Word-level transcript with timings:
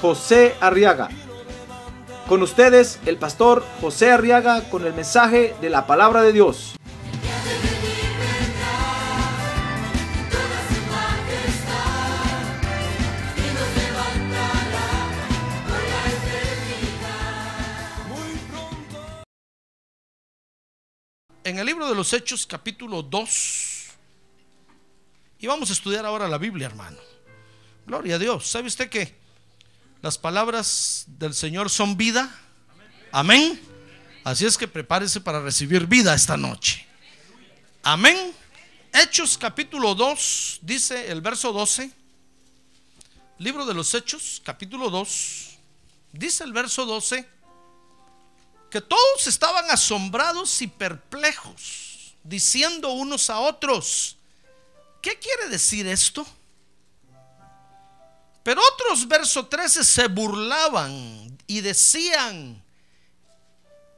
José 0.00 0.54
Arriaga. 0.60 1.08
Con 2.28 2.42
ustedes, 2.42 2.98
el 3.06 3.16
pastor 3.16 3.64
José 3.80 4.10
Arriaga 4.10 4.68
con 4.68 4.84
el 4.84 4.94
mensaje 4.94 5.54
de 5.60 5.70
la 5.70 5.86
palabra 5.86 6.22
de 6.22 6.32
Dios. 6.32 6.76
en 21.46 21.60
el 21.60 21.66
libro 21.66 21.88
de 21.88 21.94
los 21.94 22.12
Hechos 22.12 22.44
capítulo 22.44 23.04
2. 23.04 23.86
Y 25.38 25.46
vamos 25.46 25.70
a 25.70 25.74
estudiar 25.74 26.04
ahora 26.04 26.26
la 26.26 26.38
Biblia, 26.38 26.66
hermano. 26.66 26.98
Gloria 27.86 28.16
a 28.16 28.18
Dios. 28.18 28.48
¿Sabe 28.48 28.66
usted 28.66 28.88
que 28.88 29.14
las 30.02 30.18
palabras 30.18 31.04
del 31.06 31.34
Señor 31.34 31.70
son 31.70 31.96
vida? 31.96 32.34
Amén. 33.12 33.60
Así 34.24 34.44
es 34.44 34.58
que 34.58 34.68
prepárese 34.68 35.20
para 35.20 35.40
recibir 35.40 35.86
vida 35.86 36.14
esta 36.14 36.36
noche. 36.36 36.86
Amén. 37.82 38.34
Hechos 38.92 39.38
capítulo 39.38 39.94
2, 39.94 40.60
dice 40.62 41.10
el 41.10 41.20
verso 41.20 41.52
12. 41.52 41.90
Libro 43.38 43.66
de 43.66 43.74
los 43.74 43.94
Hechos, 43.94 44.40
capítulo 44.44 44.90
2. 44.90 45.58
Dice 46.12 46.44
el 46.44 46.52
verso 46.52 46.86
12 46.86 47.28
que 48.70 48.80
todos 48.80 49.26
estaban 49.26 49.70
asombrados 49.70 50.60
y 50.60 50.66
perplejos, 50.66 52.14
diciendo 52.24 52.90
unos 52.90 53.30
a 53.30 53.38
otros, 53.38 54.16
¿qué 55.00 55.18
quiere 55.18 55.48
decir 55.48 55.86
esto? 55.86 56.26
Pero 58.46 58.62
otros, 58.74 59.08
verso 59.08 59.44
13, 59.44 59.82
se 59.82 60.06
burlaban 60.06 61.36
y 61.48 61.60
decían, 61.62 62.62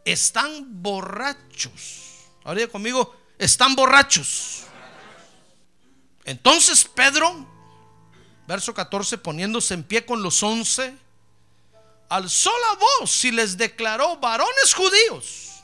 están 0.06 0.82
borrachos. 0.82 2.30
Ahora 2.44 2.66
conmigo, 2.66 3.14
están 3.36 3.76
borrachos. 3.76 4.62
Entonces 6.24 6.82
Pedro, 6.86 7.46
verso 8.46 8.72
14, 8.72 9.18
poniéndose 9.18 9.74
en 9.74 9.82
pie 9.84 10.06
con 10.06 10.22
los 10.22 10.42
once, 10.42 10.96
alzó 12.08 12.50
la 12.70 12.78
voz 13.02 13.22
y 13.26 13.32
les 13.32 13.54
declaró, 13.54 14.16
varones 14.16 14.72
judíos 14.72 15.56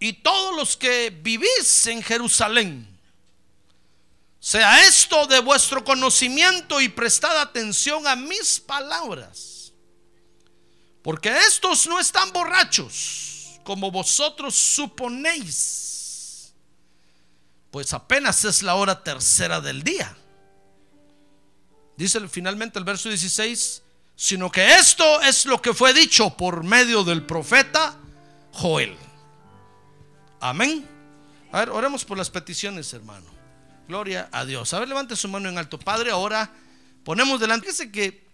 y 0.00 0.12
todos 0.12 0.56
los 0.56 0.76
que 0.76 1.10
vivís 1.10 1.86
en 1.86 2.02
Jerusalén, 2.02 2.95
sea 4.46 4.86
esto 4.86 5.26
de 5.26 5.40
vuestro 5.40 5.82
conocimiento 5.82 6.80
y 6.80 6.88
prestad 6.88 7.36
atención 7.40 8.06
a 8.06 8.14
mis 8.14 8.60
palabras, 8.60 9.72
porque 11.02 11.36
estos 11.48 11.88
no 11.88 11.98
están 11.98 12.32
borrachos 12.32 13.58
como 13.64 13.90
vosotros 13.90 14.54
suponéis, 14.54 16.54
pues 17.72 17.92
apenas 17.92 18.44
es 18.44 18.62
la 18.62 18.76
hora 18.76 19.02
tercera 19.02 19.60
del 19.60 19.82
día. 19.82 20.16
Dice 21.96 22.28
finalmente 22.28 22.78
el 22.78 22.84
verso 22.84 23.08
16, 23.08 23.82
sino 24.14 24.52
que 24.52 24.76
esto 24.76 25.22
es 25.22 25.44
lo 25.46 25.60
que 25.60 25.74
fue 25.74 25.92
dicho 25.92 26.36
por 26.36 26.62
medio 26.62 27.02
del 27.02 27.26
profeta 27.26 27.98
Joel. 28.52 28.96
Amén. 30.38 30.88
A 31.50 31.58
ver, 31.58 31.70
oremos 31.70 32.04
por 32.04 32.16
las 32.16 32.30
peticiones, 32.30 32.92
hermano. 32.92 33.35
Gloria 33.88 34.28
a 34.32 34.44
Dios. 34.44 34.72
A 34.74 34.80
ver, 34.80 34.88
levante 34.88 35.16
su 35.16 35.28
mano 35.28 35.48
en 35.48 35.58
alto. 35.58 35.78
Padre, 35.78 36.10
ahora 36.10 36.52
ponemos 37.04 37.38
delante. 37.40 37.66
Fíjese 37.66 37.92
que 37.92 38.26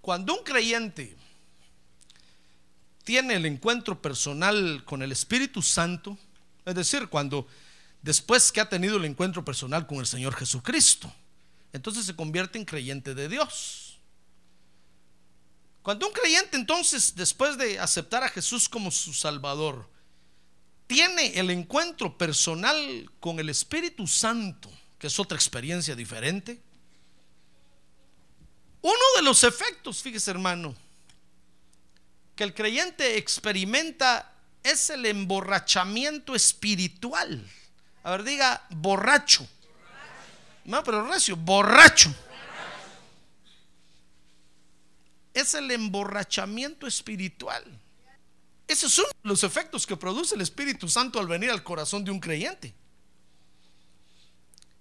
cuando 0.00 0.34
un 0.34 0.42
creyente 0.42 1.16
tiene 3.04 3.34
el 3.34 3.46
encuentro 3.46 4.02
personal 4.02 4.84
con 4.84 5.02
el 5.02 5.12
Espíritu 5.12 5.62
Santo, 5.62 6.18
es 6.64 6.74
decir, 6.74 7.08
cuando 7.08 7.46
después 8.02 8.52
que 8.52 8.60
ha 8.60 8.68
tenido 8.68 8.96
el 8.96 9.04
encuentro 9.04 9.44
personal 9.44 9.86
con 9.86 9.98
el 9.98 10.06
Señor 10.06 10.34
Jesucristo, 10.34 11.12
entonces 11.72 12.04
se 12.04 12.16
convierte 12.16 12.58
en 12.58 12.64
creyente 12.64 13.14
de 13.14 13.28
Dios. 13.28 13.98
Cuando 15.82 16.06
un 16.06 16.12
creyente 16.12 16.56
entonces, 16.56 17.14
después 17.14 17.56
de 17.56 17.78
aceptar 17.78 18.22
a 18.22 18.28
Jesús 18.28 18.68
como 18.68 18.90
su 18.90 19.14
Salvador, 19.14 19.88
tiene 20.86 21.38
el 21.38 21.50
encuentro 21.50 22.18
personal 22.18 23.10
con 23.20 23.38
el 23.38 23.48
Espíritu 23.48 24.06
Santo, 24.06 24.70
que 24.98 25.06
es 25.06 25.18
otra 25.18 25.36
experiencia 25.36 25.94
diferente, 25.94 26.60
uno 28.80 29.04
de 29.16 29.22
los 29.22 29.44
efectos, 29.44 30.02
fíjese 30.02 30.30
hermano, 30.30 30.74
que 32.36 32.44
el 32.44 32.54
creyente 32.54 33.16
experimenta 33.16 34.32
es 34.62 34.90
el 34.90 35.04
emborrachamiento 35.06 36.34
espiritual. 36.34 37.44
A 38.04 38.12
ver, 38.12 38.22
diga 38.22 38.66
borracho. 38.70 39.48
No, 40.64 40.84
pero 40.84 41.06
recio, 41.06 41.36
borracho 41.36 42.14
es 45.40 45.54
el 45.54 45.70
emborrachamiento 45.70 46.86
espiritual. 46.86 47.64
Esos 48.66 48.92
son 48.92 49.06
los 49.22 49.44
efectos 49.44 49.86
que 49.86 49.96
produce 49.96 50.34
el 50.34 50.42
Espíritu 50.42 50.88
Santo 50.88 51.18
al 51.18 51.26
venir 51.26 51.50
al 51.50 51.62
corazón 51.62 52.04
de 52.04 52.10
un 52.10 52.20
creyente. 52.20 52.74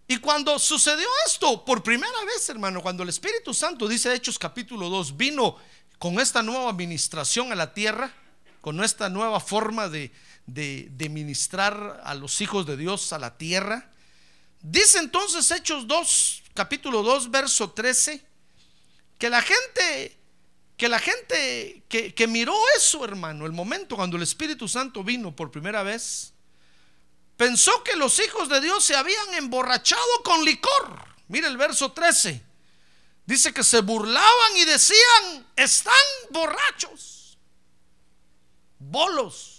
Y 0.07 0.18
cuando 0.18 0.57
sucedió 0.57 1.07
esto 1.25 1.66
por 1.66 1.84
primera 1.84 2.23
vez, 2.25 2.47
hermano, 2.50 2.81
cuando 2.81 3.03
el 3.03 3.09
Espíritu 3.09 3.53
Santo, 3.53 3.88
dice 3.88 4.13
Hechos 4.13 4.40
capítulo 4.40 4.90
2, 4.90 5.18
vino 5.18 5.57
con 6.00 6.19
esta 6.19 6.41
nueva 6.41 6.69
administración 6.69 7.51
a 7.51 7.56
la 7.56 7.73
tierra, 7.73 8.13
con 8.62 8.81
esta 8.84 9.09
nueva 9.09 9.40
forma 9.40 9.90
de, 9.90 10.12
de, 10.45 11.09
ministrar 11.09 12.01
a 12.03 12.13
los 12.13 12.40
hijos 12.40 12.66
de 12.66 12.78
Dios 12.78 13.12
a 13.12 13.19
la 13.19 13.38
tierra, 13.38 13.91
dice 14.62 15.00
entonces 15.00 15.51
Hechos 15.51 15.88
2, 15.88 16.44
capítulo 16.53 17.03
2, 17.03 17.29
verso 17.29 17.72
13, 17.72 18.24
que 19.19 19.29
la 19.29 19.41
gente 19.41 20.18
que 20.78 20.88
la 20.88 21.00
gente 21.00 21.81
que, 21.89 22.28
miró 22.28 22.56
eso, 22.78 23.03
hermano, 23.03 23.47
el 23.47 23.51
momento 23.51 23.95
cuando 23.95 24.16
el 24.16 24.22
Espíritu 24.22 24.68
Santo 24.68 25.03
vino 25.03 25.35
por 25.35 25.50
primera 25.50 25.81
vez, 25.81 26.34
pensó 27.38 27.84
que 27.84 27.96
los 27.96 28.20
hijos 28.20 28.50
de 28.50 28.59
Dios 28.59 28.84
se 28.84 28.96
habían 28.96 29.36
emborrachado 29.36 30.24
con 30.24 30.44
licor. 30.44 31.06
Mire 31.28 31.48
el 31.48 31.58
verso 31.58 31.92
13. 31.92 32.44
Dice 33.25 33.53
que 33.53 33.64
se 33.64 33.81
burlaban 33.81 34.58
y 34.58 34.66
decían, 34.66 35.46
están 35.56 35.94
borrachos, 36.30 37.38
bolos. 38.80 39.53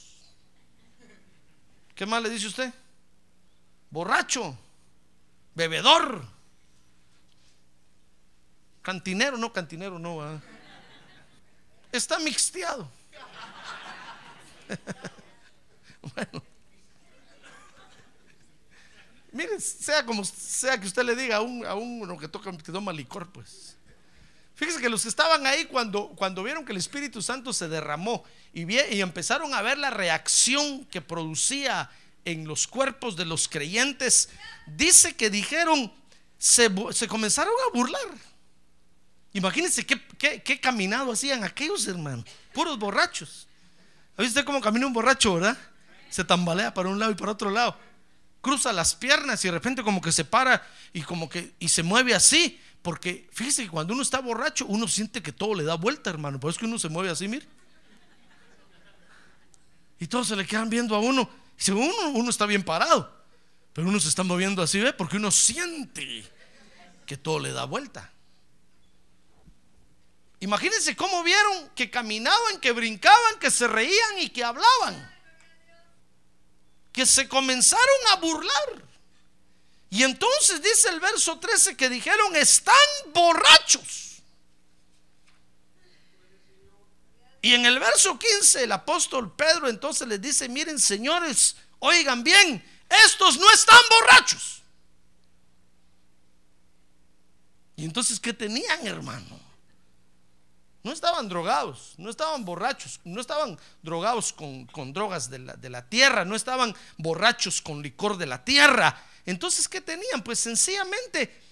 ¿Qué 1.94 2.06
más 2.06 2.22
le 2.22 2.30
dice 2.30 2.46
usted? 2.46 2.72
Borracho, 3.90 4.58
bebedor, 5.54 6.24
cantinero, 8.82 9.36
no, 9.36 9.52
cantinero, 9.52 9.98
no 9.98 10.40
está 11.92 12.18
mixteado. 12.18 12.90
bueno. 16.14 16.42
Miren, 19.32 19.60
sea 19.60 20.04
como 20.04 20.24
sea 20.24 20.80
que 20.80 20.86
usted 20.86 21.02
le 21.02 21.14
diga 21.14 21.36
a, 21.36 21.40
un, 21.40 21.64
a 21.66 21.74
uno 21.74 22.16
que 22.16 22.28
toca 22.28 22.50
que 22.56 22.72
toma 22.72 22.92
licor, 22.92 23.30
pues. 23.30 23.76
Fíjese 24.54 24.80
que 24.80 24.88
los 24.88 25.02
que 25.02 25.08
estaban 25.08 25.46
ahí 25.46 25.66
cuando, 25.66 26.08
cuando 26.10 26.42
vieron 26.42 26.64
que 26.64 26.72
el 26.72 26.78
Espíritu 26.78 27.22
Santo 27.22 27.52
se 27.52 27.68
derramó 27.68 28.24
y, 28.52 28.70
y 28.72 29.00
empezaron 29.00 29.54
a 29.54 29.62
ver 29.62 29.78
la 29.78 29.90
reacción 29.90 30.84
que 30.86 31.00
producía 31.00 31.90
en 32.24 32.46
los 32.46 32.66
cuerpos 32.66 33.16
de 33.16 33.24
los 33.24 33.48
creyentes, 33.48 34.30
dice 34.66 35.14
que 35.14 35.30
dijeron, 35.30 35.92
se, 36.38 36.70
se 36.92 37.08
comenzaron 37.08 37.52
a 37.66 37.76
burlar. 37.76 38.02
Imagínense 39.32 39.86
qué, 39.86 40.60
caminado 40.60 41.12
hacían 41.12 41.44
aquellos 41.44 41.86
hermanos, 41.86 42.24
puros 42.52 42.78
borrachos. 42.78 43.46
¿Ha 44.16 44.22
visto 44.22 44.44
cómo 44.44 44.60
camina 44.60 44.86
un 44.86 44.92
borracho, 44.92 45.34
verdad? 45.34 45.56
Se 46.10 46.24
tambalea 46.24 46.74
para 46.74 46.88
un 46.88 46.98
lado 46.98 47.12
y 47.12 47.14
para 47.14 47.32
otro 47.32 47.50
lado. 47.50 47.76
Cruza 48.40 48.72
las 48.72 48.94
piernas 48.94 49.44
y 49.44 49.48
de 49.48 49.52
repente 49.52 49.82
como 49.82 50.00
que 50.00 50.12
se 50.12 50.24
para 50.24 50.66
y 50.92 51.02
como 51.02 51.28
que 51.28 51.54
y 51.58 51.68
se 51.68 51.82
mueve 51.82 52.14
así. 52.14 52.60
Porque 52.82 53.28
fíjese 53.32 53.64
que 53.64 53.70
cuando 53.70 53.92
uno 53.92 54.02
está 54.02 54.20
borracho, 54.20 54.64
uno 54.66 54.86
siente 54.88 55.22
que 55.22 55.32
todo 55.32 55.54
le 55.54 55.64
da 55.64 55.74
vuelta, 55.74 56.10
hermano. 56.10 56.38
Por 56.38 56.50
eso 56.50 56.60
que 56.60 56.66
uno 56.66 56.78
se 56.78 56.88
mueve 56.88 57.10
así, 57.10 57.28
mire. 57.28 57.46
Y 60.00 60.06
todos 60.06 60.28
se 60.28 60.36
le 60.36 60.46
quedan 60.46 60.70
viendo 60.70 60.94
a 60.94 61.00
uno. 61.00 61.28
Y 61.58 61.62
según 61.62 61.84
uno, 61.84 62.10
uno 62.10 62.30
está 62.30 62.46
bien 62.46 62.62
parado. 62.62 63.12
Pero 63.72 63.88
uno 63.88 63.98
se 64.00 64.08
está 64.08 64.22
moviendo 64.22 64.62
así, 64.62 64.80
¿ve? 64.80 64.92
Porque 64.92 65.16
uno 65.16 65.30
siente 65.30 66.24
que 67.04 67.16
todo 67.16 67.40
le 67.40 67.52
da 67.52 67.64
vuelta. 67.64 68.12
Imagínense 70.40 70.94
cómo 70.94 71.24
vieron 71.24 71.70
que 71.74 71.90
caminaban, 71.90 72.60
que 72.60 72.70
brincaban, 72.72 73.38
que 73.40 73.50
se 73.50 73.66
reían 73.66 74.18
y 74.20 74.28
que 74.28 74.44
hablaban. 74.44 75.17
Que 76.92 77.06
se 77.06 77.28
comenzaron 77.28 78.06
a 78.12 78.16
burlar. 78.16 78.82
Y 79.90 80.02
entonces 80.02 80.62
dice 80.62 80.88
el 80.88 81.00
verso 81.00 81.38
13 81.38 81.76
que 81.76 81.88
dijeron, 81.88 82.36
están 82.36 82.74
borrachos. 83.12 84.22
Y 87.40 87.54
en 87.54 87.64
el 87.64 87.78
verso 87.78 88.18
15 88.18 88.64
el 88.64 88.72
apóstol 88.72 89.34
Pedro 89.34 89.68
entonces 89.68 90.06
les 90.08 90.20
dice, 90.20 90.48
miren 90.48 90.78
señores, 90.78 91.56
oigan 91.78 92.22
bien, 92.24 92.62
estos 93.04 93.38
no 93.38 93.50
están 93.52 93.78
borrachos. 93.90 94.62
Y 97.76 97.84
entonces, 97.84 98.18
¿qué 98.18 98.32
tenían, 98.32 98.84
hermano? 98.84 99.37
No 100.84 100.92
estaban 100.92 101.28
drogados, 101.28 101.94
no 101.98 102.08
estaban 102.08 102.44
borrachos, 102.44 103.00
no 103.04 103.20
estaban 103.20 103.58
drogados 103.82 104.32
con, 104.32 104.92
drogas 104.92 105.28
de 105.28 105.40
la, 105.40 105.54
de 105.54 105.70
la 105.70 105.88
tierra, 105.88 106.24
no 106.24 106.36
estaban 106.36 106.74
borrachos 106.96 107.60
con 107.60 107.82
licor 107.82 108.16
de 108.16 108.26
la 108.26 108.44
tierra. 108.44 108.96
Entonces, 109.26 109.68
¿qué 109.68 109.80
tenían? 109.80 110.22
Pues 110.22 110.38
sencillamente 110.38 111.42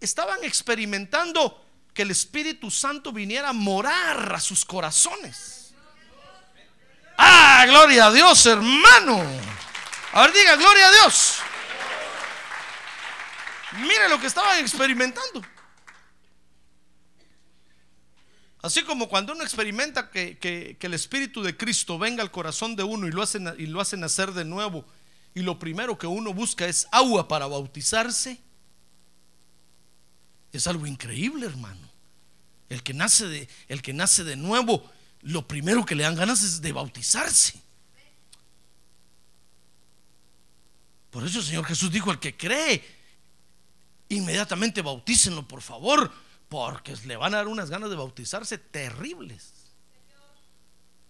estaban 0.00 0.44
experimentando 0.44 1.64
que 1.94 2.02
el 2.02 2.10
Espíritu 2.10 2.70
Santo 2.70 3.10
viniera 3.10 3.48
a 3.48 3.52
morar 3.54 4.34
a 4.34 4.40
sus 4.40 4.64
corazones. 4.64 5.72
Ah, 7.16 7.64
gloria 7.66 8.06
a 8.06 8.12
Dios, 8.12 8.44
hermano. 8.44 9.24
A 10.12 10.22
ver, 10.22 10.32
diga, 10.32 10.56
gloria 10.56 10.88
a 10.88 10.92
Dios. 10.92 11.38
Mire 13.78 14.08
lo 14.08 14.20
que 14.20 14.26
estaban 14.26 14.58
experimentando. 14.58 15.42
Así 18.66 18.82
como 18.82 19.08
cuando 19.08 19.32
uno 19.32 19.44
experimenta 19.44 20.10
que, 20.10 20.76
el 20.80 20.94
Espíritu 20.94 21.40
de 21.40 21.56
Cristo 21.56 22.00
venga 22.00 22.20
al 22.20 22.32
corazón 22.32 22.74
de 22.74 22.82
uno 22.82 23.06
y 23.06 23.12
lo, 23.12 23.22
hace, 23.22 23.38
y 23.58 23.66
lo 23.66 23.80
nacer 23.96 24.32
de 24.32 24.44
nuevo, 24.44 24.84
y 25.36 25.42
lo 25.42 25.60
primero 25.60 25.96
que 25.96 26.08
uno 26.08 26.34
busca 26.34 26.66
es 26.66 26.88
agua 26.90 27.28
para 27.28 27.46
bautizarse, 27.46 28.40
es 30.52 30.66
algo 30.66 30.84
increíble, 30.84 31.46
hermano. 31.46 31.88
El 32.68 32.82
que 32.82 32.92
nace 32.92 33.28
de, 33.28 33.48
el 33.68 33.82
que 33.82 33.92
nace 33.92 34.24
de 34.24 34.34
nuevo, 34.34 34.90
lo 35.22 35.46
primero 35.46 35.86
que 35.86 35.94
le 35.94 36.02
dan 36.02 36.16
ganas 36.16 36.42
es 36.42 36.60
de 36.60 36.72
bautizarse. 36.72 37.60
Por 41.12 41.24
eso 41.24 41.38
el 41.38 41.44
Señor 41.44 41.64
Jesús 41.66 41.92
dijo, 41.92 42.10
el 42.10 42.18
que 42.18 42.36
cree, 42.36 42.82
inmediatamente 44.08 44.82
bautícenlo, 44.82 45.46
por 45.46 45.62
favor 45.62 46.25
porque 46.48 46.96
le 47.04 47.16
van 47.16 47.34
a 47.34 47.38
dar 47.38 47.48
unas 47.48 47.70
ganas 47.70 47.90
de 47.90 47.96
bautizarse 47.96 48.58
terribles. 48.58 49.52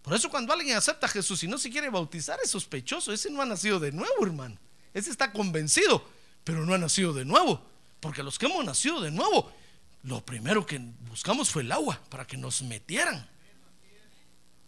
Por 0.03 0.15
eso 0.15 0.31
cuando 0.31 0.53
alguien 0.53 0.77
acepta 0.77 1.07
a 1.07 1.11
Jesús 1.11 1.43
y 1.43 1.49
no 1.49 1.59
se 1.59 1.71
quiere 1.71 1.91
bautizar 1.91 2.39
es 2.43 2.51
sospechoso. 2.51 3.13
Ese 3.13 3.31
no 3.31 3.43
ha 3.43 3.47
nacido 3.47 3.81
de 3.81 3.91
nuevo, 3.93 4.25
hermano. 4.25 4.57
Ese 4.95 5.11
está 5.11 5.33
convencido, 5.33 6.09
pero 6.45 6.65
no 6.65 6.75
ha 6.75 6.79
nacido 6.79 7.13
de 7.13 7.25
nuevo. 7.25 7.61
Porque 8.01 8.23
los 8.23 8.39
que 8.39 8.47
hemos 8.47 8.65
nacido 8.65 9.01
de 9.01 9.11
nuevo, 9.11 9.53
lo 10.05 10.25
primero 10.25 10.65
que 10.65 10.79
buscamos 11.09 11.51
fue 11.51 11.63
el 11.63 11.73
agua 11.73 12.01
para 12.09 12.25
que 12.25 12.37
nos 12.37 12.63
metieran. 12.63 13.29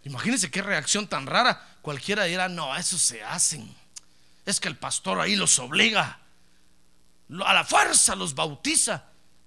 Imagínense 0.02 0.50
qué 0.50 0.60
reacción 0.60 1.06
tan 1.06 1.26
rara. 1.26 1.78
Cualquiera 1.82 2.24
dirá, 2.24 2.48
no, 2.48 2.74
eso 2.76 2.98
se 2.98 3.22
hacen. 3.22 3.74
Es 4.44 4.58
que 4.58 4.68
el 4.68 4.76
pastor 4.76 5.20
ahí 5.20 5.36
los 5.36 5.58
obliga. 5.58 6.20
A 7.44 7.54
la 7.54 7.64
fuerza 7.64 8.16
los 8.16 8.34
bautiza. 8.34 9.04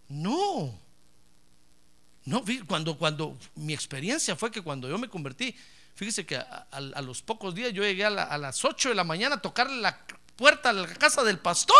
No, 0.07 0.79
no, 2.25 2.43
cuando, 2.67 2.97
cuando 2.97 3.37
mi 3.55 3.73
experiencia 3.73 4.35
fue 4.35 4.51
que 4.51 4.61
cuando 4.61 4.87
yo 4.87 4.97
me 4.97 5.09
convertí, 5.09 5.55
fíjese 5.95 6.25
que 6.25 6.37
a, 6.37 7.01
los 7.01 7.21
pocos 7.21 7.55
días 7.55 7.73
yo 7.73 7.83
llegué 7.83 8.05
a, 8.05 8.37
las 8.37 8.63
8 8.63 8.89
de 8.89 8.95
la 8.95 9.03
mañana 9.03 9.35
a 9.35 9.41
tocarle 9.41 9.81
la 9.81 10.05
puerta 10.35 10.69
a 10.69 10.73
la 10.73 10.87
casa 10.87 11.23
del 11.23 11.39
pastor. 11.39 11.75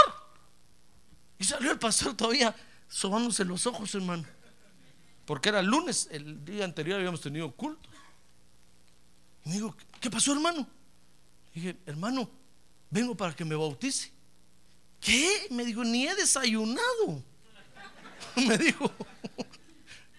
Y 1.37 1.43
salió 1.43 1.71
el 1.71 1.79
pastor 1.79 2.15
todavía 2.15 2.55
sobándose 2.87 3.45
los 3.45 3.65
ojos, 3.67 3.93
hermano. 3.95 4.25
Porque 5.25 5.49
era 5.49 5.61
lunes, 5.61 6.07
el 6.11 6.43
día 6.43 6.65
anterior 6.65 6.97
habíamos 6.97 7.21
tenido 7.21 7.51
culto. 7.51 7.89
Y 9.45 9.49
me 9.49 9.55
dijo, 9.55 9.75
¿qué 9.99 10.09
pasó, 10.09 10.33
hermano? 10.33 10.67
dije, 11.53 11.77
hermano, 11.85 12.29
vengo 12.89 13.15
para 13.15 13.35
que 13.35 13.45
me 13.45 13.55
bautice. 13.55 14.11
¿Qué? 14.99 15.47
Me 15.49 15.65
dijo, 15.65 15.83
ni 15.83 16.07
he 16.07 16.15
desayunado. 16.15 17.23
me 18.35 18.57
dijo. 18.57 18.91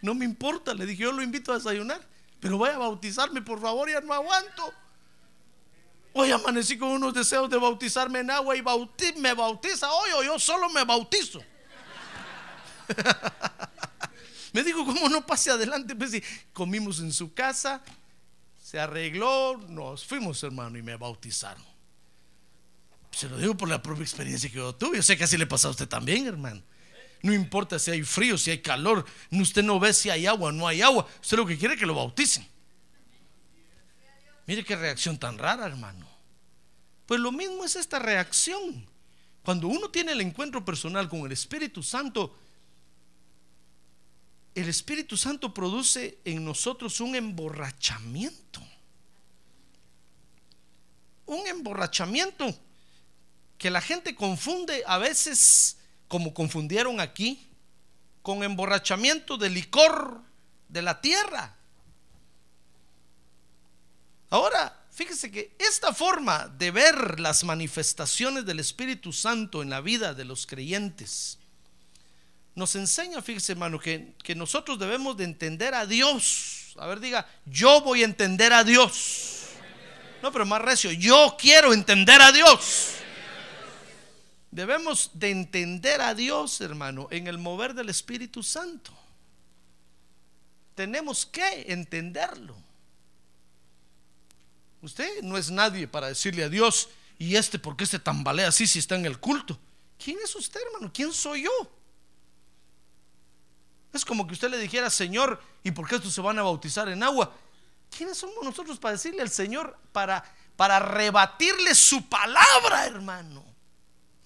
No 0.03 0.15
me 0.15 0.25
importa, 0.25 0.75
le 0.75 0.85
dije, 0.85 1.05
yo 1.05 1.13
lo 1.13 1.23
invito 1.23 1.53
a 1.53 1.55
desayunar, 1.55 2.01
pero 2.41 2.59
vaya 2.59 2.75
a 2.75 2.79
bautizarme, 2.79 3.41
por 3.41 3.61
favor, 3.61 3.89
ya 3.89 4.01
no 4.01 4.13
aguanto. 4.13 4.75
Hoy 6.13 6.31
amanecí 6.31 6.77
con 6.77 6.91
unos 6.91 7.15
deseos 7.15 7.49
de 7.49 7.57
bautizarme 7.57 8.19
en 8.19 8.31
agua 8.31 8.55
y 8.57 8.63
me 9.17 9.33
bautiza 9.33 9.91
hoy 9.91 10.11
o 10.17 10.23
yo 10.25 10.39
solo 10.39 10.69
me 10.69 10.85
bautizo. 10.85 11.43
me 14.53 14.63
dijo, 14.63 14.85
¿cómo 14.85 15.09
no 15.09 15.25
pase 15.25 15.51
adelante? 15.51 15.95
Pues 15.95 16.21
comimos 16.53 16.99
en 16.99 17.13
su 17.13 17.33
casa, 17.33 17.81
se 18.61 18.79
arregló, 18.79 19.57
nos 19.69 20.05
fuimos, 20.05 20.43
hermano, 20.43 20.77
y 20.77 20.83
me 20.83 20.97
bautizaron. 20.97 21.65
Se 23.13 23.29
lo 23.29 23.37
digo 23.39 23.57
por 23.57 23.69
la 23.69 23.81
propia 23.81 24.03
experiencia 24.03 24.51
que 24.51 24.57
yo 24.57 24.75
tuve. 24.75 24.97
Yo 24.97 25.03
sé 25.03 25.17
que 25.17 25.25
así 25.25 25.37
le 25.39 25.47
pasa 25.47 25.69
a 25.69 25.71
usted 25.71 25.89
también, 25.89 26.27
hermano. 26.27 26.63
No 27.23 27.33
importa 27.33 27.79
si 27.79 27.93
hay 27.93 28.03
frío, 28.03 28.37
si 28.37 28.51
hay 28.51 28.59
calor. 28.59 29.07
Usted 29.31 29.63
no 29.63 29.79
ve 29.79 29.93
si 29.93 30.11
hay 30.11 30.27
agua 30.27 30.49
o 30.49 30.53
no 30.53 30.67
hay 30.67 30.83
agua. 30.83 31.07
Usted 31.21 31.37
lo 31.37 31.47
que 31.47 31.57
quiere 31.57 31.75
es 31.75 31.81
que 31.81 31.87
lo 31.87 31.95
bauticen. 31.95 32.47
Mire 34.47 34.65
qué 34.65 34.75
reacción 34.75 35.19
tan 35.19 35.39
rara, 35.39 35.67
hermano. 35.67 36.07
Pues 37.07 37.21
lo 37.21 37.31
mismo 37.31 37.65
es 37.65 37.77
esta 37.77 38.01
reacción. 38.01 38.87
Cuando 39.45 39.69
uno 39.69 39.89
tiene 39.91 40.13
el 40.13 40.21
encuentro 40.21 40.65
personal 40.65 41.09
con 41.09 41.21
el 41.21 41.33
Espíritu 41.33 41.83
Santo, 41.83 42.37
el 44.55 44.69
Espíritu 44.69 45.17
Santo 45.17 45.55
produce 45.55 46.19
en 46.25 46.45
nosotros 46.45 47.01
un 47.01 47.15
emborrachamiento. 47.15 48.61
Un 51.27 51.47
emborrachamiento 51.47 52.53
que 53.57 53.71
la 53.71 53.81
gente 53.81 54.15
confunde 54.17 54.83
a 54.87 54.99
veces 54.99 55.77
como 56.13 56.35
confundieron 56.35 57.01
aquí, 57.01 57.49
con 58.21 58.45
emborrachamiento 58.45 59.39
de 59.39 59.49
licor 59.49 60.21
de 60.69 60.83
la 60.83 61.01
tierra. 61.01 61.57
Ahora, 64.29 64.79
fíjese 64.91 65.31
que 65.31 65.57
esta 65.59 65.95
forma 65.95 66.49
de 66.49 66.71
ver 66.71 67.19
las 67.19 67.45
manifestaciones 67.45 68.45
del 68.45 68.61
Espíritu 68.61 69.11
Santo 69.11 69.63
en 69.63 69.71
la 69.71 69.81
vida 69.81 70.13
de 70.13 70.27
los 70.27 70.47
creyentes 70.47 71.39
nos 72.57 72.77
enseña, 72.77 73.23
fíjese 73.23 73.53
hermano, 73.53 73.79
que, 73.79 74.13
que 74.23 74.35
nosotros 74.35 74.79
debemos 74.79 75.17
de 75.17 75.25
entender 75.25 75.73
a 75.75 75.87
Dios. 75.87 76.75
A 76.77 76.89
ver, 76.89 77.01
diga, 77.01 77.27
yo 77.47 77.81
voy 77.81 78.03
a 78.03 78.05
entender 78.05 78.53
a 78.53 78.65
Dios. 78.65 79.47
No, 80.23 80.31
pero 80.31 80.45
más 80.45 80.61
recio, 80.61 80.93
yo 80.93 81.39
quiero 81.41 81.73
entender 81.73 82.21
a 82.21 82.33
Dios. 82.33 82.97
Debemos 84.53 85.11
de 85.15 85.31
entender 85.31 86.03
a 86.03 86.15
Dios, 86.15 86.61
hermano, 86.61 87.09
en 87.11 87.27
el 87.27 87.39
mover 87.39 87.73
del 87.73 87.89
Espíritu 87.89 88.43
Santo. 88.43 88.93
Tenemos 90.75 91.25
que 91.25 91.73
entenderlo. 91.73 92.55
Usted 94.83 95.23
no 95.23 95.39
es 95.39 95.51
nadie 95.51 95.89
para 95.89 96.09
decirle 96.09 96.45
a 96.45 96.51
Dios, 96.51 96.91
y 97.19 97.37
este, 97.37 97.59
¿por 97.59 97.79
qué 97.79 97.87
se 97.87 97.99
tambalea 97.99 98.49
así 98.49 98.67
si 98.67 98.79
está 98.79 98.95
en 98.95 99.07
el 99.07 99.19
culto? 99.19 99.59
¿Quién 99.99 100.19
es 100.23 100.37
usted, 100.37 100.61
hermano? 100.67 100.93
¿Quién 100.93 101.15
soy 101.15 101.45
yo? 101.45 101.71
Es 103.91 104.05
como 104.05 104.27
que 104.27 104.35
usted 104.35 104.51
le 104.51 104.59
dijera, 104.59 104.91
Señor, 104.91 105.43
¿y 105.65 105.71
por 105.71 105.89
qué 105.89 105.97
estos 105.97 106.13
se 106.13 106.21
van 106.21 106.39
a 106.39 106.43
bautizar 106.43 106.91
en 106.91 107.03
agua? 107.03 107.35
¿Quiénes 107.97 108.19
somos 108.19 108.45
nosotros 108.45 108.79
para 108.79 108.93
decirle 108.93 109.23
al 109.23 109.31
Señor, 109.31 109.79
para, 109.93 110.23
para 110.57 110.79
rebatirle 110.79 111.75
su 111.75 112.07
palabra, 112.07 112.85
hermano? 112.85 113.52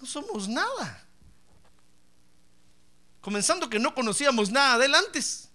No 0.00 0.06
somos 0.06 0.48
nada. 0.48 1.06
Comenzando 3.20 3.68
que 3.68 3.78
no 3.78 3.94
conocíamos 3.94 4.50
nada 4.50 4.78
de 4.78 4.86
él 4.86 4.94
antes. 4.94 5.50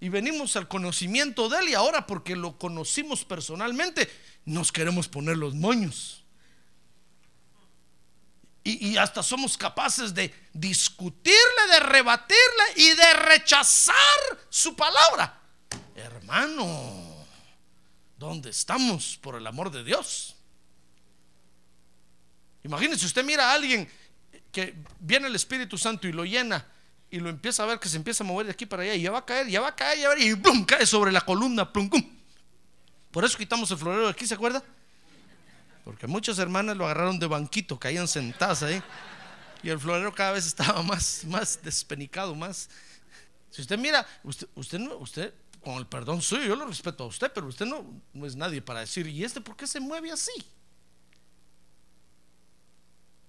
Y 0.00 0.08
venimos 0.08 0.56
al 0.56 0.68
conocimiento 0.68 1.48
de 1.48 1.58
él 1.58 1.68
y 1.70 1.74
ahora 1.74 2.06
porque 2.06 2.36
lo 2.36 2.58
conocimos 2.58 3.24
personalmente, 3.24 4.10
nos 4.44 4.70
queremos 4.70 5.08
poner 5.08 5.36
los 5.36 5.54
moños. 5.54 6.24
Y, 8.62 8.88
y 8.88 8.96
hasta 8.96 9.22
somos 9.22 9.56
capaces 9.56 10.12
de 10.12 10.34
discutirle, 10.52 11.66
de 11.70 11.80
rebatirle 11.80 12.64
y 12.76 12.88
de 12.94 13.12
rechazar 13.14 13.96
su 14.48 14.76
palabra. 14.76 15.40
Hermano, 15.94 17.26
¿dónde 18.18 18.50
estamos 18.50 19.18
por 19.18 19.36
el 19.36 19.46
amor 19.46 19.70
de 19.70 19.84
Dios? 19.84 20.35
Imagínense, 22.66 23.06
usted 23.06 23.24
mira 23.24 23.50
a 23.50 23.54
alguien 23.54 23.88
que 24.50 24.74
viene 24.98 25.28
el 25.28 25.36
Espíritu 25.36 25.78
Santo 25.78 26.08
y 26.08 26.12
lo 26.12 26.24
llena 26.24 26.66
y 27.10 27.20
lo 27.20 27.28
empieza 27.28 27.62
a 27.62 27.66
ver 27.66 27.78
que 27.78 27.88
se 27.88 27.96
empieza 27.96 28.24
a 28.24 28.26
mover 28.26 28.46
de 28.46 28.52
aquí 28.52 28.66
para 28.66 28.82
allá 28.82 28.94
y 28.94 29.02
ya 29.02 29.12
va 29.12 29.18
a 29.18 29.24
caer, 29.24 29.46
ya 29.46 29.60
va 29.60 29.68
a 29.68 29.76
caer, 29.76 29.98
ya 29.98 30.08
va 30.08 30.14
a 30.14 30.16
caer 30.16 30.28
y 30.28 30.34
¡plum! 30.34 30.64
cae 30.64 30.84
sobre 30.84 31.12
la 31.12 31.20
columna, 31.20 31.72
plum, 31.72 31.88
plum. 31.88 32.04
Por 33.12 33.24
eso 33.24 33.38
quitamos 33.38 33.70
el 33.70 33.78
florero 33.78 34.06
de 34.06 34.10
aquí, 34.10 34.26
¿se 34.26 34.34
acuerda? 34.34 34.62
Porque 35.84 36.08
muchas 36.08 36.40
hermanas 36.40 36.76
lo 36.76 36.84
agarraron 36.84 37.20
de 37.20 37.28
banquito, 37.28 37.78
caían 37.78 38.08
sentadas 38.08 38.64
ahí. 38.64 38.82
Y 39.62 39.68
el 39.68 39.78
florero 39.78 40.12
cada 40.12 40.32
vez 40.32 40.44
estaba 40.46 40.82
más, 40.82 41.24
más 41.24 41.62
despenicado, 41.62 42.34
más. 42.34 42.68
Si 43.50 43.62
usted 43.62 43.78
mira, 43.78 44.04
usted, 44.24 44.48
usted 44.56 44.80
no, 44.80 44.96
usted, 44.96 45.32
con 45.62 45.74
el 45.76 45.86
perdón 45.86 46.20
suyo, 46.20 46.44
yo 46.44 46.56
lo 46.56 46.66
respeto 46.66 47.04
a 47.04 47.06
usted, 47.06 47.30
pero 47.32 47.46
usted 47.46 47.66
no, 47.66 47.86
no 48.12 48.26
es 48.26 48.34
nadie 48.34 48.60
para 48.60 48.80
decir, 48.80 49.06
¿y 49.06 49.22
este 49.22 49.40
por 49.40 49.56
qué 49.56 49.68
se 49.68 49.78
mueve 49.78 50.10
así? 50.10 50.32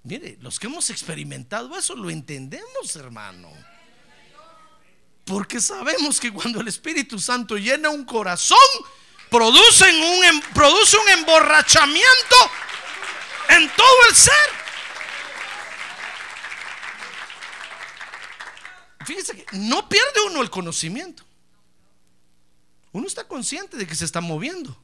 Mire, 0.07 0.37
los 0.39 0.57
que 0.57 0.67
hemos 0.67 0.89
experimentado 0.89 1.77
eso 1.77 1.93
lo 1.95 2.09
entendemos, 2.09 2.95
hermano. 2.95 3.51
Porque 5.25 5.59
sabemos 5.59 6.17
que 6.21 6.31
cuando 6.31 6.61
el 6.61 6.69
Espíritu 6.69 7.19
Santo 7.19 7.57
llena 7.57 7.89
un 7.89 8.05
corazón, 8.05 8.57
producen 9.29 9.93
un, 10.01 10.23
em- 10.23 10.41
produce 10.53 10.95
un 10.97 11.09
emborrachamiento 11.09 12.35
en 13.49 13.69
todo 13.75 14.05
el 14.09 14.15
ser. 14.15 14.33
Fíjese 19.05 19.35
que 19.43 19.57
no 19.57 19.89
pierde 19.89 20.21
uno 20.27 20.41
el 20.41 20.49
conocimiento. 20.49 21.23
Uno 22.93 23.07
está 23.07 23.27
consciente 23.27 23.75
de 23.75 23.85
que 23.85 23.95
se 23.95 24.05
está 24.05 24.21
moviendo. 24.21 24.81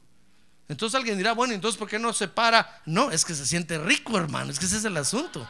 Entonces 0.68 0.94
alguien 0.96 1.18
dirá, 1.18 1.32
bueno, 1.32 1.52
entonces 1.52 1.78
¿por 1.78 1.88
qué 1.88 1.98
no 1.98 2.12
se 2.12 2.28
para? 2.28 2.80
No, 2.86 3.10
es 3.10 3.24
que 3.24 3.34
se 3.34 3.46
siente 3.46 3.78
rico, 3.78 4.16
hermano. 4.16 4.50
Es 4.50 4.58
que 4.58 4.64
ese 4.64 4.78
es 4.78 4.84
el 4.84 4.96
asunto. 4.96 5.46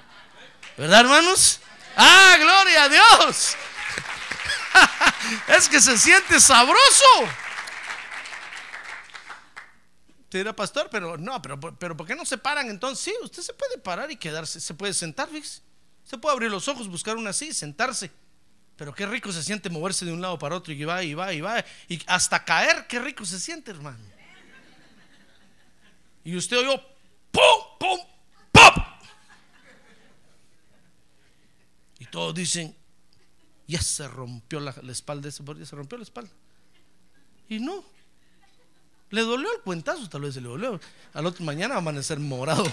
¿Verdad, 0.76 1.00
hermanos? 1.00 1.60
Ah, 1.96 2.36
gloria 2.38 2.84
a 2.84 2.88
Dios. 2.88 3.56
es 5.48 5.68
que 5.68 5.80
se 5.80 5.96
siente 5.98 6.40
sabroso. 6.40 7.04
Te 10.28 10.38
dirá, 10.38 10.54
pastor, 10.54 10.88
pero 10.90 11.16
no, 11.16 11.40
pero, 11.40 11.60
pero 11.60 11.96
¿por 11.96 12.06
qué 12.06 12.16
no 12.16 12.24
se 12.24 12.36
paran 12.36 12.68
entonces? 12.68 13.04
Sí, 13.04 13.14
usted 13.22 13.42
se 13.42 13.54
puede 13.54 13.78
parar 13.78 14.10
y 14.10 14.16
quedarse, 14.16 14.60
se 14.60 14.74
puede 14.74 14.92
sentar, 14.92 15.28
fíjese. 15.28 15.60
Se 16.02 16.18
puede 16.18 16.32
abrir 16.32 16.50
los 16.50 16.66
ojos, 16.66 16.88
buscar 16.88 17.16
una 17.16 17.30
así, 17.30 17.54
sentarse. 17.54 18.10
Pero 18.76 18.92
qué 18.92 19.06
rico 19.06 19.30
se 19.30 19.44
siente 19.44 19.70
moverse 19.70 20.04
de 20.04 20.12
un 20.12 20.20
lado 20.20 20.36
para 20.38 20.56
otro 20.56 20.72
y 20.72 20.84
va 20.84 21.04
y 21.04 21.14
va 21.14 21.32
y 21.32 21.40
va. 21.40 21.64
Y 21.88 22.02
hasta 22.08 22.44
caer, 22.44 22.88
qué 22.88 22.98
rico 22.98 23.24
se 23.24 23.38
siente, 23.38 23.70
hermano. 23.70 24.13
Y 26.24 26.36
usted 26.36 26.58
oyó, 26.58 26.80
¡pum, 27.30 27.42
pum, 27.78 28.00
pum! 28.50 28.84
Y 31.98 32.06
todos 32.06 32.34
dicen, 32.34 32.74
ya 33.66 33.80
se 33.80 34.08
rompió 34.08 34.60
la, 34.60 34.74
la 34.82 34.92
espalda 34.92 35.28
ya 35.28 35.66
se 35.66 35.76
rompió 35.76 35.98
la 35.98 36.04
espalda. 36.04 36.32
Y 37.48 37.60
no, 37.60 37.84
le 39.10 39.20
dolió 39.20 39.52
el 39.54 39.60
cuentazo, 39.60 40.08
tal 40.08 40.22
vez 40.22 40.34
se 40.34 40.40
le 40.40 40.48
dolió. 40.48 40.80
Al 41.12 41.26
otro 41.26 41.44
mañana 41.44 41.74
va 41.74 41.76
a 41.76 41.78
amanecer 41.78 42.18
morado. 42.18 42.64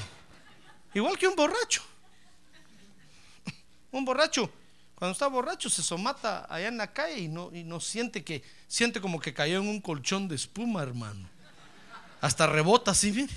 Igual 0.93 1.17
que 1.17 1.27
un 1.27 1.35
borracho. 1.35 1.83
Un 3.91 4.05
borracho, 4.05 4.49
cuando 4.95 5.11
está 5.11 5.27
borracho, 5.27 5.69
se 5.69 5.83
somata 5.83 6.45
allá 6.49 6.67
en 6.69 6.77
la 6.77 6.93
calle 6.93 7.19
y 7.19 7.27
no, 7.27 7.53
y 7.53 7.63
no 7.63 7.79
siente 7.79 8.23
que, 8.23 8.43
siente 8.67 9.01
como 9.01 9.19
que 9.19 9.33
cayó 9.33 9.59
en 9.59 9.67
un 9.67 9.81
colchón 9.81 10.27
de 10.27 10.35
espuma, 10.35 10.81
hermano. 10.81 11.27
Hasta 12.21 12.47
rebota 12.47 12.91
así, 12.91 13.11
mire. 13.11 13.33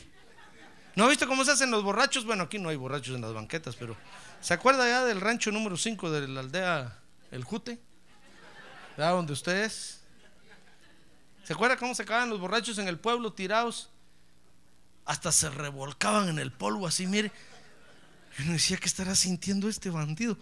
¿No 0.95 1.09
viste 1.09 1.27
cómo 1.27 1.45
se 1.45 1.53
hacen 1.53 1.71
los 1.71 1.83
borrachos? 1.83 2.25
Bueno, 2.25 2.45
aquí 2.45 2.59
no 2.59 2.69
hay 2.69 2.77
borrachos 2.77 3.15
en 3.17 3.23
las 3.23 3.33
banquetas, 3.33 3.75
pero 3.75 3.97
¿se 4.41 4.55
acuerda 4.55 4.87
ya 4.89 5.05
del 5.05 5.21
rancho 5.21 5.51
número 5.51 5.77
5 5.77 6.11
de 6.11 6.29
la 6.29 6.41
aldea 6.41 6.99
El 7.33 7.43
Jute? 7.43 7.81
¿Ya 8.97 9.11
donde 9.11 9.33
usted 9.33 9.65
es? 9.65 10.03
¿Se 11.43 11.53
acuerda 11.53 11.77
cómo 11.77 11.95
se 11.95 12.05
quedaban 12.05 12.31
los 12.31 12.39
borrachos 12.39 12.79
en 12.79 12.87
el 12.87 12.99
pueblo 12.99 13.33
tirados? 13.33 13.91
Hasta 15.05 15.33
se 15.33 15.51
revolcaban 15.51 16.29
en 16.29 16.39
el 16.39 16.53
polvo 16.53 16.87
así, 16.87 17.07
mire. 17.07 17.33
Y 18.39 18.43
uno 18.43 18.53
decía, 18.53 18.77
¿qué 18.77 18.87
estará 18.87 19.15
sintiendo 19.15 19.69
este 19.69 19.91
bandido? 19.91 20.39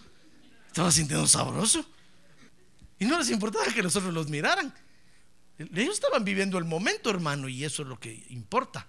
Estaba 0.67 0.91
sintiendo 0.91 1.27
sabroso. 1.27 1.85
Y 2.99 3.05
no 3.05 3.19
les 3.19 3.31
importaba 3.31 3.65
que 3.67 3.83
nosotros 3.83 4.13
los 4.13 4.29
miraran. 4.29 4.73
Ellos 5.75 5.95
estaban 5.95 6.25
viviendo 6.25 6.59
el 6.59 6.65
momento, 6.65 7.11
hermano, 7.11 7.49
y 7.49 7.65
eso 7.65 7.83
es 7.83 7.89
lo 7.89 7.99
que 7.99 8.25
importa. 8.31 8.87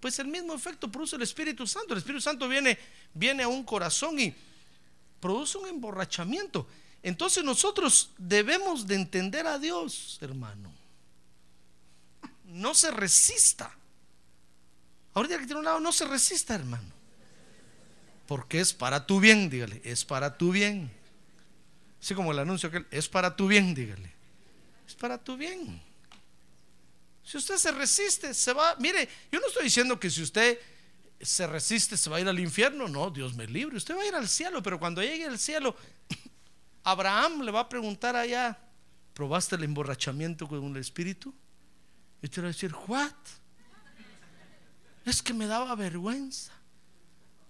Pues 0.00 0.18
el 0.18 0.28
mismo 0.28 0.54
efecto 0.54 0.90
produce 0.90 1.16
el 1.16 1.22
Espíritu 1.22 1.66
Santo. 1.66 1.94
El 1.94 1.98
Espíritu 1.98 2.20
Santo 2.20 2.46
viene, 2.48 2.78
viene 3.14 3.42
a 3.42 3.48
un 3.48 3.64
corazón 3.64 4.18
y 4.20 4.34
produce 5.20 5.58
un 5.58 5.68
emborrachamiento. 5.68 6.68
Entonces 7.02 7.44
nosotros 7.44 8.10
debemos 8.18 8.86
de 8.86 8.94
entender 8.94 9.46
a 9.46 9.58
Dios, 9.58 10.18
hermano. 10.20 10.72
No 12.44 12.74
se 12.74 12.90
resista. 12.90 13.74
Ahorita 15.14 15.38
que 15.38 15.46
tiene 15.46 15.58
un 15.60 15.64
lado, 15.64 15.80
no 15.80 15.92
se 15.92 16.06
resista, 16.06 16.54
hermano. 16.54 16.92
Porque 18.26 18.60
es 18.60 18.72
para 18.72 19.06
tu 19.06 19.20
bien, 19.20 19.50
dígale, 19.50 19.80
es 19.84 20.04
para 20.04 20.38
tu 20.38 20.50
bien. 20.50 20.90
Así 22.00 22.14
como 22.14 22.32
el 22.32 22.38
anuncio 22.38 22.70
que 22.70 22.84
es 22.90 23.08
para 23.08 23.36
tu 23.36 23.48
bien, 23.48 23.74
dígale. 23.74 24.13
Es 24.86 24.94
para 24.94 25.22
tu 25.22 25.36
bien. 25.36 25.80
Si 27.24 27.38
usted 27.38 27.56
se 27.56 27.72
resiste, 27.72 28.34
se 28.34 28.52
va. 28.52 28.76
Mire, 28.76 29.08
yo 29.32 29.40
no 29.40 29.46
estoy 29.46 29.64
diciendo 29.64 29.98
que 29.98 30.10
si 30.10 30.22
usted 30.22 30.58
se 31.20 31.46
resiste, 31.46 31.96
se 31.96 32.10
va 32.10 32.18
a 32.18 32.20
ir 32.20 32.28
al 32.28 32.38
infierno. 32.38 32.86
No, 32.86 33.10
Dios 33.10 33.34
me 33.34 33.46
libre. 33.46 33.76
Usted 33.76 33.96
va 33.96 34.02
a 34.02 34.06
ir 34.06 34.14
al 34.14 34.28
cielo, 34.28 34.62
pero 34.62 34.78
cuando 34.78 35.02
llegue 35.02 35.24
al 35.24 35.38
cielo, 35.38 35.74
Abraham 36.84 37.42
le 37.42 37.50
va 37.50 37.60
a 37.60 37.68
preguntar 37.68 38.14
allá: 38.14 38.58
¿probaste 39.14 39.56
el 39.56 39.64
emborrachamiento 39.64 40.46
con 40.46 40.64
el 40.64 40.76
espíritu? 40.76 41.34
Y 42.20 42.26
usted 42.26 42.42
va 42.42 42.46
a 42.46 42.48
decir: 42.48 42.74
¿What? 42.86 43.12
Es 45.06 45.22
que 45.22 45.32
me 45.32 45.46
daba 45.46 45.74
vergüenza. 45.74 46.52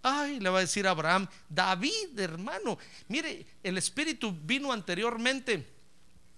Ay, 0.02 0.38
le 0.38 0.50
va 0.50 0.58
a 0.58 0.60
decir 0.60 0.86
Abraham, 0.86 1.26
David, 1.48 2.18
hermano, 2.18 2.76
mire, 3.08 3.46
el 3.62 3.78
Espíritu 3.78 4.36
vino 4.38 4.70
anteriormente 4.70 5.73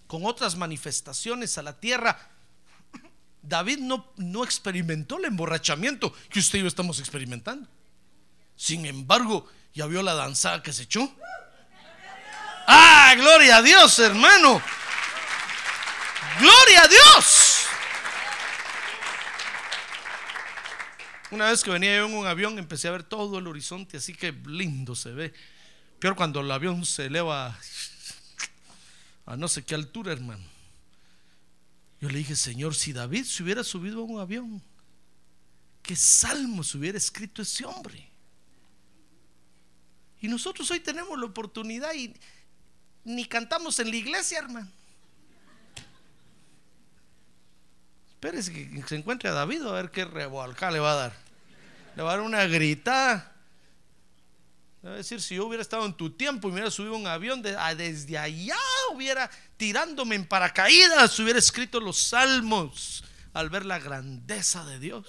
con 0.06 0.24
otras 0.24 0.56
manifestaciones 0.56 1.58
a 1.58 1.62
la 1.62 1.78
tierra. 1.78 2.30
David 3.42 3.78
no, 3.78 4.12
no 4.16 4.44
experimentó 4.44 5.18
el 5.18 5.26
emborrachamiento 5.26 6.12
que 6.30 6.40
usted 6.40 6.58
y 6.58 6.62
yo 6.62 6.68
estamos 6.68 6.98
experimentando. 6.98 7.68
Sin 8.56 8.86
embargo, 8.86 9.48
ya 9.74 9.86
vio 9.86 10.02
la 10.02 10.14
danzada 10.14 10.62
que 10.62 10.72
se 10.72 10.84
echó. 10.84 11.14
Ah, 12.66 13.14
gloria 13.16 13.58
a 13.58 13.62
Dios, 13.62 13.98
hermano. 13.98 14.60
Gloria 16.40 16.82
a 16.82 16.88
Dios. 16.88 17.66
Una 21.30 21.50
vez 21.50 21.62
que 21.62 21.70
venía 21.70 21.96
yo 21.96 22.06
en 22.06 22.14
un 22.14 22.26
avión, 22.26 22.58
empecé 22.58 22.88
a 22.88 22.92
ver 22.92 23.02
todo 23.02 23.38
el 23.38 23.46
horizonte, 23.46 23.96
así 23.96 24.14
que 24.14 24.32
lindo 24.46 24.94
se 24.94 25.10
ve. 25.10 25.34
Peor 25.98 26.16
cuando 26.16 26.40
el 26.40 26.50
avión 26.50 26.84
se 26.84 27.06
eleva 27.06 27.56
a 29.26 29.36
no 29.36 29.48
sé 29.48 29.64
qué 29.64 29.74
altura, 29.74 30.12
hermano. 30.12 30.44
Yo 32.00 32.08
le 32.08 32.18
dije, 32.18 32.36
Señor, 32.36 32.74
si 32.74 32.92
David 32.92 33.24
se 33.24 33.42
hubiera 33.42 33.64
subido 33.64 34.00
a 34.00 34.04
un 34.04 34.20
avión, 34.20 34.62
¿qué 35.82 35.96
salmos 35.96 36.74
hubiera 36.74 36.96
escrito 36.96 37.42
ese 37.42 37.64
hombre? 37.64 38.08
Y 40.20 40.28
nosotros 40.28 40.70
hoy 40.70 40.80
tenemos 40.80 41.18
la 41.18 41.26
oportunidad 41.26 41.92
y 41.94 42.14
ni 43.04 43.24
cantamos 43.24 43.78
en 43.80 43.90
la 43.90 43.96
iglesia, 43.96 44.38
hermano. 44.38 44.70
Espérese 48.10 48.52
que 48.52 48.82
se 48.86 48.96
encuentre 48.96 49.28
a 49.28 49.32
David 49.32 49.62
a 49.62 49.72
ver 49.72 49.90
qué 49.90 50.04
revolca 50.04 50.70
le 50.70 50.78
va 50.78 50.92
a 50.92 50.96
dar. 50.96 51.16
Le 51.96 52.02
va 52.02 52.12
a 52.12 52.16
dar 52.16 52.24
una 52.24 52.46
gritada. 52.46 53.35
A 54.86 54.90
decir, 54.90 55.20
si 55.20 55.34
yo 55.34 55.46
hubiera 55.46 55.62
estado 55.62 55.84
en 55.84 55.94
tu 55.94 56.10
tiempo 56.10 56.48
y 56.48 56.52
hubiera 56.52 56.70
subido 56.70 56.94
un 56.94 57.06
avión, 57.08 57.42
de- 57.42 57.56
desde 57.76 58.16
allá 58.18 58.56
hubiera 58.92 59.28
tirándome 59.56 60.14
en 60.14 60.26
paracaídas, 60.26 61.18
hubiera 61.18 61.38
escrito 61.40 61.80
los 61.80 61.98
salmos 61.98 63.02
al 63.34 63.50
ver 63.50 63.64
la 63.66 63.78
grandeza 63.80 64.64
de 64.64 64.78
Dios. 64.78 65.06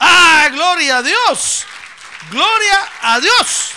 ¡Ah, 0.00 0.48
gloria 0.50 0.98
a 0.98 1.02
Dios! 1.02 1.64
¡Gloria 2.30 2.88
a 3.02 3.20
Dios! 3.20 3.70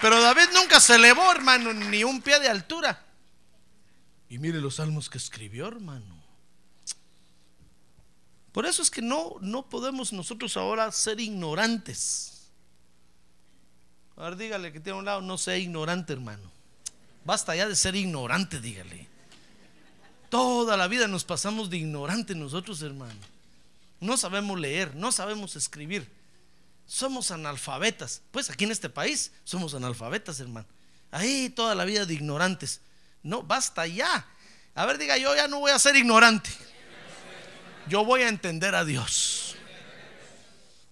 Pero 0.00 0.20
David 0.20 0.48
nunca 0.54 0.78
se 0.80 0.94
elevó, 0.94 1.30
hermano, 1.32 1.72
ni 1.74 2.04
un 2.04 2.22
pie 2.22 2.38
de 2.38 2.48
altura. 2.48 3.04
Y 4.28 4.38
mire 4.38 4.60
los 4.60 4.76
salmos 4.76 5.10
que 5.10 5.18
escribió, 5.18 5.66
hermano. 5.66 6.19
Por 8.52 8.66
eso 8.66 8.82
es 8.82 8.90
que 8.90 9.02
no, 9.02 9.36
no 9.40 9.68
podemos 9.68 10.12
nosotros 10.12 10.56
ahora 10.56 10.90
ser 10.92 11.20
ignorantes. 11.20 12.48
A 14.16 14.24
ver, 14.24 14.36
dígale 14.36 14.72
que 14.72 14.80
tiene 14.80 14.98
un 14.98 15.04
lado, 15.04 15.20
no 15.20 15.38
sea 15.38 15.56
ignorante, 15.56 16.12
hermano. 16.12 16.50
Basta 17.24 17.54
ya 17.54 17.68
de 17.68 17.76
ser 17.76 17.94
ignorante, 17.94 18.60
dígale. 18.60 19.08
Toda 20.28 20.76
la 20.76 20.88
vida 20.88 21.06
nos 21.08 21.24
pasamos 21.24 21.70
de 21.70 21.78
ignorante 21.78 22.34
nosotros, 22.34 22.82
hermano. 22.82 23.20
No 24.00 24.16
sabemos 24.16 24.58
leer, 24.58 24.94
no 24.94 25.12
sabemos 25.12 25.56
escribir. 25.56 26.10
Somos 26.86 27.30
analfabetas. 27.30 28.22
Pues 28.30 28.50
aquí 28.50 28.64
en 28.64 28.72
este 28.72 28.88
país 28.88 29.32
somos 29.44 29.74
analfabetas, 29.74 30.40
hermano. 30.40 30.66
Ahí 31.10 31.50
toda 31.50 31.74
la 31.74 31.84
vida 31.84 32.06
de 32.06 32.14
ignorantes. 32.14 32.80
No, 33.22 33.42
basta 33.42 33.86
ya. 33.86 34.26
A 34.74 34.86
ver, 34.86 34.98
diga, 34.98 35.16
yo 35.18 35.34
ya 35.34 35.48
no 35.48 35.60
voy 35.60 35.72
a 35.72 35.78
ser 35.78 35.96
ignorante. 35.96 36.50
Yo 37.90 38.04
voy 38.04 38.22
a 38.22 38.28
entender 38.28 38.76
a 38.76 38.84
Dios. 38.84 39.56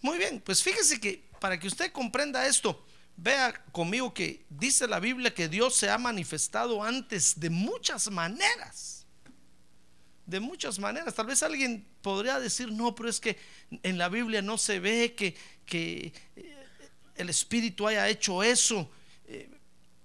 Muy 0.02 0.18
bien, 0.18 0.40
pues 0.40 0.64
fíjese 0.64 1.00
que 1.00 1.22
para 1.38 1.56
que 1.60 1.68
usted 1.68 1.92
comprenda 1.92 2.44
esto, 2.48 2.84
vea 3.16 3.52
conmigo 3.70 4.12
que 4.12 4.44
dice 4.50 4.88
la 4.88 4.98
Biblia 4.98 5.32
que 5.32 5.48
Dios 5.48 5.76
se 5.76 5.88
ha 5.90 5.96
manifestado 5.96 6.82
antes 6.82 7.38
de 7.38 7.50
muchas 7.50 8.10
maneras. 8.10 9.06
De 10.26 10.40
muchas 10.40 10.80
maneras. 10.80 11.14
Tal 11.14 11.26
vez 11.26 11.40
alguien 11.44 11.86
podría 12.02 12.40
decir, 12.40 12.72
no, 12.72 12.92
pero 12.96 13.08
es 13.08 13.20
que 13.20 13.38
en 13.84 13.96
la 13.96 14.08
Biblia 14.08 14.42
no 14.42 14.58
se 14.58 14.80
ve 14.80 15.14
que, 15.14 15.36
que 15.66 16.12
eh, 16.34 16.66
el 17.14 17.30
Espíritu 17.30 17.86
haya 17.86 18.08
hecho 18.08 18.42
eso. 18.42 18.90
Eh, 19.26 19.48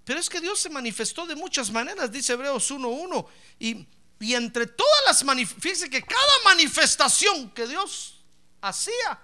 pero 0.04 0.20
es 0.20 0.28
que 0.28 0.40
Dios 0.40 0.60
se 0.60 0.70
manifestó 0.70 1.26
de 1.26 1.34
muchas 1.34 1.72
maneras, 1.72 2.12
dice 2.12 2.34
Hebreos 2.34 2.70
1.1. 2.70 3.26
Y, 3.58 3.84
y 4.24 4.34
entre 4.34 4.66
todas 4.66 5.02
las 5.06 5.22
manifestaciones, 5.22 5.90
que 5.90 6.02
cada 6.02 6.32
manifestación 6.46 7.50
que 7.50 7.66
Dios 7.66 8.24
hacía 8.62 9.20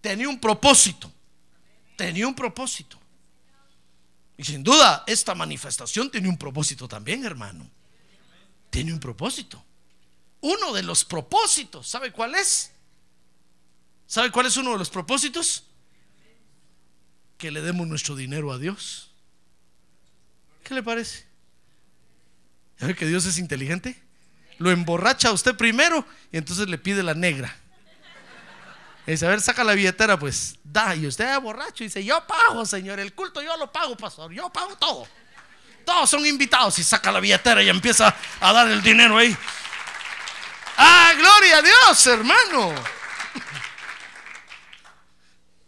tenía 0.00 0.26
un 0.26 0.40
propósito. 0.40 1.12
Tenía 1.98 2.26
un 2.26 2.34
propósito. 2.34 2.98
Y 4.38 4.44
sin 4.44 4.62
duda, 4.64 5.04
esta 5.06 5.34
manifestación 5.34 6.10
tiene 6.10 6.30
un 6.30 6.38
propósito 6.38 6.88
también, 6.88 7.26
hermano. 7.26 7.70
Tiene 8.70 8.94
un 8.94 9.00
propósito. 9.00 9.62
Uno 10.40 10.72
de 10.72 10.82
los 10.82 11.04
propósitos, 11.04 11.86
¿sabe 11.86 12.10
cuál 12.10 12.34
es? 12.34 12.70
¿Sabe 14.06 14.32
cuál 14.32 14.46
es 14.46 14.56
uno 14.56 14.72
de 14.72 14.78
los 14.78 14.88
propósitos? 14.88 15.64
Que 17.36 17.50
le 17.50 17.60
demos 17.60 17.86
nuestro 17.86 18.16
dinero 18.16 18.50
a 18.50 18.56
Dios. 18.56 19.10
¿Qué 20.64 20.72
le 20.72 20.82
parece? 20.82 21.26
¿Ya 22.78 22.86
ve 22.86 22.96
que 22.96 23.06
Dios 23.06 23.26
es 23.26 23.36
inteligente? 23.36 24.07
Lo 24.58 24.70
emborracha 24.70 25.28
a 25.28 25.32
usted 25.32 25.56
primero 25.56 26.04
y 26.32 26.36
entonces 26.36 26.68
le 26.68 26.78
pide 26.78 27.02
la 27.02 27.14
negra. 27.14 27.54
Y 29.06 29.12
dice, 29.12 29.24
a 29.24 29.30
ver, 29.30 29.40
saca 29.40 29.64
la 29.64 29.72
billetera, 29.72 30.18
pues 30.18 30.56
da. 30.62 30.94
Y 30.94 31.06
usted 31.06 31.34
es 31.34 31.40
borracho 31.40 31.82
y 31.82 31.86
dice, 31.86 32.04
yo 32.04 32.22
pago, 32.26 32.66
señor, 32.66 33.00
el 33.00 33.14
culto 33.14 33.40
yo 33.40 33.56
lo 33.56 33.72
pago, 33.72 33.96
pastor, 33.96 34.32
yo 34.32 34.50
pago 34.50 34.76
todo. 34.76 35.08
Todos 35.86 36.10
son 36.10 36.26
invitados 36.26 36.78
y 36.78 36.84
saca 36.84 37.10
la 37.10 37.18
billetera 37.18 37.62
y 37.62 37.70
empieza 37.70 38.14
a 38.40 38.52
dar 38.52 38.68
el 38.68 38.82
dinero 38.82 39.16
ahí. 39.16 39.34
¡Ah, 40.76 41.14
gloria 41.16 41.56
a 41.56 41.62
Dios, 41.62 42.06
hermano! 42.06 42.74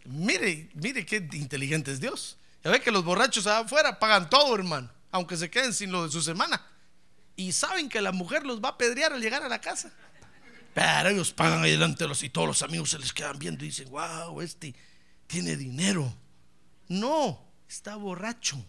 mire, 0.05 0.69
mire 0.75 1.05
qué 1.05 1.27
inteligente 1.33 1.91
es 1.91 1.99
Dios. 1.99 2.37
Ya 2.63 2.69
ve 2.69 2.79
que 2.79 2.91
los 2.91 3.03
borrachos 3.03 3.47
afuera 3.47 3.97
pagan 3.97 4.29
todo, 4.29 4.53
hermano, 4.53 4.87
aunque 5.11 5.35
se 5.35 5.49
queden 5.49 5.73
sin 5.73 5.91
lo 5.91 6.05
de 6.05 6.11
su 6.11 6.21
semana. 6.21 6.61
Y 7.35 7.51
saben 7.51 7.89
que 7.89 8.01
la 8.01 8.11
mujer 8.11 8.45
los 8.45 8.61
va 8.61 8.69
a 8.69 8.77
pedrear 8.77 9.13
al 9.13 9.21
llegar 9.21 9.43
a 9.43 9.49
la 9.49 9.61
casa. 9.61 9.91
Pero 10.73 11.09
ellos 11.09 11.31
pagan 11.31 11.63
ahí 11.63 11.71
delante 11.71 12.03
de 12.03 12.07
los 12.07 12.23
y 12.23 12.29
todos 12.29 12.47
los 12.47 12.61
amigos 12.61 12.91
se 12.91 12.99
les 12.99 13.11
quedan 13.13 13.37
viendo 13.39 13.63
y 13.63 13.67
dicen, 13.67 13.89
wow, 13.89 14.39
este 14.41 14.73
tiene 15.27 15.55
dinero. 15.55 16.13
No, 16.87 17.43
está 17.67 17.95
borracho. 17.95 18.63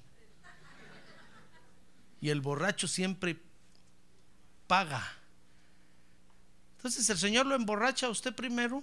Y 2.21 2.31
el 2.31 2.40
borracho 2.40 2.88
siempre 2.88 3.40
paga. 4.66 5.07
Entonces 6.76 7.09
el 7.11 7.19
Señor 7.19 7.46
lo 7.46 7.55
emborracha 7.55 8.07
a 8.07 8.11
usted 8.11 8.35
primero 8.35 8.83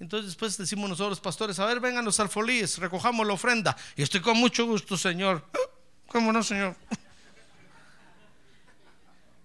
entonces 0.00 0.28
después 0.28 0.56
decimos 0.56 0.88
nosotros, 0.88 1.20
pastores, 1.20 1.58
a 1.58 1.66
ver, 1.66 1.78
vengan 1.78 2.04
los 2.04 2.18
alfolíes, 2.20 2.78
recojamos 2.78 3.26
la 3.26 3.34
ofrenda. 3.34 3.76
Y 3.94 4.02
estoy 4.02 4.20
con 4.20 4.38
mucho 4.38 4.64
gusto, 4.64 4.96
Señor. 4.96 5.44
¿Cómo 6.08 6.32
no, 6.32 6.42
Señor? 6.42 6.74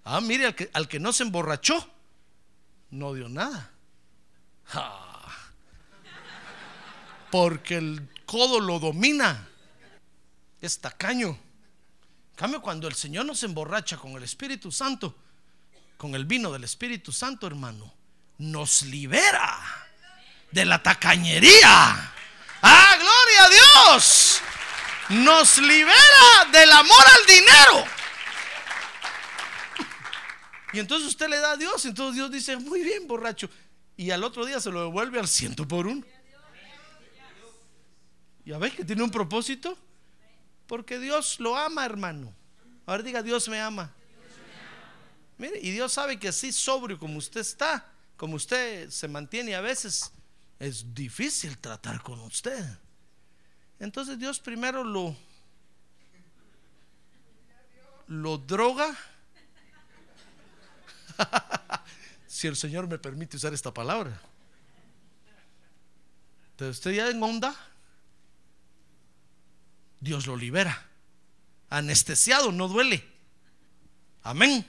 Ah, 0.06 0.22
mire, 0.22 0.46
al 0.46 0.56
que, 0.56 0.70
al 0.72 0.88
que 0.88 1.00
no 1.00 1.12
se 1.12 1.24
emborrachó, 1.24 1.90
no 2.92 3.14
dio 3.14 3.28
nada. 3.28 3.72
Porque 7.32 7.78
el 7.78 8.08
codo 8.26 8.60
lo 8.60 8.80
domina. 8.80 9.50
Es 10.62 10.80
tacaño. 10.80 11.30
En 11.30 12.36
cambio, 12.36 12.62
cuando 12.62 12.88
el 12.88 12.94
Señor 12.94 13.26
nos 13.26 13.44
emborracha 13.44 13.98
con 13.98 14.12
el 14.12 14.24
Espíritu 14.24 14.72
Santo, 14.72 15.16
con 15.98 16.14
el 16.14 16.26
vino 16.26 16.52
del 16.52 16.64
Espíritu 16.64 17.12
Santo, 17.12 17.48
hermano, 17.48 17.92
nos 18.38 18.84
libera 18.84 19.60
de 20.52 20.66
la 20.66 20.84
tacañería. 20.84 22.12
Ah, 22.62 22.96
gloria 22.96 23.44
a 23.44 23.50
Dios. 23.50 24.42
Nos 25.10 25.58
libera 25.58 26.46
del 26.52 26.72
amor 26.72 27.04
al 27.08 27.26
dinero. 27.26 27.95
Y 30.76 30.80
entonces 30.80 31.08
usted 31.08 31.30
le 31.30 31.40
da 31.40 31.54
a 31.54 31.58
Dios, 31.58 31.86
entonces 31.86 32.16
Dios 32.16 32.30
dice, 32.30 32.58
muy 32.58 32.84
bien, 32.84 33.08
borracho. 33.08 33.50
Y 33.96 34.12
al 34.12 34.26
otro 34.26 34.46
día 34.46 34.60
se 34.60 34.70
lo 34.70 34.82
devuelve 34.82 35.20
al 35.22 35.28
ciento 35.30 35.66
por 35.66 35.88
uno. 35.88 36.04
¿Ya 38.46 38.58
ves 38.58 38.74
que 38.74 38.84
tiene 38.84 39.02
un 39.02 39.10
propósito? 39.10 39.78
Porque 40.68 41.00
Dios 41.00 41.40
lo 41.40 41.56
ama, 41.56 41.86
hermano. 41.86 42.34
Ahora 42.86 43.04
diga, 43.04 43.24
Dios 43.24 43.48
me 43.48 43.62
ama. 43.62 43.90
Mire, 45.38 45.60
y 45.62 45.72
Dios 45.72 45.94
sabe 45.94 46.20
que 46.20 46.28
así 46.28 46.52
sobrio 46.52 47.00
como 47.00 47.20
usted 47.20 47.40
está, 47.40 47.90
como 48.18 48.36
usted 48.36 48.90
se 48.90 49.08
mantiene 49.08 49.56
a 49.56 49.62
veces, 49.62 50.12
es 50.60 50.94
difícil 50.94 51.58
tratar 51.58 52.04
con 52.04 52.20
usted. 52.20 52.66
Entonces 53.80 54.20
Dios 54.20 54.42
primero 54.42 54.84
lo 54.84 55.16
lo 58.08 58.38
droga. 58.38 58.96
si 62.28 62.48
el 62.48 62.56
Señor 62.56 62.88
me 62.88 62.98
permite 62.98 63.38
usar 63.38 63.54
esta 63.54 63.74
palabra. 63.74 64.20
Pero 66.56 66.72
usted 66.72 66.92
ya 66.92 67.10
en 67.10 67.22
onda, 67.22 67.56
Dios 70.00 70.28
lo 70.28 70.36
libera. 70.36 70.88
Anestesiado, 71.70 72.52
no 72.52 72.68
duele. 72.68 73.04
Amén. 74.24 74.66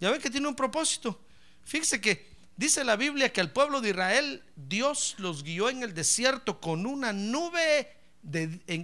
Ya 0.00 0.10
ve 0.10 0.18
que 0.18 0.30
tiene 0.30 0.48
un 0.48 0.56
propósito. 0.56 1.20
Fíjese 1.64 2.00
que 2.00 2.34
Dice 2.56 2.84
la 2.84 2.96
Biblia 2.96 3.32
que 3.32 3.40
al 3.40 3.50
pueblo 3.50 3.80
de 3.80 3.90
Israel 3.90 4.42
Dios 4.54 5.16
los 5.18 5.42
guió 5.42 5.70
en 5.70 5.82
el 5.82 5.92
desierto 5.92 6.60
con 6.60 6.86
una 6.86 7.12
nube 7.12 7.88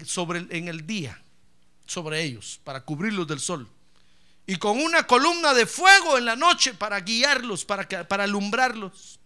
sobre, 0.05 0.47
en 0.51 0.69
el 0.69 0.87
día, 0.87 1.23
sobre 1.87 2.23
ellos, 2.23 2.61
para 2.65 2.85
cubrirlos 2.85 3.29
del 3.29 3.39
sol. 3.39 3.69
Y 4.51 4.57
con 4.57 4.81
una 4.81 5.07
columna 5.07 5.55
de 5.55 5.65
fuego 5.65 6.19
en 6.19 6.25
la 6.25 6.35
noche 6.35 6.75
para 6.75 6.99
guiarlos, 6.99 7.65
para, 7.65 7.87
para 7.87 8.25
alumbrarlos. 8.25 9.21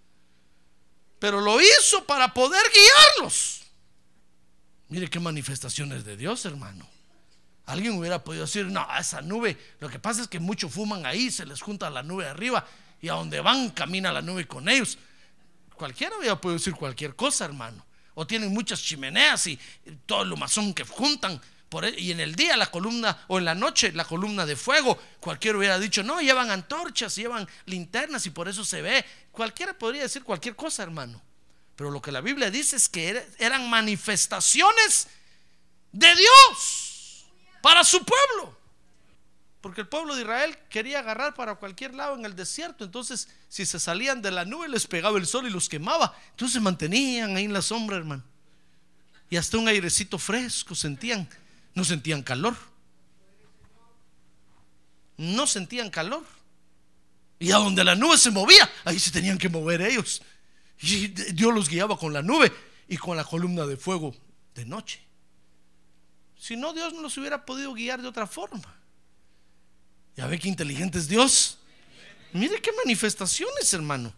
Pero 1.18 1.40
lo 1.40 1.58
hizo 1.62 2.04
para 2.04 2.34
poder 2.34 2.60
guiarlos. 2.70 3.62
Mire 4.90 5.08
qué 5.08 5.18
manifestaciones 5.20 6.04
de 6.04 6.18
Dios, 6.18 6.44
hermano. 6.44 6.86
Alguien 7.64 7.96
hubiera 7.96 8.22
podido 8.22 8.44
decir, 8.44 8.66
no, 8.66 8.86
esa 9.00 9.22
nube, 9.22 9.56
lo 9.80 9.88
que 9.88 9.98
pasa 9.98 10.20
es 10.20 10.28
que 10.28 10.40
muchos 10.40 10.70
fuman 10.70 11.06
ahí, 11.06 11.30
se 11.30 11.46
les 11.46 11.62
junta 11.62 11.88
la 11.88 12.02
nube 12.02 12.28
arriba 12.28 12.66
y 13.00 13.08
a 13.08 13.14
donde 13.14 13.40
van 13.40 13.70
camina 13.70 14.12
la 14.12 14.20
nube 14.20 14.46
con 14.46 14.68
ellos. 14.68 14.98
Cualquiera 15.74 16.18
hubiera 16.18 16.38
podido 16.38 16.58
decir 16.58 16.74
cualquier 16.74 17.16
cosa, 17.16 17.46
hermano. 17.46 17.82
O 18.12 18.26
tienen 18.26 18.52
muchas 18.52 18.82
chimeneas 18.82 19.46
y 19.46 19.58
todo 20.04 20.22
el 20.24 20.28
lumazón 20.28 20.74
que 20.74 20.84
juntan. 20.84 21.40
E, 21.82 21.98
y 21.98 22.12
en 22.12 22.20
el 22.20 22.34
día 22.36 22.56
la 22.56 22.70
columna, 22.70 23.24
o 23.26 23.38
en 23.38 23.44
la 23.44 23.54
noche 23.54 23.90
la 23.92 24.04
columna 24.04 24.46
de 24.46 24.54
fuego, 24.54 24.96
cualquiera 25.18 25.58
hubiera 25.58 25.78
dicho, 25.78 26.02
no, 26.02 26.20
llevan 26.20 26.50
antorchas, 26.50 27.16
llevan 27.16 27.48
linternas 27.66 28.26
y 28.26 28.30
por 28.30 28.48
eso 28.48 28.64
se 28.64 28.82
ve. 28.82 29.04
Cualquiera 29.32 29.76
podría 29.76 30.02
decir 30.02 30.22
cualquier 30.22 30.54
cosa, 30.54 30.82
hermano. 30.82 31.20
Pero 31.76 31.90
lo 31.90 32.00
que 32.00 32.12
la 32.12 32.20
Biblia 32.20 32.50
dice 32.50 32.76
es 32.76 32.88
que 32.88 33.26
eran 33.38 33.68
manifestaciones 33.68 35.08
de 35.90 36.14
Dios 36.14 37.24
para 37.60 37.82
su 37.82 38.04
pueblo. 38.04 38.56
Porque 39.60 39.80
el 39.80 39.88
pueblo 39.88 40.14
de 40.14 40.22
Israel 40.22 40.58
quería 40.68 40.98
agarrar 40.98 41.34
para 41.34 41.54
cualquier 41.54 41.94
lado 41.94 42.16
en 42.16 42.26
el 42.26 42.36
desierto. 42.36 42.84
Entonces, 42.84 43.28
si 43.48 43.64
se 43.64 43.80
salían 43.80 44.20
de 44.20 44.30
la 44.30 44.44
nube, 44.44 44.68
les 44.68 44.86
pegaba 44.86 45.18
el 45.18 45.26
sol 45.26 45.46
y 45.46 45.50
los 45.50 45.70
quemaba. 45.70 46.14
Entonces 46.32 46.52
se 46.52 46.60
mantenían 46.60 47.34
ahí 47.34 47.44
en 47.44 47.52
la 47.54 47.62
sombra, 47.62 47.96
hermano. 47.96 48.22
Y 49.30 49.36
hasta 49.36 49.56
un 49.56 49.66
airecito 49.66 50.18
fresco 50.18 50.74
sentían. 50.74 51.26
No 51.74 51.84
sentían 51.84 52.22
calor. 52.22 52.56
No 55.16 55.46
sentían 55.46 55.90
calor. 55.90 56.24
Y 57.38 57.50
a 57.52 57.56
donde 57.56 57.84
la 57.84 57.94
nube 57.94 58.16
se 58.16 58.30
movía, 58.30 58.70
ahí 58.84 58.98
se 58.98 59.10
tenían 59.10 59.38
que 59.38 59.48
mover 59.48 59.82
ellos. 59.82 60.22
Y 60.80 61.08
Dios 61.08 61.54
los 61.54 61.68
guiaba 61.68 61.98
con 61.98 62.12
la 62.12 62.22
nube 62.22 62.52
y 62.88 62.96
con 62.96 63.16
la 63.16 63.24
columna 63.24 63.66
de 63.66 63.76
fuego 63.76 64.14
de 64.54 64.64
noche. 64.64 65.00
Si 66.38 66.56
no, 66.56 66.72
Dios 66.72 66.92
no 66.92 67.00
los 67.00 67.16
hubiera 67.16 67.44
podido 67.44 67.72
guiar 67.72 68.02
de 68.02 68.08
otra 68.08 68.26
forma. 68.26 68.76
Ya 70.16 70.26
ve 70.26 70.38
qué 70.38 70.48
inteligente 70.48 70.98
es 70.98 71.08
Dios. 71.08 71.58
Mire 72.32 72.60
qué 72.60 72.70
manifestaciones, 72.84 73.72
hermano. 73.72 74.12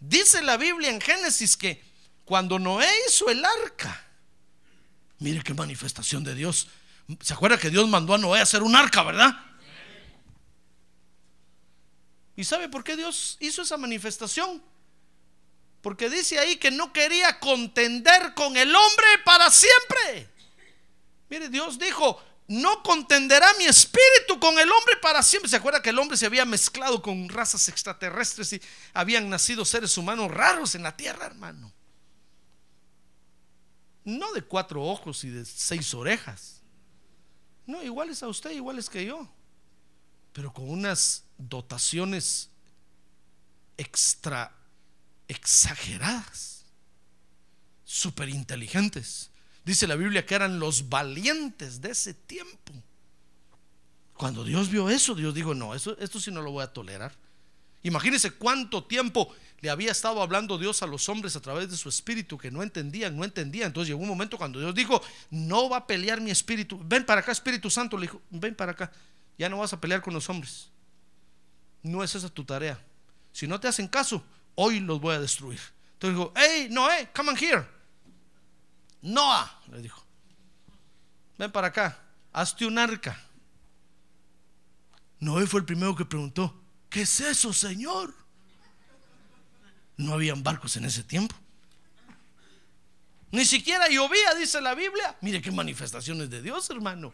Dice 0.00 0.42
la 0.42 0.56
Biblia 0.56 0.90
en 0.90 1.00
Génesis 1.00 1.56
que 1.56 1.82
cuando 2.24 2.58
Noé 2.58 2.88
hizo 3.06 3.28
el 3.28 3.44
arca, 3.44 4.06
mire 5.18 5.42
qué 5.42 5.54
manifestación 5.54 6.24
de 6.24 6.34
Dios. 6.34 6.68
¿Se 7.20 7.34
acuerda 7.34 7.58
que 7.58 7.70
Dios 7.70 7.88
mandó 7.88 8.14
a 8.14 8.18
Noé 8.18 8.40
a 8.40 8.42
hacer 8.42 8.62
un 8.62 8.76
arca, 8.76 9.02
verdad? 9.02 9.30
¿Y 12.36 12.44
sabe 12.44 12.68
por 12.68 12.84
qué 12.84 12.96
Dios 12.96 13.36
hizo 13.40 13.62
esa 13.62 13.76
manifestación? 13.76 14.62
Porque 15.82 16.10
dice 16.10 16.38
ahí 16.38 16.56
que 16.56 16.70
no 16.70 16.92
quería 16.92 17.38
contender 17.40 18.34
con 18.34 18.56
el 18.56 18.74
hombre 18.74 19.06
para 19.24 19.50
siempre. 19.50 20.30
Mire, 21.28 21.48
Dios 21.48 21.78
dijo, 21.78 22.22
no 22.48 22.82
contenderá 22.82 23.46
mi 23.58 23.64
espíritu 23.64 24.38
con 24.40 24.58
el 24.58 24.70
hombre 24.70 24.96
para 25.00 25.22
siempre. 25.22 25.48
¿Se 25.48 25.56
acuerda 25.56 25.80
que 25.80 25.90
el 25.90 25.98
hombre 25.98 26.16
se 26.16 26.26
había 26.26 26.44
mezclado 26.44 27.00
con 27.00 27.28
razas 27.28 27.68
extraterrestres 27.68 28.52
y 28.52 28.62
habían 28.92 29.30
nacido 29.30 29.64
seres 29.64 29.96
humanos 29.96 30.30
raros 30.30 30.74
en 30.74 30.82
la 30.82 30.96
tierra, 30.96 31.26
hermano? 31.26 31.72
No 34.04 34.32
de 34.32 34.42
cuatro 34.42 34.82
ojos 34.82 35.24
y 35.24 35.30
de 35.30 35.44
seis 35.44 35.94
orejas. 35.94 36.59
No, 37.70 37.82
iguales 37.84 38.22
a 38.24 38.28
usted, 38.28 38.50
iguales 38.50 38.90
que 38.90 39.06
yo. 39.06 39.28
Pero 40.32 40.52
con 40.52 40.68
unas 40.68 41.24
dotaciones 41.38 42.50
extra 43.76 44.52
exageradas, 45.28 46.64
súper 47.84 48.28
inteligentes. 48.28 49.30
Dice 49.64 49.86
la 49.86 49.94
Biblia 49.94 50.26
que 50.26 50.34
eran 50.34 50.58
los 50.58 50.88
valientes 50.88 51.80
de 51.80 51.90
ese 51.90 52.12
tiempo. 52.12 52.72
Cuando 54.14 54.42
Dios 54.42 54.68
vio 54.68 54.90
eso, 54.90 55.14
Dios 55.14 55.32
dijo, 55.32 55.54
no, 55.54 55.74
eso, 55.74 55.96
esto 55.98 56.18
sí 56.18 56.32
no 56.32 56.42
lo 56.42 56.50
voy 56.50 56.64
a 56.64 56.72
tolerar. 56.72 57.14
Imagínense 57.82 58.32
cuánto 58.32 58.84
tiempo 58.84 59.34
le 59.60 59.70
había 59.70 59.92
estado 59.92 60.22
hablando 60.22 60.58
Dios 60.58 60.82
a 60.82 60.86
los 60.86 61.08
hombres 61.08 61.36
a 61.36 61.40
través 61.40 61.70
de 61.70 61.76
su 61.76 61.88
espíritu 61.88 62.38
que 62.38 62.50
no 62.50 62.62
entendían, 62.62 63.16
no 63.16 63.24
entendían. 63.24 63.68
Entonces 63.68 63.88
llegó 63.88 64.00
un 64.00 64.08
momento 64.08 64.38
cuando 64.38 64.58
Dios 64.58 64.74
dijo, 64.74 65.02
no 65.30 65.68
va 65.68 65.78
a 65.78 65.86
pelear 65.86 66.20
mi 66.20 66.30
espíritu. 66.30 66.80
Ven 66.84 67.04
para 67.04 67.20
acá, 67.20 67.32
Espíritu 67.32 67.70
Santo. 67.70 67.96
Le 67.96 68.02
dijo, 68.02 68.22
ven 68.30 68.54
para 68.54 68.72
acá. 68.72 68.90
Ya 69.38 69.48
no 69.48 69.58
vas 69.58 69.72
a 69.72 69.80
pelear 69.80 70.02
con 70.02 70.14
los 70.14 70.28
hombres. 70.28 70.70
No 71.82 72.02
es 72.02 72.14
esa 72.14 72.28
tu 72.28 72.44
tarea. 72.44 72.82
Si 73.32 73.46
no 73.46 73.60
te 73.60 73.68
hacen 73.68 73.88
caso, 73.88 74.24
hoy 74.54 74.80
los 74.80 75.00
voy 75.00 75.14
a 75.14 75.20
destruir. 75.20 75.60
Entonces 75.94 76.18
dijo, 76.18 76.32
hey, 76.36 76.68
Noé, 76.70 77.10
come 77.14 77.30
on 77.30 77.36
here. 77.36 77.66
Noah, 79.02 79.60
le 79.70 79.80
dijo, 79.80 80.02
ven 81.38 81.50
para 81.50 81.68
acá, 81.68 81.98
hazte 82.32 82.66
un 82.66 82.78
arca. 82.78 83.18
Noé 85.18 85.46
fue 85.46 85.60
el 85.60 85.66
primero 85.66 85.94
que 85.94 86.04
preguntó, 86.04 86.59
¿qué 86.90 87.02
es 87.02 87.20
eso, 87.20 87.52
Señor? 87.52 88.14
No 89.96 90.14
habían 90.14 90.42
barcos 90.42 90.76
en 90.76 90.84
ese 90.84 91.02
tiempo. 91.02 91.34
Ni 93.32 93.44
siquiera 93.44 93.88
llovía, 93.88 94.34
dice 94.34 94.60
la 94.60 94.74
Biblia. 94.74 95.16
Mire 95.20 95.40
qué 95.40 95.52
manifestaciones 95.52 96.28
de 96.30 96.42
Dios, 96.42 96.68
hermano. 96.70 97.12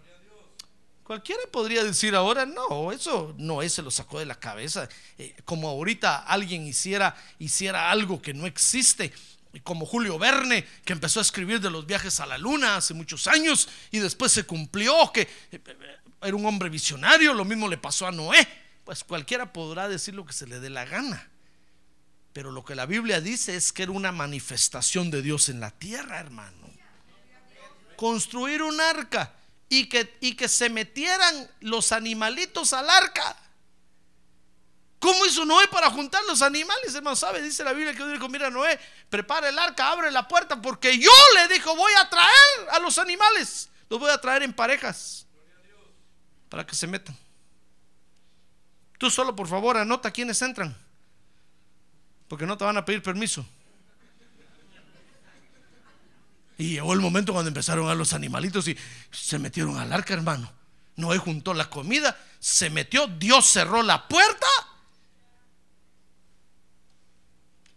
Cualquiera 1.04 1.42
podría 1.52 1.84
decir 1.84 2.16
ahora, 2.16 2.46
no, 2.46 2.90
eso 2.90 3.34
Noé 3.38 3.68
se 3.68 3.82
lo 3.82 3.90
sacó 3.90 4.18
de 4.18 4.26
la 4.26 4.40
cabeza. 4.40 4.88
Eh, 5.18 5.36
como 5.44 5.68
ahorita 5.68 6.16
alguien 6.16 6.66
hiciera, 6.66 7.14
hiciera 7.38 7.90
algo 7.90 8.20
que 8.20 8.34
no 8.34 8.46
existe 8.46 9.12
como 9.62 9.86
Julio 9.86 10.18
Verne, 10.18 10.66
que 10.84 10.92
empezó 10.92 11.20
a 11.20 11.22
escribir 11.22 11.60
de 11.60 11.70
los 11.70 11.86
viajes 11.86 12.20
a 12.20 12.26
la 12.26 12.38
luna 12.38 12.76
hace 12.76 12.94
muchos 12.94 13.26
años 13.26 13.68
y 13.90 14.00
después 14.00 14.32
se 14.32 14.44
cumplió, 14.44 15.12
que 15.12 15.28
eh, 15.52 15.60
era 16.22 16.36
un 16.36 16.44
hombre 16.44 16.68
visionario, 16.68 17.32
lo 17.34 17.44
mismo 17.44 17.68
le 17.68 17.78
pasó 17.78 18.06
a 18.06 18.12
Noé. 18.12 18.65
Pues 18.86 19.02
cualquiera 19.02 19.52
podrá 19.52 19.88
decir 19.88 20.14
lo 20.14 20.24
que 20.24 20.32
se 20.32 20.46
le 20.46 20.60
dé 20.60 20.70
la 20.70 20.84
gana. 20.84 21.28
Pero 22.32 22.52
lo 22.52 22.64
que 22.64 22.76
la 22.76 22.86
Biblia 22.86 23.20
dice 23.20 23.56
es 23.56 23.72
que 23.72 23.82
era 23.82 23.90
una 23.90 24.12
manifestación 24.12 25.10
de 25.10 25.22
Dios 25.22 25.48
en 25.48 25.58
la 25.58 25.72
tierra, 25.72 26.20
hermano. 26.20 26.70
Construir 27.96 28.62
un 28.62 28.80
arca 28.80 29.34
y 29.68 29.88
que, 29.88 30.16
y 30.20 30.36
que 30.36 30.46
se 30.46 30.70
metieran 30.70 31.50
los 31.58 31.90
animalitos 31.90 32.72
al 32.72 32.88
arca. 32.88 33.36
¿Cómo 35.00 35.26
hizo 35.26 35.44
Noé 35.44 35.66
para 35.66 35.90
juntar 35.90 36.22
los 36.28 36.40
animales? 36.40 36.94
Hermano, 36.94 37.16
¿sabe? 37.16 37.42
Dice 37.42 37.64
la 37.64 37.72
Biblia 37.72 37.90
que 37.90 37.98
Dios 37.98 38.12
dijo, 38.12 38.28
mira 38.28 38.50
Noé, 38.50 38.78
prepara 39.10 39.48
el 39.48 39.58
arca, 39.58 39.90
abre 39.90 40.12
la 40.12 40.28
puerta, 40.28 40.62
porque 40.62 40.96
yo 40.96 41.10
le 41.34 41.52
dijo, 41.52 41.74
voy 41.74 41.92
a 41.98 42.08
traer 42.08 42.70
a 42.70 42.78
los 42.78 42.98
animales. 42.98 43.68
Los 43.90 43.98
voy 43.98 44.12
a 44.12 44.20
traer 44.20 44.44
en 44.44 44.52
parejas. 44.52 45.26
Para 46.48 46.64
que 46.64 46.76
se 46.76 46.86
metan. 46.86 47.25
Tú 48.98 49.10
solo, 49.10 49.36
por 49.36 49.48
favor, 49.48 49.76
anota 49.76 50.10
quiénes 50.10 50.40
entran. 50.42 50.76
Porque 52.28 52.46
no 52.46 52.56
te 52.56 52.64
van 52.64 52.76
a 52.76 52.84
pedir 52.84 53.02
permiso. 53.02 53.46
Y 56.58 56.70
llegó 56.70 56.94
el 56.94 57.00
momento 57.00 57.32
cuando 57.32 57.48
empezaron 57.48 57.88
a 57.88 57.94
los 57.94 58.12
animalitos 58.14 58.66
y 58.68 58.76
se 59.10 59.38
metieron 59.38 59.76
al 59.78 59.92
arca, 59.92 60.14
hermano. 60.14 60.50
Noé 60.96 61.18
juntó 61.18 61.52
la 61.52 61.68
comida, 61.68 62.18
se 62.40 62.70
metió, 62.70 63.06
Dios 63.06 63.44
cerró 63.44 63.82
la 63.82 64.08
puerta 64.08 64.46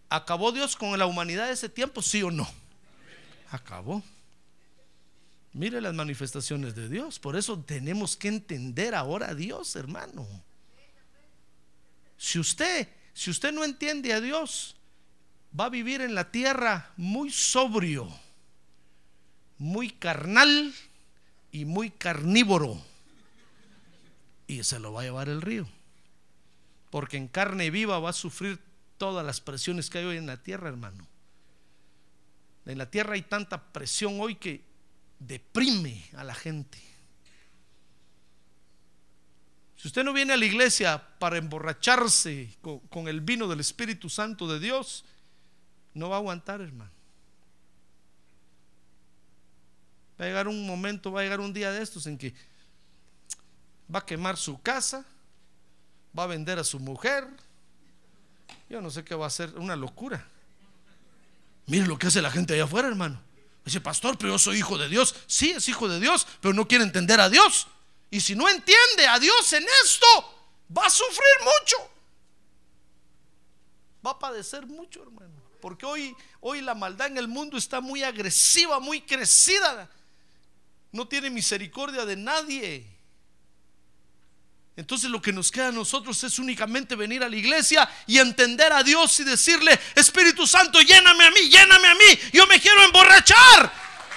¿Acabó 0.10 0.51
Dios 0.51 0.75
con 0.75 0.97
la 0.97 1.05
humanidad 1.05 1.47
de 1.47 1.53
ese 1.53 1.69
tiempo? 1.69 2.01
¿Sí 2.01 2.23
o 2.23 2.32
no? 2.32 2.49
Acabó. 3.51 4.03
Mire 5.53 5.82
las 5.82 5.93
manifestaciones 5.93 6.75
de 6.75 6.89
Dios. 6.89 7.19
Por 7.19 7.36
eso 7.36 7.60
tenemos 7.60 8.17
que 8.17 8.27
entender 8.27 8.95
ahora 8.95 9.29
a 9.29 9.36
Dios, 9.36 9.75
hermano. 9.75 10.27
Si 12.19 12.38
usted, 12.38 12.89
si 13.13 13.32
usted 13.32 13.53
no 13.53 13.63
entiende 13.63 14.12
a 14.12 14.19
Dios, 14.19 14.75
va 15.58 15.65
a 15.65 15.69
vivir 15.69 16.01
en 16.01 16.13
la 16.13 16.32
tierra 16.32 16.91
muy 16.97 17.32
sobrio, 17.32 18.13
muy 19.58 19.89
carnal 19.89 20.75
y 21.53 21.63
muy 21.63 21.89
carnívoro. 21.89 22.77
Y 24.47 24.62
se 24.63 24.79
lo 24.79 24.91
va 24.91 25.01
a 25.01 25.03
llevar 25.05 25.29
el 25.29 25.41
río. 25.41 25.65
Porque 26.89 27.15
en 27.15 27.29
carne 27.29 27.69
viva 27.69 27.99
va 27.99 28.10
a 28.10 28.13
sufrir 28.13 28.60
todas 28.97 29.25
las 29.25 29.39
presiones 29.39 29.89
que 29.89 29.99
hay 29.99 30.05
hoy 30.05 30.17
en 30.17 30.27
la 30.27 30.43
tierra, 30.43 30.67
hermano. 30.67 31.08
En 32.65 32.77
la 32.77 32.91
tierra 32.91 33.13
hay 33.13 33.21
tanta 33.21 33.71
presión 33.71 34.19
hoy 34.19 34.36
que 34.36 34.62
deprime 35.19 36.03
a 36.17 36.25
la 36.25 36.36
gente. 36.36 36.88
Si 39.79 39.87
usted 39.87 40.03
no 40.03 40.11
viene 40.11 40.33
a 40.33 40.37
la 40.37 40.43
iglesia 40.43 41.01
para 41.19 41.37
emborracharse 41.37 42.49
con, 42.89 43.07
el 43.07 43.21
vino 43.21 43.47
del 43.47 43.61
Espíritu 43.61 44.09
Santo 44.09 44.45
de 44.45 44.59
Dios, 44.59 45.05
no 45.93 46.09
va 46.09 46.17
a 46.17 46.19
aguantar, 46.19 46.59
hermano. 46.59 46.91
Va 50.19 50.25
a 50.25 50.27
llegar 50.27 50.49
un 50.49 50.67
momento, 50.67 51.13
va 51.13 51.21
a 51.21 51.23
llegar 51.23 51.39
un 51.39 51.53
día 51.53 51.71
de 51.71 51.81
estos 51.81 52.07
en 52.07 52.17
que 52.17 52.33
va 53.93 53.99
a 53.99 54.05
quemar 54.05 54.35
su 54.35 54.61
casa, 54.61 55.05
va 56.17 56.23
a 56.23 56.27
vender 56.27 56.59
a 56.59 56.65
su 56.65 56.77
mujer, 56.81 57.25
yo 58.69 58.81
no 58.81 58.91
sé 58.91 59.05
qué 59.05 59.15
va 59.15 59.27
a 59.27 59.29
ser, 59.29 59.57
una 59.57 59.77
locura. 59.77 60.27
Mire 61.67 61.87
lo 61.87 61.97
que 61.97 62.07
hace 62.07 62.21
la 62.21 62.31
gente 62.31 62.53
allá 62.53 62.65
afuera, 62.65 62.89
hermano. 62.89 63.21
Dice, 63.63 63.79
pastor, 63.79 64.17
pero 64.17 64.33
yo 64.33 64.39
soy 64.39 64.57
hijo 64.57 64.77
de 64.77 64.89
Dios. 64.89 65.15
Sí, 65.25 65.51
es 65.51 65.69
hijo 65.69 65.87
de 65.87 66.01
Dios, 66.01 66.27
pero 66.41 66.53
no 66.53 66.67
quiere 66.67 66.83
entender 66.83 67.21
a 67.21 67.29
Dios. 67.29 67.69
Y 68.11 68.19
si 68.19 68.35
no 68.35 68.49
entiende 68.49 69.07
a 69.07 69.19
Dios 69.19 69.53
en 69.53 69.65
esto, 69.83 70.07
va 70.75 70.85
a 70.85 70.89
sufrir 70.89 71.35
mucho. 71.41 71.91
Va 74.05 74.11
a 74.11 74.19
padecer 74.19 74.65
mucho, 74.65 75.03
hermano. 75.03 75.33
Porque 75.61 75.85
hoy, 75.85 76.15
hoy 76.39 76.61
la 76.61 76.73
maldad 76.73 77.07
en 77.07 77.17
el 77.17 77.27
mundo 77.27 77.57
está 77.57 77.81
muy 77.81 78.01
agresiva, 78.03 78.79
muy 78.79 79.01
crecida. 79.01 79.89
No 80.91 81.07
tiene 81.07 81.29
misericordia 81.29 82.05
de 82.05 82.15
nadie. 82.15 82.87
Entonces 84.75 85.09
lo 85.09 85.21
que 85.21 85.33
nos 85.33 85.51
queda 85.51 85.67
a 85.67 85.71
nosotros 85.73 86.23
es 86.23 86.39
únicamente 86.39 86.95
venir 86.95 87.21
a 87.21 87.29
la 87.29 87.35
iglesia 87.35 87.87
y 88.07 88.17
entender 88.17 88.71
a 88.71 88.81
Dios 88.81 89.19
y 89.19 89.25
decirle, 89.25 89.77
Espíritu 89.93 90.47
Santo, 90.47 90.79
lléname 90.81 91.25
a 91.25 91.31
mí, 91.31 91.49
lléname 91.49 91.87
a 91.89 91.95
mí, 91.95 92.19
yo 92.31 92.47
me 92.47 92.61
quiero 92.61 92.81
emborrachar, 92.85 93.73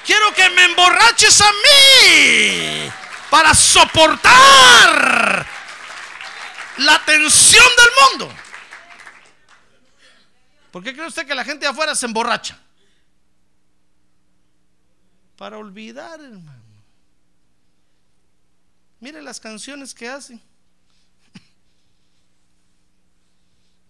quiero 0.06 0.32
que 0.32 0.48
me 0.50 0.66
emborraches 0.66 1.40
a 1.40 1.50
mí 1.50 2.92
para 3.32 3.54
soportar 3.54 5.46
la 6.76 7.02
tensión 7.06 7.64
del 7.78 8.20
mundo. 8.20 8.34
¿Por 10.70 10.84
qué 10.84 10.92
cree 10.92 11.06
usted 11.06 11.26
que 11.26 11.34
la 11.34 11.42
gente 11.42 11.64
de 11.64 11.70
afuera 11.70 11.94
se 11.94 12.04
emborracha? 12.04 12.60
Para 15.38 15.56
olvidar, 15.56 16.20
hermano. 16.20 16.62
Mire 19.00 19.22
las 19.22 19.40
canciones 19.40 19.94
que 19.94 20.10
hacen. 20.10 20.38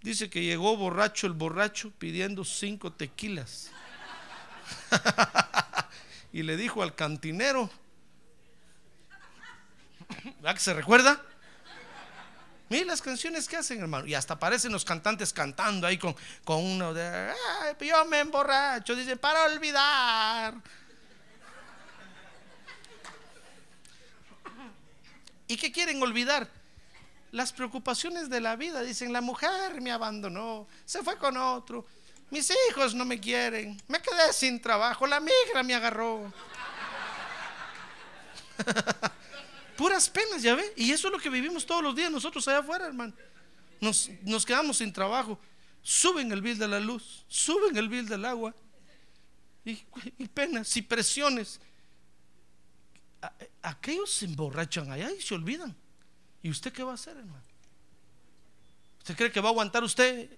Dice 0.02 0.30
que 0.30 0.44
llegó 0.44 0.76
borracho 0.76 1.26
el 1.26 1.32
borracho 1.32 1.90
pidiendo 1.98 2.44
cinco 2.44 2.92
tequilas. 2.92 3.72
y 6.32 6.44
le 6.44 6.56
dijo 6.56 6.84
al 6.84 6.94
cantinero, 6.94 7.68
¿verdad 10.40 10.54
que 10.54 10.60
se 10.60 10.74
recuerda? 10.74 11.20
Mira 12.68 12.86
las 12.86 13.02
canciones 13.02 13.48
que 13.48 13.56
hacen, 13.56 13.80
hermano. 13.80 14.06
Y 14.06 14.14
hasta 14.14 14.34
aparecen 14.34 14.72
los 14.72 14.84
cantantes 14.84 15.32
cantando 15.32 15.86
ahí 15.86 15.98
con, 15.98 16.16
con 16.42 16.64
uno 16.64 16.94
de, 16.94 17.30
"Ay, 17.60 17.76
yo 17.86 18.04
me 18.06 18.20
emborracho. 18.20 18.94
Dice, 18.94 19.16
para 19.16 19.44
olvidar. 19.44 20.54
¿Y 25.48 25.56
qué 25.58 25.70
quieren 25.70 26.02
olvidar? 26.02 26.48
Las 27.30 27.52
preocupaciones 27.52 28.30
de 28.30 28.40
la 28.40 28.56
vida. 28.56 28.80
Dicen, 28.80 29.12
la 29.12 29.20
mujer 29.20 29.80
me 29.82 29.92
abandonó, 29.92 30.66
se 30.86 31.02
fue 31.02 31.18
con 31.18 31.36
otro. 31.36 31.84
Mis 32.30 32.50
hijos 32.70 32.94
no 32.94 33.04
me 33.04 33.20
quieren. 33.20 33.78
Me 33.88 34.00
quedé 34.00 34.32
sin 34.32 34.62
trabajo. 34.62 35.06
La 35.06 35.20
migra 35.20 35.62
me 35.62 35.74
agarró. 35.74 36.32
Puras 39.76 40.08
penas, 40.08 40.42
ya 40.42 40.54
ve. 40.54 40.72
Y 40.76 40.92
eso 40.92 41.08
es 41.08 41.12
lo 41.12 41.18
que 41.18 41.30
vivimos 41.30 41.64
todos 41.66 41.82
los 41.82 41.94
días 41.94 42.10
nosotros 42.10 42.46
allá 42.48 42.58
afuera, 42.58 42.86
hermano. 42.86 43.14
Nos, 43.80 44.10
nos 44.22 44.46
quedamos 44.46 44.78
sin 44.78 44.92
trabajo. 44.92 45.38
Suben 45.82 46.30
el 46.30 46.40
bill 46.40 46.58
de 46.58 46.68
la 46.68 46.78
luz, 46.78 47.24
suben 47.28 47.76
el 47.76 47.88
bill 47.88 48.08
del 48.08 48.24
agua. 48.24 48.54
Y, 49.64 49.78
y 50.18 50.28
penas 50.28 50.76
y 50.76 50.82
presiones. 50.82 51.60
Aquellos 53.62 54.12
se 54.12 54.26
emborrachan 54.26 54.90
allá 54.90 55.10
y 55.12 55.20
se 55.20 55.34
olvidan. 55.34 55.74
¿Y 56.42 56.50
usted 56.50 56.72
qué 56.72 56.82
va 56.82 56.92
a 56.92 56.94
hacer, 56.94 57.16
hermano? 57.16 57.42
¿Usted 58.98 59.16
cree 59.16 59.32
que 59.32 59.40
va 59.40 59.48
a 59.48 59.52
aguantar 59.52 59.82
usted 59.82 60.30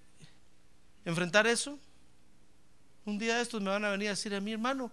enfrentar 1.03 1.45
eso? 1.47 1.79
Un 3.05 3.19
día 3.19 3.35
de 3.35 3.43
estos 3.43 3.61
me 3.61 3.69
van 3.69 3.85
a 3.85 3.91
venir 3.91 4.07
a 4.07 4.11
decir 4.11 4.33
a 4.33 4.41
mi 4.41 4.53
hermano, 4.53 4.91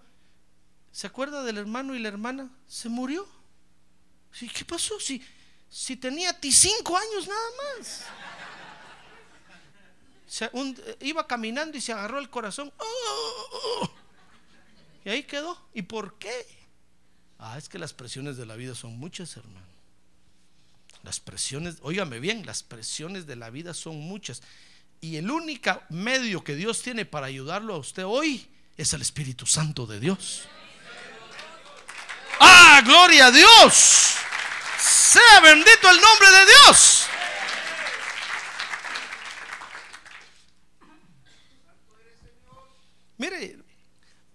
¿se 0.91 1.07
acuerda 1.07 1.43
del 1.43 1.57
hermano 1.57 1.95
y 1.95 1.99
la 1.99 2.09
hermana? 2.09 2.51
Se 2.67 2.89
murió. 2.91 3.27
Sí, 4.33 4.49
¿Qué 4.49 4.65
pasó? 4.65 4.99
Si, 4.99 5.23
si 5.69 5.97
tenía 5.97 6.33
ti 6.39 6.51
cinco 6.51 6.97
años 6.97 7.29
nada 7.29 7.49
más. 7.79 8.05
Iba 11.01 11.27
caminando 11.27 11.77
y 11.77 11.81
se 11.81 11.93
agarró 11.93 12.19
el 12.19 12.31
corazón. 12.31 12.73
¡Oh! 12.79 13.91
Y 15.05 15.11
ahí 15.11 15.25
quedó. 15.25 15.59
¿Y 15.75 15.83
por 15.83 16.19
qué? 16.19 16.47
Ah, 17.39 17.59
es 17.59 17.69
que 17.69 17.79
las 17.79 17.93
presiones 17.93 18.37
de 18.37 18.47
la 18.47 18.57
vida 18.57 18.75
son 18.75 18.99
muchas, 18.99 19.37
hermano. 19.37 19.67
Las 21.03 21.19
presiones, 21.19 21.77
óigame 21.83 22.21
bien, 22.21 22.47
las 22.47 22.63
presiones 22.63 23.27
de 23.27 23.37
la 23.37 23.51
vida 23.51 23.75
son 23.75 23.97
muchas. 23.99 24.43
Y 25.01 25.17
el 25.17 25.31
único 25.31 25.83
medio 25.89 26.45
que 26.45 26.55
Dios 26.55 26.81
tiene 26.81 27.05
para 27.05 27.27
ayudarlo 27.27 27.75
a 27.75 27.79
usted 27.79 28.05
hoy 28.05 28.49
es 28.77 28.93
el 28.93 29.03
Espíritu 29.03 29.45
Santo 29.47 29.87
de 29.87 29.99
Dios. 29.99 30.45
¡Ah, 32.39 32.81
gloria 32.85 33.27
a 33.27 33.31
Dios! 33.33 34.22
Sea 35.13 35.41
bendito 35.41 35.91
el 35.91 36.01
nombre 36.01 36.31
de 36.31 36.47
Dios. 36.47 37.07
Mire, 43.19 43.59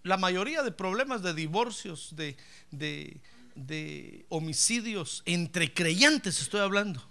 la 0.03 0.17
mayoría 0.17 0.63
de 0.63 0.71
problemas 0.71 1.21
de 1.21 1.33
divorcios, 1.33 2.15
de, 2.15 2.37
de- 2.71 4.25
homicidios 4.29 5.23
entre 5.25 5.73
creyentes, 5.73 6.39
estoy 6.41 6.61
hablando, 6.61 7.03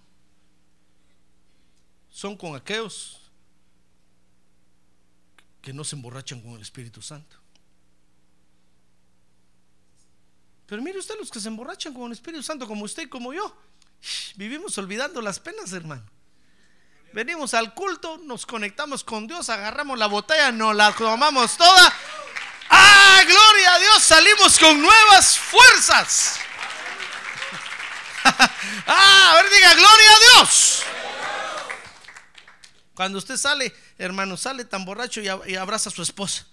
son 2.09 2.37
con 2.37 2.55
aquellos 2.57 3.21
que 5.61 5.73
no 5.73 5.83
se 5.85 5.97
emborrachan 5.97 6.41
con 6.41 6.53
el 6.53 6.63
Espíritu 6.63 7.03
Santo. 7.03 7.37
Pero 10.67 10.83
mire 10.83 10.99
usted 10.99 11.15
los 11.19 11.31
que 11.31 11.41
se 11.41 11.49
emborrachan 11.49 11.95
con 11.95 12.07
el 12.07 12.13
Espíritu 12.13 12.43
Santo, 12.43 12.67
como 12.67 12.85
usted 12.85 13.05
y 13.05 13.09
como 13.09 13.33
yo, 13.33 13.57
vivimos 14.35 14.77
olvidando 14.79 15.21
las 15.21 15.39
penas, 15.39 15.73
hermano. 15.73 16.03
Venimos 17.13 17.55
al 17.55 17.73
culto, 17.73 18.19
nos 18.25 18.45
conectamos 18.45 19.03
con 19.05 19.27
Dios, 19.27 19.49
agarramos 19.49 19.99
la 19.99 20.07
botella, 20.07 20.51
nos 20.53 20.75
la 20.75 20.93
tomamos 20.93 21.57
toda. 21.57 21.93
¡Ah, 22.69 23.23
gloria 23.25 23.75
a 23.75 23.79
Dios! 23.79 24.03
Salimos 24.03 24.59
con 24.59 24.83
nuevas 24.83 25.39
fuerzas. 25.39 26.35
¡Ah, 28.25 29.31
a 29.33 29.35
ver, 29.43 29.51
diga, 29.53 29.73
gloria 29.75 30.11
a 30.11 30.19
Dios! 30.41 30.83
Cuando 32.95 33.19
usted 33.19 33.37
sale, 33.37 33.75
hermano, 33.99 34.37
sale 34.37 34.65
tan 34.65 34.85
borracho 34.85 35.21
y, 35.21 35.27
ab- 35.27 35.49
y 35.49 35.55
abraza 35.55 35.91
a 35.91 35.93
su 35.93 36.03
esposa. 36.03 36.45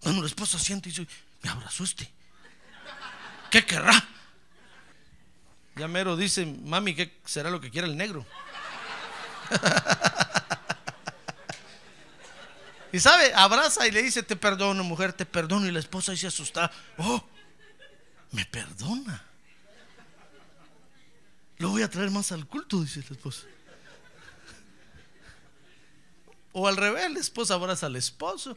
Cuando 0.00 0.20
la 0.22 0.28
esposa 0.28 0.58
siente 0.58 0.88
y 0.88 0.92
dice, 0.92 1.06
me 1.42 1.50
abrazó 1.50 1.84
este. 1.84 2.10
¿Qué 3.50 3.64
querrá? 3.64 4.04
Ya 5.76 5.88
mero 5.88 6.16
dice, 6.16 6.46
mami, 6.46 6.94
¿qué 6.94 7.18
será 7.24 7.50
lo 7.50 7.60
que 7.60 7.70
quiere 7.70 7.86
el 7.86 7.96
negro? 7.96 8.24
y 12.92 12.98
sabe, 12.98 13.32
abraza 13.34 13.86
y 13.86 13.90
le 13.90 14.02
dice, 14.02 14.22
te 14.22 14.36
perdono, 14.36 14.82
mujer, 14.84 15.12
te 15.12 15.26
perdono. 15.26 15.66
Y 15.66 15.70
la 15.70 15.80
esposa 15.80 16.12
dice 16.12 16.28
asustada, 16.28 16.72
oh, 16.96 17.22
me 18.32 18.46
perdona. 18.46 19.22
Lo 21.58 21.70
voy 21.70 21.82
a 21.82 21.90
traer 21.90 22.10
más 22.10 22.32
al 22.32 22.46
culto, 22.46 22.80
dice 22.80 23.00
la 23.00 23.16
esposa. 23.16 23.42
O 26.52 26.66
al 26.66 26.78
revés, 26.78 27.10
la 27.10 27.20
esposa 27.20 27.52
abraza 27.52 27.84
al 27.84 27.96
esposo, 27.96 28.56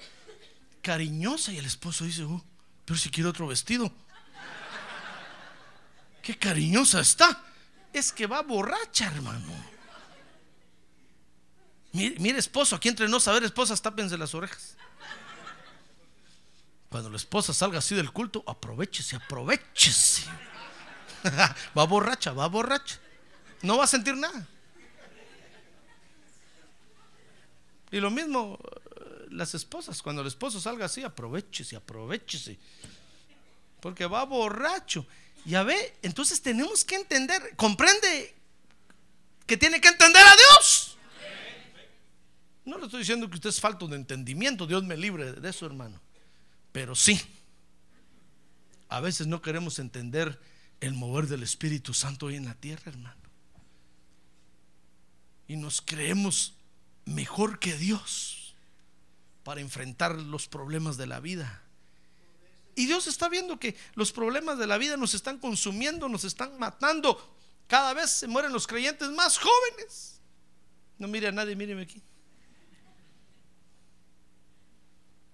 cariñosa, 0.81 1.51
y 1.51 1.57
el 1.57 1.65
esposo 1.65 2.05
dice, 2.05 2.23
oh, 2.23 2.41
pero 2.85 2.97
si 2.97 3.09
quiere 3.09 3.29
otro 3.29 3.45
vestido. 3.45 3.91
Qué 6.29 6.37
cariñosa 6.37 6.99
está. 6.99 7.41
Es 7.91 8.11
que 8.11 8.27
va 8.27 8.43
borracha, 8.43 9.07
hermano. 9.07 9.51
Mire, 11.91 12.37
esposo, 12.37 12.75
aquí 12.75 12.87
entre 12.87 13.07
no 13.07 13.19
saber 13.19 13.43
esposas, 13.43 13.81
tápense 13.81 14.15
las 14.15 14.35
orejas. 14.35 14.77
Cuando 16.89 17.09
la 17.09 17.17
esposa 17.17 17.51
salga 17.51 17.79
así 17.79 17.95
del 17.95 18.11
culto, 18.11 18.43
aprovechese, 18.45 19.15
aprovechese. 19.15 20.25
va 21.75 21.85
borracha, 21.85 22.31
va 22.31 22.47
borracha. 22.47 22.99
No 23.63 23.79
va 23.79 23.85
a 23.85 23.87
sentir 23.87 24.15
nada. 24.15 24.47
Y 27.89 27.99
lo 27.99 28.11
mismo 28.11 28.59
eh, 28.61 29.25
las 29.31 29.55
esposas, 29.55 30.03
cuando 30.03 30.21
el 30.21 30.27
esposo 30.27 30.61
salga 30.61 30.85
así, 30.85 31.01
aprovechese, 31.01 31.75
aprovechese. 31.75 32.59
Porque 33.79 34.05
va 34.05 34.23
borracho. 34.25 35.07
Ya 35.45 35.63
ve, 35.63 35.95
entonces 36.01 36.41
tenemos 36.41 36.83
que 36.83 36.95
entender, 36.95 37.55
comprende 37.55 38.35
que 39.45 39.57
tiene 39.57 39.81
que 39.81 39.87
entender 39.87 40.21
a 40.21 40.35
Dios. 40.35 40.97
No 42.65 42.77
le 42.77 42.85
estoy 42.85 42.99
diciendo 42.99 43.27
que 43.29 43.35
usted 43.35 43.49
es 43.49 43.59
falto 43.59 43.87
de 43.87 43.95
entendimiento, 43.95 44.67
Dios 44.67 44.83
me 44.83 44.95
libre 44.95 45.33
de 45.33 45.49
eso, 45.49 45.65
hermano. 45.65 45.99
Pero 46.71 46.95
sí, 46.95 47.19
a 48.89 48.99
veces 48.99 49.27
no 49.27 49.41
queremos 49.41 49.79
entender 49.79 50.39
el 50.81 50.93
mover 50.93 51.27
del 51.27 51.43
Espíritu 51.43 51.93
Santo 51.93 52.27
hoy 52.27 52.35
en 52.35 52.45
la 52.45 52.55
tierra, 52.55 52.83
hermano. 52.85 53.21
Y 55.47 55.55
nos 55.55 55.81
creemos 55.81 56.53
mejor 57.05 57.59
que 57.59 57.75
Dios 57.75 58.55
para 59.43 59.61
enfrentar 59.61 60.15
los 60.15 60.47
problemas 60.47 60.95
de 60.97 61.07
la 61.07 61.19
vida. 61.19 61.63
Y 62.79 62.85
Dios 62.85 63.07
está 63.07 63.27
viendo 63.27 63.59
que 63.59 63.75
los 63.95 64.13
problemas 64.13 64.57
de 64.57 64.65
la 64.65 64.77
vida 64.77 64.95
nos 64.95 65.13
están 65.13 65.37
consumiendo, 65.37 66.07
nos 66.07 66.23
están 66.23 66.57
matando. 66.57 67.35
Cada 67.67 67.93
vez 67.93 68.09
se 68.09 68.25
mueren 68.25 68.53
los 68.53 68.67
creyentes 68.67 69.09
más 69.09 69.37
jóvenes. 69.37 70.21
No 70.97 71.09
mire 71.09 71.27
a 71.27 71.33
nadie, 71.33 71.57
míreme 71.57 71.81
aquí. 71.81 72.01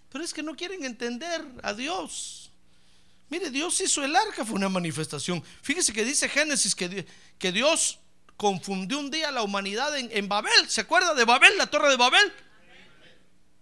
Pero 0.10 0.24
es 0.24 0.34
que 0.34 0.42
no 0.42 0.56
quieren 0.56 0.84
entender 0.86 1.46
a 1.62 1.76
Dios. 1.76 2.50
Mire, 3.30 3.52
Dios 3.52 3.80
hizo 3.80 4.04
el 4.04 4.16
arca, 4.16 4.44
fue 4.44 4.56
una 4.56 4.70
manifestación. 4.70 5.44
Fíjese 5.62 5.94
que 5.94 6.04
dice 6.04 6.28
Génesis 6.28 6.74
que, 6.74 7.06
que 7.38 7.52
Dios 7.52 8.00
confundió 8.38 8.98
un 8.98 9.12
día 9.12 9.30
la 9.30 9.44
humanidad 9.44 9.96
en, 10.00 10.10
en 10.12 10.28
Babel. 10.28 10.68
¿Se 10.68 10.82
acuerda 10.82 11.14
de 11.14 11.26
Babel, 11.26 11.56
la 11.60 11.68
torre 11.68 11.92
de 11.92 11.98
Babel? 11.98 12.34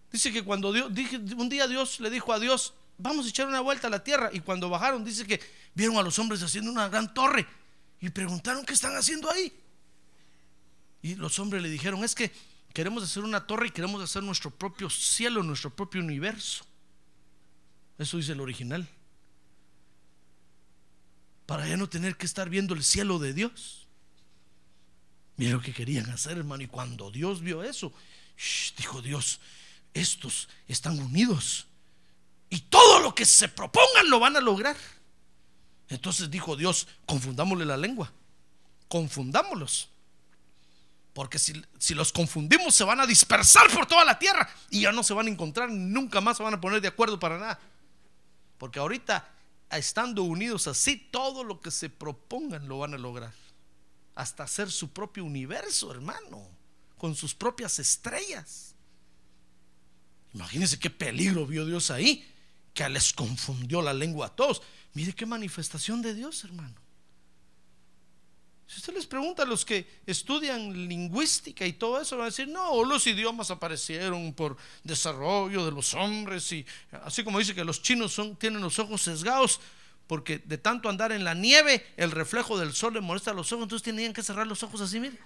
Dice 0.10 0.32
que 0.32 0.42
cuando 0.42 0.72
Dios, 0.72 0.90
un 1.36 1.50
día 1.50 1.68
Dios 1.68 2.00
le 2.00 2.10
dijo 2.10 2.32
a 2.32 2.40
Dios, 2.40 2.76
vamos 2.98 3.26
a 3.26 3.30
echar 3.30 3.48
una 3.48 3.62
vuelta 3.62 3.88
a 3.88 3.90
la 3.90 4.04
tierra. 4.04 4.30
Y 4.34 4.40
cuando 4.40 4.70
bajaron, 4.70 5.04
dice 5.04 5.26
que 5.26 5.40
vieron 5.74 5.98
a 5.98 6.02
los 6.02 6.18
hombres 6.20 6.42
haciendo 6.42 6.72
una 6.72 6.90
gran 6.90 7.14
torre. 7.14 7.46
Y 8.00 8.10
preguntaron, 8.10 8.66
¿qué 8.66 8.74
están 8.74 8.96
haciendo 8.96 9.30
ahí? 9.30 9.52
Y 11.02 11.16
los 11.16 11.38
hombres 11.40 11.62
le 11.62 11.70
dijeron, 11.70 12.04
es 12.04 12.16
que 12.16 12.32
queremos 12.74 13.04
hacer 13.04 13.24
una 13.24 13.46
torre 13.46 13.68
y 13.68 13.72
queremos 13.72 14.02
hacer 14.02 14.24
nuestro 14.24 14.52
propio 14.52 14.90
cielo, 14.90 15.44
nuestro 15.44 15.70
propio 15.70 16.02
universo. 16.02 16.66
Eso 17.98 18.18
dice 18.18 18.32
el 18.32 18.42
original. 18.42 18.88
Para 21.46 21.68
ya 21.68 21.78
no 21.78 21.90
tener 21.90 22.16
que 22.16 22.26
estar 22.26 22.50
viendo 22.50 22.74
el 22.74 22.84
cielo 22.84 23.20
de 23.20 23.34
Dios. 23.34 23.88
Mira 25.36 25.54
lo 25.54 25.62
que 25.62 25.74
querían 25.74 26.10
hacer, 26.10 26.38
hermano. 26.38 26.64
Y 26.64 26.68
cuando 26.68 27.12
Dios 27.12 27.42
vio 27.42 27.64
eso, 27.64 27.94
dijo 28.78 29.02
Dios, 29.02 29.40
estos 29.94 30.50
están 30.68 31.00
unidos 31.00 31.68
y 32.54 32.60
todo 32.60 33.00
lo 33.00 33.16
que 33.16 33.26
se 33.26 33.50
propongan 33.50 34.12
lo 34.12 34.20
van 34.20 34.38
a 34.38 34.40
lograr. 34.40 34.78
Entonces 35.88 36.30
dijo 36.30 36.56
Dios, 36.56 36.88
confundámosle 37.08 37.66
la 37.66 37.78
lengua, 37.78 38.14
confundámoslos. 38.88 39.90
Porque 41.14 41.40
si, 41.40 41.60
si, 41.80 41.96
los 41.96 42.12
confundimos 42.12 42.76
se 42.76 42.84
van 42.84 43.00
a 43.00 43.08
dispersar 43.08 43.72
por 43.72 43.88
toda 43.88 44.06
la 44.06 44.20
tierra 44.20 44.48
y 44.70 44.82
ya 44.82 44.92
no 44.92 45.02
se 45.02 45.16
van 45.16 45.26
a 45.26 45.32
encontrar, 45.32 45.72
nunca 45.72 46.22
más 46.22 46.38
se 46.38 46.44
van 46.44 46.54
a 46.54 46.62
poner 46.62 46.80
de 46.80 46.90
acuerdo 46.90 47.20
para 47.20 47.40
nada. 47.40 47.60
Porque 48.60 48.78
ahorita, 48.78 49.28
estando 49.72 50.22
unidos 50.22 50.68
así, 50.68 50.96
todo 50.96 51.44
lo 51.44 51.60
que 51.60 51.72
se 51.72 51.90
propongan 51.90 52.68
lo 52.68 52.78
van 52.78 52.94
a 52.94 53.00
lograr. 53.00 53.34
Hasta 54.14 54.44
hacer 54.44 54.70
su 54.70 54.94
propio 54.94 55.26
universo, 55.26 55.92
hermano, 55.92 56.48
con 57.00 57.16
sus 57.16 57.34
propias 57.34 57.80
estrellas. 57.80 58.76
Imagínense 60.36 60.78
qué 60.78 60.92
peligro 60.92 61.48
vio 61.48 61.66
Dios 61.66 61.90
ahí, 61.90 62.28
que 62.74 62.88
les 62.90 63.14
confundió 63.14 63.82
la 63.82 63.94
lengua 63.94 64.28
a 64.28 64.36
todos. 64.36 64.62
Mire 64.94 65.14
qué 65.14 65.26
manifestación 65.26 66.02
de 66.02 66.14
Dios, 66.14 66.44
hermano. 66.44 66.76
Si 68.66 68.80
usted 68.80 68.94
les 68.94 69.06
pregunta 69.06 69.44
a 69.44 69.46
los 69.46 69.66
que 69.66 70.02
estudian 70.08 70.88
lingüística 70.88 71.66
y 71.66 71.74
todo 71.74 72.02
eso, 72.02 72.18
van 72.18 72.24
a 72.24 72.30
decir, 72.30 72.48
no, 72.48 72.84
los 72.84 73.06
idiomas 73.06 73.52
aparecieron 73.52 74.34
por 74.34 74.58
desarrollo 74.84 75.66
de 75.66 75.72
los 75.72 75.94
hombres 75.94 76.52
y 76.52 76.66
así 77.04 77.24
como 77.24 77.40
dice 77.40 77.54
que 77.54 77.64
los 77.64 77.82
chinos 77.84 78.20
tienen 78.40 78.62
los 78.62 78.80
ojos 78.80 79.02
sesgados 79.04 79.60
porque 80.08 80.40
de 80.40 80.58
tanto 80.58 80.90
andar 80.90 81.12
en 81.12 81.24
la 81.24 81.34
nieve, 81.34 81.86
el 81.98 82.12
reflejo 82.12 82.58
del 82.58 82.74
sol 82.74 82.94
le 82.94 83.02
molesta 83.02 83.34
los 83.34 83.52
ojos, 83.52 83.64
entonces 83.64 83.84
tenían 83.84 84.14
que 84.14 84.24
cerrar 84.24 84.48
los 84.48 84.64
ojos 84.64 84.82
así, 84.82 85.00
mire. 85.00 85.18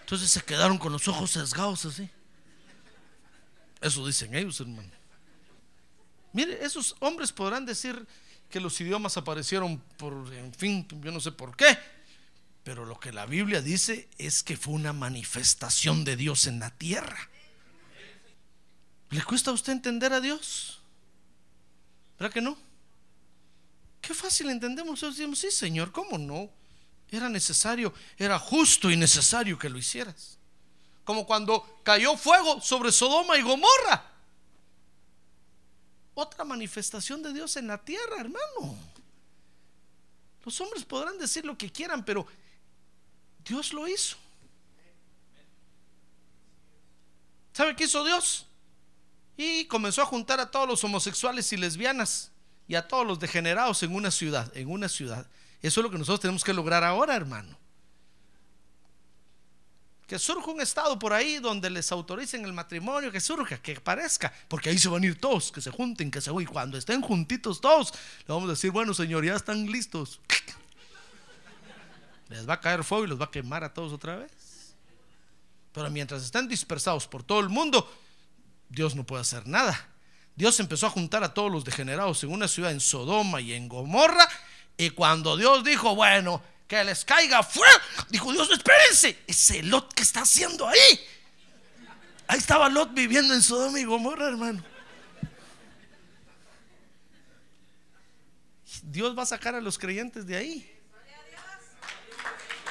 Entonces 0.00 0.30
se 0.30 0.42
quedaron 0.42 0.78
con 0.78 0.92
los 0.92 1.08
ojos 1.08 1.30
sesgados 1.30 1.84
así. 1.86 2.08
Eso 3.84 4.06
dicen 4.06 4.34
ellos, 4.34 4.58
hermano. 4.60 4.88
Mire, 6.32 6.64
esos 6.64 6.96
hombres 7.00 7.30
podrán 7.32 7.66
decir 7.66 8.06
que 8.48 8.58
los 8.58 8.80
idiomas 8.80 9.18
aparecieron 9.18 9.78
por, 9.98 10.32
en 10.32 10.54
fin, 10.54 10.88
yo 11.02 11.12
no 11.12 11.20
sé 11.20 11.32
por 11.32 11.54
qué, 11.54 11.76
pero 12.62 12.86
lo 12.86 12.98
que 12.98 13.12
la 13.12 13.26
Biblia 13.26 13.60
dice 13.60 14.08
es 14.16 14.42
que 14.42 14.56
fue 14.56 14.72
una 14.72 14.94
manifestación 14.94 16.02
de 16.02 16.16
Dios 16.16 16.46
en 16.46 16.60
la 16.60 16.70
tierra. 16.70 17.28
¿Le 19.10 19.22
cuesta 19.22 19.50
a 19.50 19.54
usted 19.54 19.74
entender 19.74 20.14
a 20.14 20.22
Dios? 20.22 20.80
¿Verdad 22.18 22.32
que 22.32 22.40
no? 22.40 22.56
Qué 24.00 24.14
fácil 24.14 24.48
entendemos. 24.48 25.02
Decimos, 25.02 25.40
sí, 25.40 25.50
Señor, 25.50 25.92
¿cómo 25.92 26.16
no? 26.16 26.48
Era 27.10 27.28
necesario, 27.28 27.92
era 28.16 28.38
justo 28.38 28.90
y 28.90 28.96
necesario 28.96 29.58
que 29.58 29.68
lo 29.68 29.76
hicieras. 29.76 30.38
Como 31.04 31.26
cuando 31.26 31.80
cayó 31.82 32.16
fuego 32.16 32.60
sobre 32.60 32.90
Sodoma 32.90 33.36
y 33.36 33.42
Gomorra. 33.42 34.10
Otra 36.14 36.44
manifestación 36.44 37.22
de 37.22 37.32
Dios 37.32 37.56
en 37.56 37.66
la 37.66 37.78
tierra, 37.78 38.20
hermano. 38.20 38.76
Los 40.44 40.60
hombres 40.60 40.84
podrán 40.84 41.18
decir 41.18 41.44
lo 41.44 41.56
que 41.58 41.70
quieran, 41.70 42.04
pero 42.04 42.26
Dios 43.44 43.72
lo 43.72 43.88
hizo. 43.88 44.16
¿Sabe 47.52 47.76
qué 47.76 47.84
hizo 47.84 48.04
Dios? 48.04 48.46
Y 49.36 49.64
comenzó 49.66 50.02
a 50.02 50.06
juntar 50.06 50.40
a 50.40 50.50
todos 50.50 50.68
los 50.68 50.84
homosexuales 50.84 51.52
y 51.52 51.56
lesbianas 51.56 52.30
y 52.68 52.74
a 52.74 52.86
todos 52.86 53.06
los 53.06 53.18
degenerados 53.18 53.82
en 53.82 53.94
una 53.94 54.10
ciudad, 54.10 54.54
en 54.56 54.70
una 54.70 54.88
ciudad. 54.88 55.26
Eso 55.62 55.80
es 55.80 55.84
lo 55.84 55.90
que 55.90 55.98
nosotros 55.98 56.20
tenemos 56.20 56.44
que 56.44 56.52
lograr 56.52 56.84
ahora, 56.84 57.16
hermano. 57.16 57.56
Que 60.06 60.18
surja 60.18 60.50
un 60.50 60.60
estado 60.60 60.98
por 60.98 61.12
ahí 61.12 61.38
donde 61.38 61.70
les 61.70 61.90
autoricen 61.90 62.44
el 62.44 62.52
matrimonio, 62.52 63.10
que 63.10 63.20
surja, 63.20 63.58
que 63.58 63.80
parezca, 63.80 64.32
porque 64.48 64.70
ahí 64.70 64.78
se 64.78 64.88
van 64.88 65.02
a 65.02 65.06
ir 65.06 65.18
todos, 65.18 65.50
que 65.50 65.60
se 65.60 65.70
junten, 65.70 66.10
que 66.10 66.20
se 66.20 66.30
y 66.30 66.46
cuando 66.46 66.76
estén 66.76 67.00
juntitos 67.00 67.60
todos, 67.60 67.92
le 68.26 68.34
vamos 68.34 68.48
a 68.48 68.52
decir, 68.52 68.70
bueno, 68.70 68.92
señor, 68.92 69.24
ya 69.24 69.34
están 69.34 69.66
listos. 69.66 70.20
Les 72.28 72.48
va 72.48 72.54
a 72.54 72.60
caer 72.60 72.84
fuego 72.84 73.04
y 73.04 73.08
los 73.08 73.20
va 73.20 73.26
a 73.26 73.30
quemar 73.30 73.64
a 73.64 73.72
todos 73.72 73.92
otra 73.92 74.16
vez. 74.16 74.74
Pero 75.72 75.90
mientras 75.90 76.22
estén 76.22 76.48
dispersados 76.48 77.06
por 77.06 77.22
todo 77.22 77.40
el 77.40 77.48
mundo, 77.48 77.90
Dios 78.68 78.94
no 78.94 79.04
puede 79.04 79.22
hacer 79.22 79.46
nada. 79.46 79.88
Dios 80.36 80.58
empezó 80.58 80.86
a 80.86 80.90
juntar 80.90 81.22
a 81.22 81.34
todos 81.34 81.50
los 81.50 81.64
degenerados 81.64 82.24
en 82.24 82.32
una 82.32 82.48
ciudad 82.48 82.72
en 82.72 82.80
Sodoma 82.80 83.40
y 83.40 83.52
en 83.52 83.68
Gomorra. 83.68 84.28
Y 84.76 84.90
cuando 84.90 85.36
Dios 85.36 85.64
dijo, 85.64 85.94
bueno, 85.94 86.42
que 86.66 86.82
les 86.84 87.04
caiga 87.04 87.42
fuego, 87.42 87.80
dijo 88.08 88.32
Dios, 88.32 88.50
espérense, 88.50 89.18
ese 89.26 89.62
Lot 89.62 89.92
que 89.92 90.02
está 90.02 90.22
haciendo 90.22 90.66
ahí. 90.66 91.08
Ahí 92.26 92.38
estaba 92.38 92.68
Lot 92.68 92.94
viviendo 92.94 93.34
en 93.34 93.42
Sodoma 93.42 93.78
y 93.78 93.84
Gomorra, 93.84 94.28
hermano. 94.28 94.64
Dios 98.82 99.16
va 99.16 99.22
a 99.22 99.26
sacar 99.26 99.54
a 99.54 99.60
los 99.60 99.78
creyentes 99.78 100.26
de 100.26 100.36
ahí. 100.36 100.70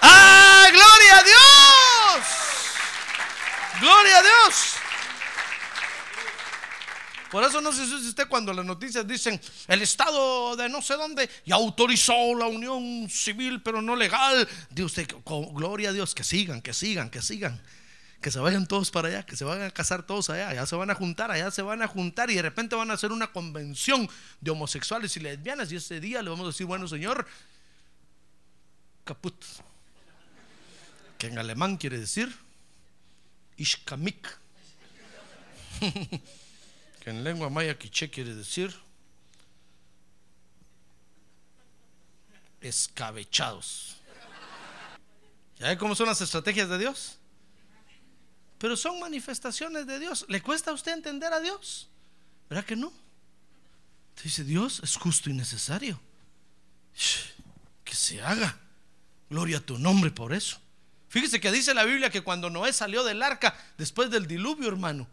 ¡Ah, 0.02 0.68
gloria 0.72 1.18
a 1.18 1.24
Dios! 1.24 2.28
¡Gloria 3.80 4.18
a 4.18 4.22
Dios! 4.22 4.83
Por 7.34 7.44
eso 7.44 7.62
no 7.62 7.74
sé 7.74 7.88
si 7.88 7.96
usted 7.96 8.28
cuando 8.28 8.54
las 8.54 8.64
noticias 8.64 9.08
dicen 9.08 9.42
el 9.68 9.82
Estado 9.82 10.56
de 10.56 10.70
no 10.70 10.84
sé 10.84 10.94
dónde 10.94 11.28
y 11.44 11.52
autorizó 11.52 12.14
la 12.36 12.46
unión 12.46 13.10
civil 13.10 13.60
pero 13.64 13.82
no 13.82 13.96
legal, 13.96 14.48
dice 14.70 14.84
usted, 14.84 15.08
gloria 15.52 15.90
a 15.90 15.94
Dios, 15.94 16.14
que 16.14 16.24
sigan, 16.24 16.62
que 16.62 16.76
sigan, 16.76 17.10
que 17.10 17.24
sigan. 17.24 17.60
Que 18.22 18.30
se 18.30 18.38
vayan 18.38 18.68
todos 18.68 18.92
para 18.92 19.08
allá, 19.08 19.26
que 19.26 19.36
se 19.36 19.46
vayan 19.46 19.66
a 19.66 19.72
casar 19.72 20.04
todos 20.06 20.30
allá, 20.30 20.50
allá 20.50 20.68
se 20.68 20.76
van 20.76 20.92
a 20.92 20.94
juntar, 20.94 21.32
allá 21.32 21.50
se 21.50 21.64
van 21.64 21.82
a 21.82 21.88
juntar 21.88 22.30
y 22.30 22.36
de 22.36 22.44
repente 22.44 22.76
van 22.76 22.92
a 22.92 22.94
hacer 22.94 23.12
una 23.12 23.32
convención 23.32 24.08
de 24.40 24.52
homosexuales 24.52 25.18
y 25.18 25.20
lesbianas 25.20 25.72
y 25.72 25.78
ese 25.78 26.00
día 26.00 26.22
le 26.22 26.30
vamos 26.30 26.44
a 26.44 26.50
decir, 26.50 26.68
bueno 26.68 26.88
señor, 26.88 27.26
caput, 29.06 29.44
que 31.18 31.26
en 31.26 31.40
alemán 31.40 31.78
quiere 31.78 31.98
decir 31.98 32.32
Ishkamik. 33.58 34.38
que 37.04 37.10
en 37.10 37.22
lengua 37.22 37.50
maya 37.50 37.78
quiche 37.78 38.10
quiere 38.10 38.34
decir 38.34 38.74
escabechados. 42.62 43.98
¿Ya 45.60 45.68
ve 45.68 45.78
cómo 45.78 45.96
son 45.96 46.08
las 46.08 46.22
estrategias 46.22 46.70
de 46.70 46.78
Dios? 46.78 47.18
Pero 48.58 48.78
son 48.78 49.02
manifestaciones 49.02 49.86
de 49.86 50.00
Dios. 50.00 50.26
¿Le 50.30 50.42
cuesta 50.42 50.72
a 50.72 50.74
usted 50.74 50.94
entender 50.94 51.34
a 51.34 51.42
Dios? 51.42 51.90
¿Verdad 52.50 52.64
que 52.64 52.78
no? 52.78 52.94
Dice 54.24 54.46
Dios 54.46 54.80
es 54.82 54.96
justo 54.96 55.30
y 55.30 55.34
necesario. 55.34 56.00
Que 57.84 57.96
se 57.96 58.22
haga. 58.22 58.58
Gloria 59.30 59.58
a 59.58 59.62
tu 59.62 59.78
nombre 59.78 60.10
por 60.10 60.32
eso. 60.32 60.58
Fíjese 61.10 61.42
que 61.42 61.52
dice 61.52 61.74
la 61.74 61.84
Biblia 61.84 62.10
que 62.10 62.22
cuando 62.22 62.50
Noé 62.50 62.72
salió 62.72 63.04
del 63.04 63.22
arca 63.22 63.58
después 63.78 64.10
del 64.10 64.26
diluvio, 64.26 64.70
hermano, 64.70 65.06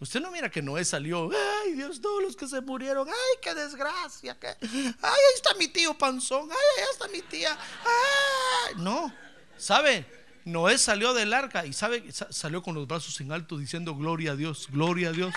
Usted 0.00 0.20
no 0.20 0.30
mira 0.30 0.48
que 0.48 0.62
Noé 0.62 0.84
salió, 0.84 1.28
ay 1.64 1.72
Dios, 1.72 2.00
todos 2.00 2.22
los 2.22 2.36
que 2.36 2.46
se 2.46 2.60
murieron, 2.60 3.08
ay, 3.08 3.38
qué 3.42 3.52
desgracia, 3.52 4.36
ay, 4.40 4.94
ahí 5.02 5.34
está 5.34 5.54
mi 5.54 5.66
tío 5.66 5.92
panzón, 5.98 6.48
ay, 6.50 6.82
ahí 6.82 6.88
está 6.92 7.08
mi 7.08 7.20
tía, 7.22 7.58
ay. 7.84 8.74
No, 8.76 9.12
¿sabe? 9.56 10.06
Noé 10.44 10.78
salió 10.78 11.12
del 11.14 11.32
arca 11.32 11.66
y 11.66 11.72
sabe, 11.72 12.04
salió 12.30 12.62
con 12.62 12.74
los 12.74 12.86
brazos 12.86 13.20
en 13.20 13.32
alto 13.32 13.58
diciendo, 13.58 13.94
gloria 13.96 14.32
a 14.32 14.36
Dios, 14.36 14.68
gloria 14.70 15.08
a 15.08 15.12
Dios, 15.12 15.34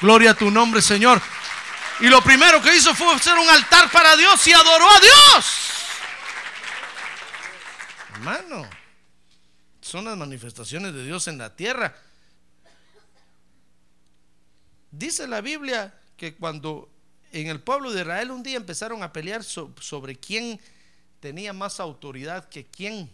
gloria 0.00 0.32
a 0.32 0.34
tu 0.34 0.50
nombre, 0.50 0.82
Señor. 0.82 1.20
Y 2.00 2.06
lo 2.06 2.22
primero 2.22 2.60
que 2.60 2.76
hizo 2.76 2.94
fue 2.94 3.10
hacer 3.14 3.38
un 3.38 3.48
altar 3.48 3.90
para 3.90 4.16
Dios 4.16 4.46
y 4.46 4.52
adoró 4.52 4.90
a 4.90 5.00
Dios. 5.00 5.46
Hermano, 8.14 8.68
son 9.80 10.04
las 10.04 10.16
manifestaciones 10.16 10.92
de 10.92 11.04
Dios 11.04 11.26
en 11.26 11.38
la 11.38 11.56
tierra. 11.56 11.96
Dice 14.96 15.26
la 15.26 15.40
Biblia 15.40 15.92
que 16.16 16.36
cuando 16.36 16.88
en 17.32 17.48
el 17.48 17.60
pueblo 17.60 17.90
de 17.90 18.02
Israel 18.02 18.30
un 18.30 18.44
día 18.44 18.56
empezaron 18.56 19.02
a 19.02 19.12
pelear 19.12 19.42
sobre 19.42 20.16
quién 20.16 20.60
tenía 21.18 21.52
más 21.52 21.80
autoridad 21.80 22.48
que 22.48 22.64
quién. 22.64 23.10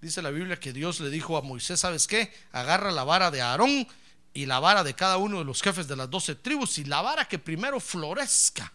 Dice 0.00 0.22
la 0.22 0.30
Biblia 0.30 0.58
que 0.58 0.72
Dios 0.72 0.98
le 1.00 1.10
dijo 1.10 1.36
a 1.36 1.42
Moisés, 1.42 1.80
¿sabes 1.80 2.06
qué? 2.06 2.32
Agarra 2.52 2.90
la 2.90 3.04
vara 3.04 3.30
de 3.30 3.42
Aarón 3.42 3.86
y 4.32 4.46
la 4.46 4.60
vara 4.60 4.82
de 4.82 4.94
cada 4.94 5.18
uno 5.18 5.40
de 5.40 5.44
los 5.44 5.60
jefes 5.60 5.86
de 5.88 5.94
las 5.94 6.08
doce 6.08 6.34
tribus 6.36 6.78
y 6.78 6.84
la 6.84 7.02
vara 7.02 7.28
que 7.28 7.38
primero 7.38 7.78
florezca. 7.78 8.72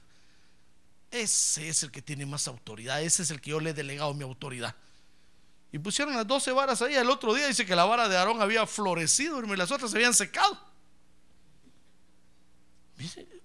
Ese 1.10 1.68
es 1.68 1.82
el 1.82 1.90
que 1.90 2.04
tiene 2.04 2.28
más 2.28 2.48
autoridad, 2.48 3.02
ese 3.02 3.24
es 3.24 3.32
el 3.32 3.42
que 3.42 3.50
yo 3.50 3.60
le 3.60 3.72
he 3.72 3.74
delegado 3.74 4.14
mi 4.14 4.24
autoridad. 4.24 4.76
Y 5.72 5.80
pusieron 5.80 6.16
las 6.16 6.28
doce 6.28 6.52
varas 6.52 6.80
ahí. 6.84 6.94
El 6.94 7.10
otro 7.10 7.34
día 7.34 7.48
dice 7.48 7.66
que 7.66 7.76
la 7.76 7.86
vara 7.86 8.08
de 8.08 8.18
Aarón 8.18 8.40
había 8.40 8.68
florecido 8.68 9.44
y 9.44 9.58
las 9.58 9.72
otras 9.72 9.90
se 9.90 9.98
habían 9.98 10.14
secado 10.14 10.67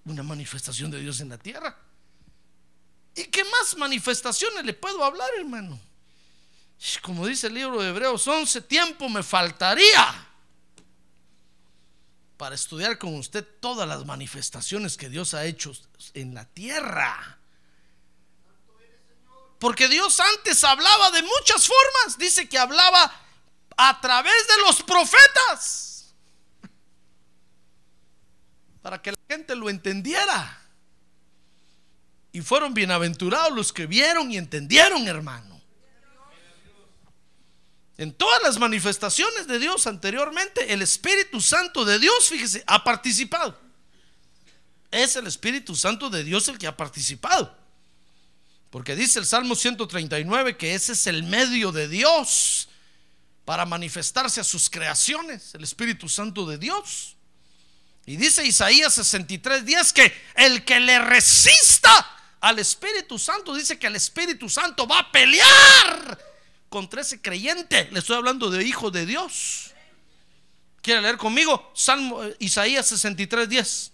una 0.05 0.23
manifestación 0.23 0.91
de 0.91 1.01
Dios 1.01 1.21
en 1.21 1.29
la 1.29 1.39
tierra. 1.39 1.77
¿Y 3.15 3.25
qué 3.25 3.45
más 3.45 3.77
manifestaciones 3.77 4.65
le 4.65 4.73
puedo 4.73 5.05
hablar, 5.05 5.29
hermano? 5.39 5.79
Como 7.03 7.27
dice 7.27 7.47
el 7.47 7.55
libro 7.55 7.81
de 7.81 7.91
Hebreos 7.91 8.27
11, 8.27 8.63
tiempo 8.63 9.09
me 9.09 9.23
faltaría 9.23 10.29
para 12.37 12.55
estudiar 12.57 12.99
con 12.99 13.15
usted 13.15 13.47
todas 13.61 13.87
las 13.87 14.05
manifestaciones 14.05 14.97
que 14.97 15.09
Dios 15.09 15.35
ha 15.35 15.45
hecho 15.45 15.73
en 16.15 16.35
la 16.35 16.45
tierra. 16.45 17.39
Porque 19.61 19.87
Dios 19.87 20.19
antes 20.19 20.65
hablaba 20.65 21.13
de 21.13 21.23
muchas 21.23 21.69
formas. 21.69 22.19
Dice 22.19 22.49
que 22.49 22.59
hablaba 22.59 23.15
a 23.77 24.01
través 24.01 24.49
de 24.49 24.57
los 24.67 24.83
profetas. 24.83 25.92
Para 28.83 29.01
que 29.01 29.13
la 29.13 29.19
gente 29.29 29.55
lo 29.55 29.71
entendiera. 29.71 30.61
Y 32.33 32.41
fueron 32.41 32.75
bienaventurados 32.75 33.53
los 33.53 33.73
que 33.73 33.87
vieron 33.87 34.31
y 34.31 34.39
entendieron, 34.39 35.07
hermano. 35.07 35.61
En 37.99 38.13
todas 38.13 38.43
las 38.43 38.59
manifestaciones 38.59 39.47
de 39.47 39.59
Dios 39.59 39.87
anteriormente, 39.87 40.73
el 40.73 40.83
Espíritu 40.83 41.41
Santo 41.41 41.85
de 41.85 41.99
Dios, 41.99 42.29
fíjese, 42.29 42.65
ha 42.67 42.83
participado. 42.83 43.59
Es 44.91 45.15
el 45.17 45.27
Espíritu 45.27 45.77
Santo 45.77 46.11
de 46.11 46.25
Dios 46.25 46.49
el 46.49 46.59
que 46.59 46.67
ha 46.67 46.77
participado. 46.77 47.57
Porque 48.71 48.97
dice 48.97 49.19
el 49.19 49.27
Salmo 49.27 49.55
139 49.55 50.57
que 50.57 50.75
ese 50.75 50.93
es 50.93 51.07
el 51.07 51.23
medio 51.25 51.73
de 51.73 51.89
Dios 51.89 52.71
para 53.45 53.67
manifestarse 53.67 54.41
a 54.41 54.45
sus 54.45 54.71
creaciones, 54.71 55.55
el 55.55 55.63
Espíritu 55.63 56.09
Santo 56.09 56.47
de 56.47 56.57
Dios. 56.57 57.17
Y 58.05 58.17
dice 58.17 58.45
Isaías 58.45 58.95
63, 58.95 59.65
10 59.65 59.93
que 59.93 60.13
el 60.35 60.65
que 60.65 60.81
le 60.81 60.99
resista 60.99 62.09
al 62.41 62.59
Espíritu 62.59 63.19
Santo, 63.19 63.55
dice 63.55 63.79
que 63.79 63.87
el 63.87 63.95
Espíritu 63.95 64.49
Santo 64.49 64.87
va 64.87 64.99
a 64.99 65.13
pelear 65.13 66.19
contra 66.69 67.03
ese 67.03 67.21
creyente. 67.21 67.89
Le 67.93 68.01
estoy 68.01 68.17
hablando 68.17 68.51
de 68.51 68.65
hijo 68.65 68.91
de 68.91 69.07
Dios. 69.07 69.71
¿Quiere 70.81 71.01
leer 71.01 71.17
conmigo? 71.17 71.71
Salmo 71.75 72.25
eh, 72.25 72.37
Isaías 72.41 72.87
63, 72.89 73.49
10. 73.49 73.93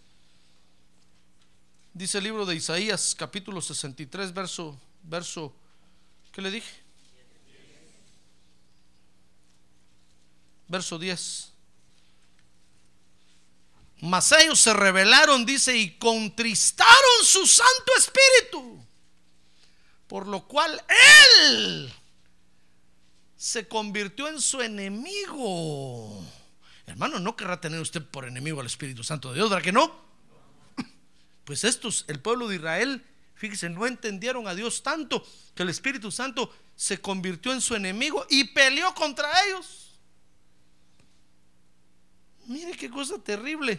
Dice 1.93 2.19
el 2.19 2.25
libro 2.25 2.47
de 2.47 2.57
Isaías, 2.57 3.15
capítulo 3.19 3.61
63, 3.61 4.33
verso, 4.33 4.81
verso, 5.03 5.55
¿qué 6.33 6.41
le 6.41 6.51
dije? 6.51 6.71
Verso 10.69 10.99
10. 10.99 11.53
Mas 14.01 14.31
ellos 14.33 14.61
se 14.61 14.73
rebelaron, 14.73 15.45
dice, 15.45 15.77
y 15.77 15.99
contristaron 15.99 17.25
su 17.25 17.47
Santo 17.47 17.93
Espíritu. 17.97 18.85
Por 20.07 20.27
lo 20.27 20.47
cual 20.47 20.83
Él 21.43 21.93
se 23.37 23.69
convirtió 23.69 24.29
en 24.29 24.41
su 24.41 24.61
enemigo. 24.63 26.25
Hermano, 26.87 27.19
no 27.19 27.37
querrá 27.37 27.61
tener 27.61 27.81
usted 27.81 28.03
por 28.03 28.25
enemigo 28.25 28.61
al 28.61 28.67
Espíritu 28.67 29.05
Santo 29.05 29.29
de 29.29 29.37
Dios, 29.37 29.51
¿verdad 29.51 29.65
que 29.65 29.73
no? 29.73 30.09
Pues 31.45 31.65
estos, 31.65 32.05
el 32.09 32.21
pueblo 32.21 32.49
de 32.49 32.57
Israel, 32.57 33.05
fíjese, 33.35 33.71
no 33.71 33.87
entendieron 33.87 34.49
a 34.49 34.55
Dios 34.55 34.83
tanto 34.83 35.27
que 35.55 35.63
el 35.63 35.71
Espíritu 35.71 36.11
Santo 36.11 36.55
se 36.77 37.01
convirtió 37.01 37.53
en 37.53 37.61
su 37.61 37.75
enemigo 37.75 38.27
y 38.29 38.45
peleó 38.45 38.95
contra 38.95 39.29
ellos. 39.45 39.88
Mire 42.49 42.73
qué 42.73 42.91
cosa 42.91 43.19
terrible. 43.19 43.79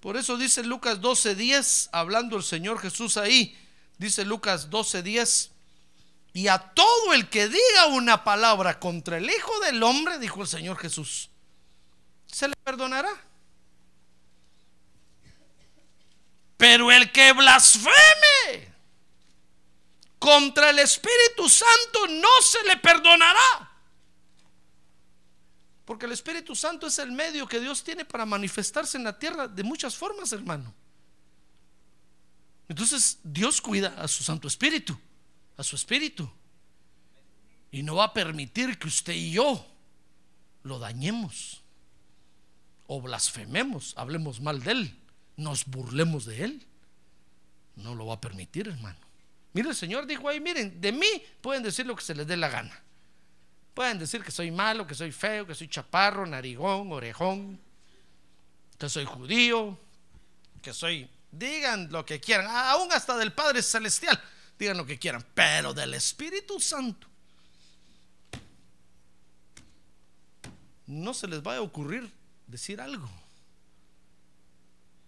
Por 0.00 0.16
eso 0.16 0.36
dice 0.36 0.62
Lucas 0.62 1.00
12:10, 1.00 1.88
hablando 1.92 2.36
el 2.36 2.44
Señor 2.44 2.78
Jesús 2.78 3.16
ahí, 3.16 3.58
dice 3.98 4.24
Lucas 4.24 4.70
12:10, 4.70 5.50
y 6.32 6.46
a 6.46 6.58
todo 6.58 7.12
el 7.12 7.28
que 7.28 7.48
diga 7.48 7.86
una 7.88 8.22
palabra 8.22 8.78
contra 8.78 9.18
el 9.18 9.28
Hijo 9.28 9.58
del 9.60 9.82
Hombre, 9.82 10.20
dijo 10.20 10.42
el 10.42 10.48
Señor 10.48 10.78
Jesús, 10.78 11.28
se 12.26 12.46
le 12.46 12.54
perdonará. 12.62 13.12
Pero 16.56 16.92
el 16.92 17.10
que 17.10 17.32
blasfeme 17.32 18.72
contra 20.20 20.70
el 20.70 20.78
Espíritu 20.78 21.48
Santo 21.48 22.06
no 22.08 22.40
se 22.42 22.62
le 22.62 22.76
perdonará. 22.76 23.71
Porque 25.84 26.06
el 26.06 26.12
Espíritu 26.12 26.54
Santo 26.54 26.86
es 26.86 26.98
el 26.98 27.12
medio 27.12 27.46
que 27.46 27.60
Dios 27.60 27.82
tiene 27.82 28.04
para 28.04 28.24
manifestarse 28.24 28.96
en 28.96 29.04
la 29.04 29.18
tierra 29.18 29.48
de 29.48 29.62
muchas 29.62 29.96
formas, 29.96 30.32
hermano. 30.32 30.72
Entonces 32.68 33.18
Dios 33.22 33.60
cuida 33.60 33.94
a 33.98 34.06
su 34.08 34.22
Santo 34.22 34.48
Espíritu, 34.48 34.98
a 35.56 35.62
su 35.62 35.76
Espíritu. 35.76 36.30
Y 37.70 37.82
no 37.82 37.96
va 37.96 38.04
a 38.04 38.12
permitir 38.12 38.78
que 38.78 38.88
usted 38.88 39.14
y 39.14 39.32
yo 39.32 39.66
lo 40.62 40.78
dañemos 40.78 41.62
o 42.86 43.00
blasfememos, 43.00 43.94
hablemos 43.96 44.40
mal 44.40 44.62
de 44.62 44.72
él 44.72 45.02
nos 45.36 45.66
burlemos 45.66 46.24
de 46.24 46.44
Él. 46.44 46.66
No 47.76 47.94
lo 47.94 48.06
va 48.06 48.14
a 48.14 48.20
permitir, 48.20 48.68
hermano. 48.68 48.98
Mire, 49.52 49.70
el 49.70 49.74
Señor 49.74 50.06
dijo 50.06 50.28
ahí, 50.28 50.40
miren, 50.40 50.80
de 50.80 50.92
mí 50.92 51.06
pueden 51.40 51.62
decir 51.62 51.86
lo 51.86 51.96
que 51.96 52.02
se 52.02 52.14
les 52.14 52.26
dé 52.26 52.36
la 52.36 52.48
gana. 52.48 52.82
Pueden 53.74 53.98
decir 53.98 54.22
que 54.22 54.30
soy 54.30 54.50
malo, 54.50 54.86
que 54.86 54.94
soy 54.94 55.12
feo, 55.12 55.46
que 55.46 55.54
soy 55.54 55.68
chaparro, 55.68 56.26
narigón, 56.26 56.92
orejón, 56.92 57.58
que 58.78 58.88
soy 58.88 59.04
judío, 59.04 59.78
que 60.60 60.72
soy... 60.72 61.08
Digan 61.30 61.90
lo 61.90 62.04
que 62.04 62.20
quieran, 62.20 62.46
aún 62.46 62.92
hasta 62.92 63.16
del 63.16 63.32
Padre 63.32 63.62
Celestial, 63.62 64.22
digan 64.58 64.76
lo 64.76 64.84
que 64.84 64.98
quieran, 64.98 65.24
pero 65.32 65.72
del 65.72 65.94
Espíritu 65.94 66.60
Santo. 66.60 67.06
No 70.86 71.14
se 71.14 71.26
les 71.26 71.40
va 71.40 71.56
a 71.56 71.62
ocurrir 71.62 72.12
decir 72.46 72.82
algo. 72.82 73.10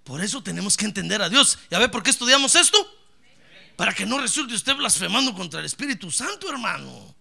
Por 0.03 0.23
eso 0.23 0.43
tenemos 0.43 0.79
que 0.79 0.87
entender 0.87 1.21
a 1.21 1.29
Dios. 1.29 1.59
¿Y 1.71 1.75
a 1.75 1.79
ver 1.79 1.91
por 1.91 2.03
qué 2.03 2.09
estudiamos 2.09 2.55
esto? 2.55 2.79
Para 3.77 3.93
que 3.93 4.07
no 4.07 4.19
resulte 4.19 4.55
usted 4.55 4.77
blasfemando 4.77 5.35
contra 5.35 5.61
el 5.61 5.67
Espíritu 5.67 6.11
Santo, 6.11 6.49
hermano. 6.49 7.15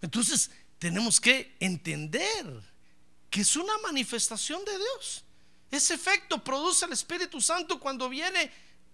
Entonces, 0.00 0.50
tenemos 0.78 1.20
que 1.20 1.56
entender 1.60 2.62
que 3.30 3.40
es 3.40 3.56
una 3.56 3.76
manifestación 3.78 4.64
de 4.64 4.76
Dios. 4.76 5.24
Ese 5.70 5.94
efecto 5.94 6.42
produce 6.42 6.84
el 6.84 6.92
Espíritu 6.92 7.40
Santo 7.40 7.80
cuando 7.80 8.08
viene 8.08 8.50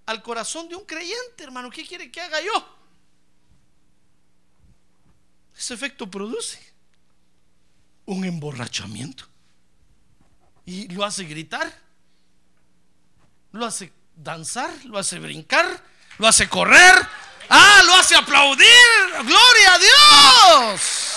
al 0.07 0.23
corazón 0.23 0.69
de 0.69 0.75
un 0.75 0.85
creyente, 0.85 1.45
hermano. 1.45 1.71
¿Qué 1.71 1.87
quiere 1.87 2.11
que 2.11 2.21
haga 2.21 2.41
yo? 2.41 2.79
Ese 5.57 5.75
efecto 5.75 6.11
produce 6.11 6.59
un 8.07 8.25
emborrachamiento 8.25 9.29
y 10.65 10.89
lo 10.89 11.05
hace 11.05 11.25
gritar, 11.25 11.73
lo 13.53 13.67
hace 13.67 13.93
danzar, 14.17 14.73
lo 14.87 14.99
hace 14.99 15.19
brincar, 15.19 15.85
lo 16.19 16.27
hace 16.27 16.49
correr, 16.49 16.95
ah, 17.49 17.83
lo 17.85 17.95
hace 17.95 18.15
aplaudir, 18.17 18.67
gloria 19.25 19.75
a 19.75 19.79
Dios. 19.79 21.13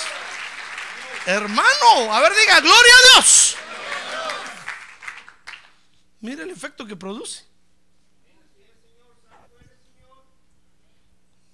Hermano, 1.25 2.13
a 2.13 2.19
ver, 2.21 2.33
diga, 2.33 2.59
gloria 2.61 2.93
a 2.93 3.13
Dios. 3.13 3.55
Mira 6.21 6.43
el 6.43 6.49
efecto 6.51 6.85
que 6.85 6.95
produce. 6.95 7.43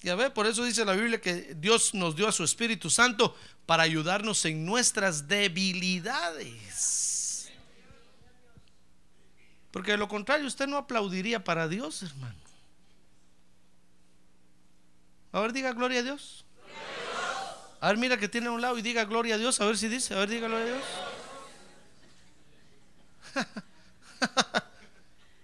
Y 0.04 0.10
a 0.10 0.16
ver, 0.16 0.34
por 0.34 0.48
eso 0.48 0.64
dice 0.64 0.84
la 0.84 0.94
Biblia 0.94 1.22
que 1.22 1.54
Dios 1.56 1.94
nos 1.94 2.16
dio 2.16 2.28
a 2.28 2.32
su 2.32 2.44
Espíritu 2.44 2.90
Santo 2.90 3.38
para 3.66 3.84
ayudarnos 3.84 4.44
en 4.46 4.66
nuestras 4.66 5.28
debilidades. 5.28 7.02
Porque 9.70 9.92
de 9.92 9.98
lo 9.98 10.08
contrario, 10.08 10.48
usted 10.48 10.66
no 10.68 10.78
aplaudiría 10.78 11.44
para 11.44 11.68
Dios, 11.68 12.02
hermano. 12.02 12.41
A 15.32 15.40
ver, 15.40 15.54
diga 15.54 15.72
gloria 15.74 16.00
a 16.00 16.04
Dios. 16.04 16.46
A 17.80 17.88
ver, 17.88 17.98
mira 17.98 18.18
que 18.18 18.28
tiene 18.28 18.48
a 18.48 18.52
un 18.52 18.62
lado 18.62 18.78
y 18.78 18.82
diga 18.82 19.06
gloria 19.06 19.36
a 19.36 19.38
Dios. 19.38 19.60
A 19.62 19.66
ver 19.66 19.78
si 19.78 19.88
dice. 19.88 20.14
A 20.14 20.20
ver, 20.20 20.30
diga 20.30 20.48
gloria 20.48 20.66
a 20.66 20.68
Dios. 20.68 20.84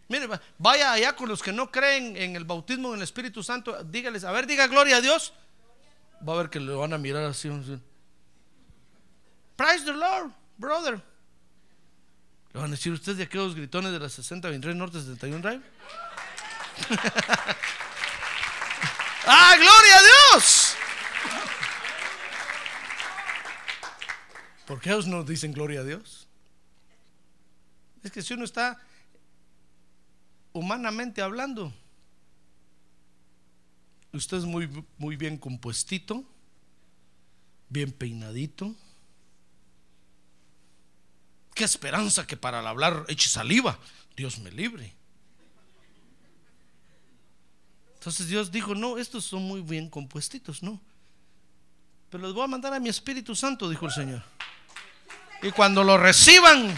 Mire, 0.10 0.30
vaya 0.58 0.94
allá 0.94 1.14
con 1.16 1.28
los 1.28 1.44
que 1.44 1.52
no 1.52 1.70
creen 1.70 2.16
en 2.16 2.38
el 2.38 2.46
bautismo 2.46 2.90
en 2.90 2.96
el 2.96 3.04
Espíritu 3.04 3.44
Santo. 3.44 3.84
Dígales, 3.84 4.24
a 4.24 4.32
ver, 4.32 4.48
diga 4.48 4.68
gloria 4.68 4.98
a 4.98 5.02
Dios. 5.02 5.34
Va 6.28 6.34
a 6.34 6.38
ver 6.38 6.50
que 6.50 6.62
le 6.62 6.74
van 6.74 6.94
a 6.94 6.98
mirar 6.98 7.26
así. 7.26 7.50
Praise 9.58 9.84
the 9.84 9.92
Lord, 9.92 10.32
brother 10.58 11.02
van 12.58 12.68
a 12.68 12.76
decir 12.76 12.92
ustedes 12.92 13.18
de 13.18 13.24
aquellos 13.24 13.56
gritones 13.56 13.92
de 13.92 14.00
la 14.00 14.10
60 14.10 14.50
23 14.50 14.76
Norte 14.76 15.00
71 15.00 15.42
Drive. 15.42 15.62
¡Ah, 19.30 19.56
gloria 19.58 19.98
a 19.98 20.02
Dios! 20.02 20.76
¿Por 24.66 24.80
qué 24.80 24.90
ellos 24.90 25.08
no 25.08 25.24
dicen 25.24 25.52
gloria 25.52 25.82
a 25.82 25.84
Dios? 25.84 26.28
Es 28.04 28.12
que 28.12 28.22
si 28.22 28.34
uno 28.34 28.46
está 28.46 28.82
humanamente 30.54 31.22
hablando, 31.22 31.74
usted 34.14 34.38
es 34.38 34.46
muy, 34.46 34.86
muy 34.98 35.18
bien 35.18 35.38
compuestito, 35.38 36.24
bien 37.68 37.92
peinadito. 37.92 38.74
Qué 41.54 41.66
esperanza 41.66 42.26
que 42.26 42.38
para 42.38 42.68
hablar 42.68 43.06
eche 43.10 43.28
saliva. 43.28 43.78
Dios 44.16 44.40
me 44.40 44.52
libre. 44.52 44.94
Entonces 47.98 48.28
Dios 48.28 48.52
dijo, 48.52 48.76
no, 48.76 48.98
estos 48.98 49.26
son 49.26 49.44
muy 49.44 49.62
bien 49.62 49.90
compuestitos, 49.90 50.62
no. 50.62 50.80
Pero 52.10 52.24
los 52.24 52.34
voy 52.34 52.44
a 52.44 52.48
mandar 52.48 52.74
a 52.74 52.80
mi 52.80 52.90
Espíritu 52.90 53.36
Santo, 53.36 53.68
dijo 53.70 53.88
el 53.88 53.92
Señor. 53.92 54.24
Y 55.42 55.52
cuando 55.52 55.84
lo 55.84 55.98
reciban, 55.98 56.74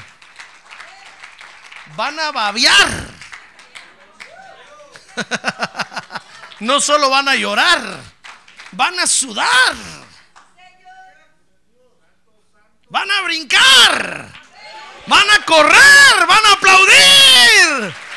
van 1.96 2.20
a 2.20 2.32
babear. 2.32 3.20
No 6.60 6.82
solo 6.82 7.10
van 7.10 7.30
a 7.30 7.36
llorar, 7.36 8.02
van 8.74 9.00
a 9.00 9.08
sudar. 9.08 9.76
Van 12.90 13.10
a 13.10 13.22
brincar. 13.22 14.30
Van 15.08 15.30
a 15.30 15.46
correr, 15.46 16.28
van 16.28 16.46
a 16.46 16.52
aplaudir. 16.52 18.09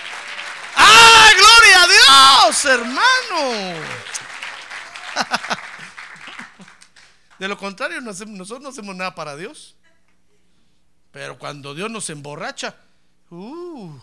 ¡Ah, 0.85 1.31
gloria 1.37 1.83
a 1.83 1.87
Dios, 1.87 2.65
hermano! 2.65 3.83
De 7.39 7.49
lo 7.49 7.57
contrario, 7.59 8.01
nosotros 8.01 8.61
no 8.61 8.69
hacemos 8.69 8.95
nada 8.95 9.15
para 9.15 9.37
Dios. 9.37 9.77
Pero 11.11 11.39
cuando 11.39 11.75
Dios 11.75 11.91
nos 11.91 12.09
emborracha, 12.09 12.75
uh, 13.31 13.99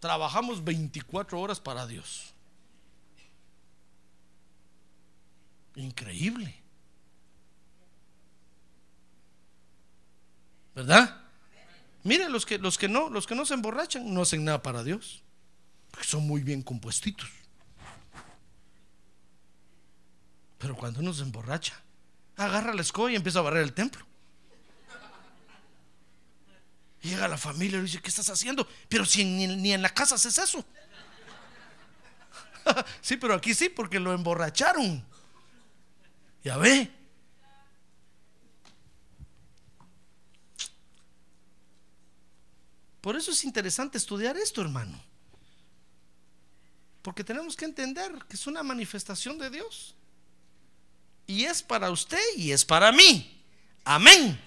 trabajamos 0.00 0.64
24 0.64 1.40
horas 1.40 1.60
para 1.60 1.86
Dios. 1.86 2.34
Increíble. 5.76 6.60
¿Verdad? 10.74 11.21
Miren 12.04 12.32
los 12.32 12.46
que, 12.46 12.58
los 12.58 12.78
que 12.78 12.88
no, 12.88 13.08
los 13.08 13.26
que 13.26 13.34
no 13.34 13.44
se 13.44 13.54
emborrachan 13.54 14.12
no 14.12 14.22
hacen 14.22 14.44
nada 14.44 14.62
para 14.62 14.82
Dios. 14.82 15.22
Porque 15.90 16.06
son 16.06 16.26
muy 16.26 16.42
bien 16.42 16.62
compuestitos. 16.62 17.28
Pero 20.58 20.76
cuando 20.76 21.00
uno 21.00 21.12
se 21.12 21.22
emborracha, 21.22 21.80
agarra 22.36 22.74
la 22.74 22.82
escoba 22.82 23.10
y 23.10 23.16
empieza 23.16 23.40
a 23.40 23.42
barrer 23.42 23.62
el 23.62 23.72
templo. 23.72 24.04
Llega 27.02 27.26
la 27.26 27.36
familia 27.36 27.78
y 27.78 27.82
dice, 27.82 28.00
¿qué 28.00 28.08
estás 28.08 28.30
haciendo? 28.30 28.66
Pero 28.88 29.04
si 29.04 29.24
ni, 29.24 29.48
ni 29.48 29.72
en 29.72 29.82
la 29.82 29.88
casa 29.88 30.14
haces 30.14 30.38
eso. 30.38 30.64
sí, 33.00 33.16
pero 33.16 33.34
aquí 33.34 33.54
sí, 33.54 33.68
porque 33.68 33.98
lo 33.98 34.12
emborracharon. 34.12 35.04
Ya 36.44 36.56
ve. 36.56 37.01
Por 43.02 43.16
eso 43.16 43.32
es 43.32 43.44
interesante 43.44 43.98
estudiar 43.98 44.36
esto, 44.38 44.62
hermano. 44.62 44.98
Porque 47.02 47.24
tenemos 47.24 47.56
que 47.56 47.64
entender 47.64 48.12
que 48.28 48.36
es 48.36 48.46
una 48.46 48.62
manifestación 48.62 49.36
de 49.38 49.50
Dios. 49.50 49.96
Y 51.26 51.44
es 51.44 51.62
para 51.64 51.90
usted 51.90 52.22
y 52.36 52.52
es 52.52 52.64
para 52.64 52.92
mí. 52.92 53.42
Amén. 53.84 54.40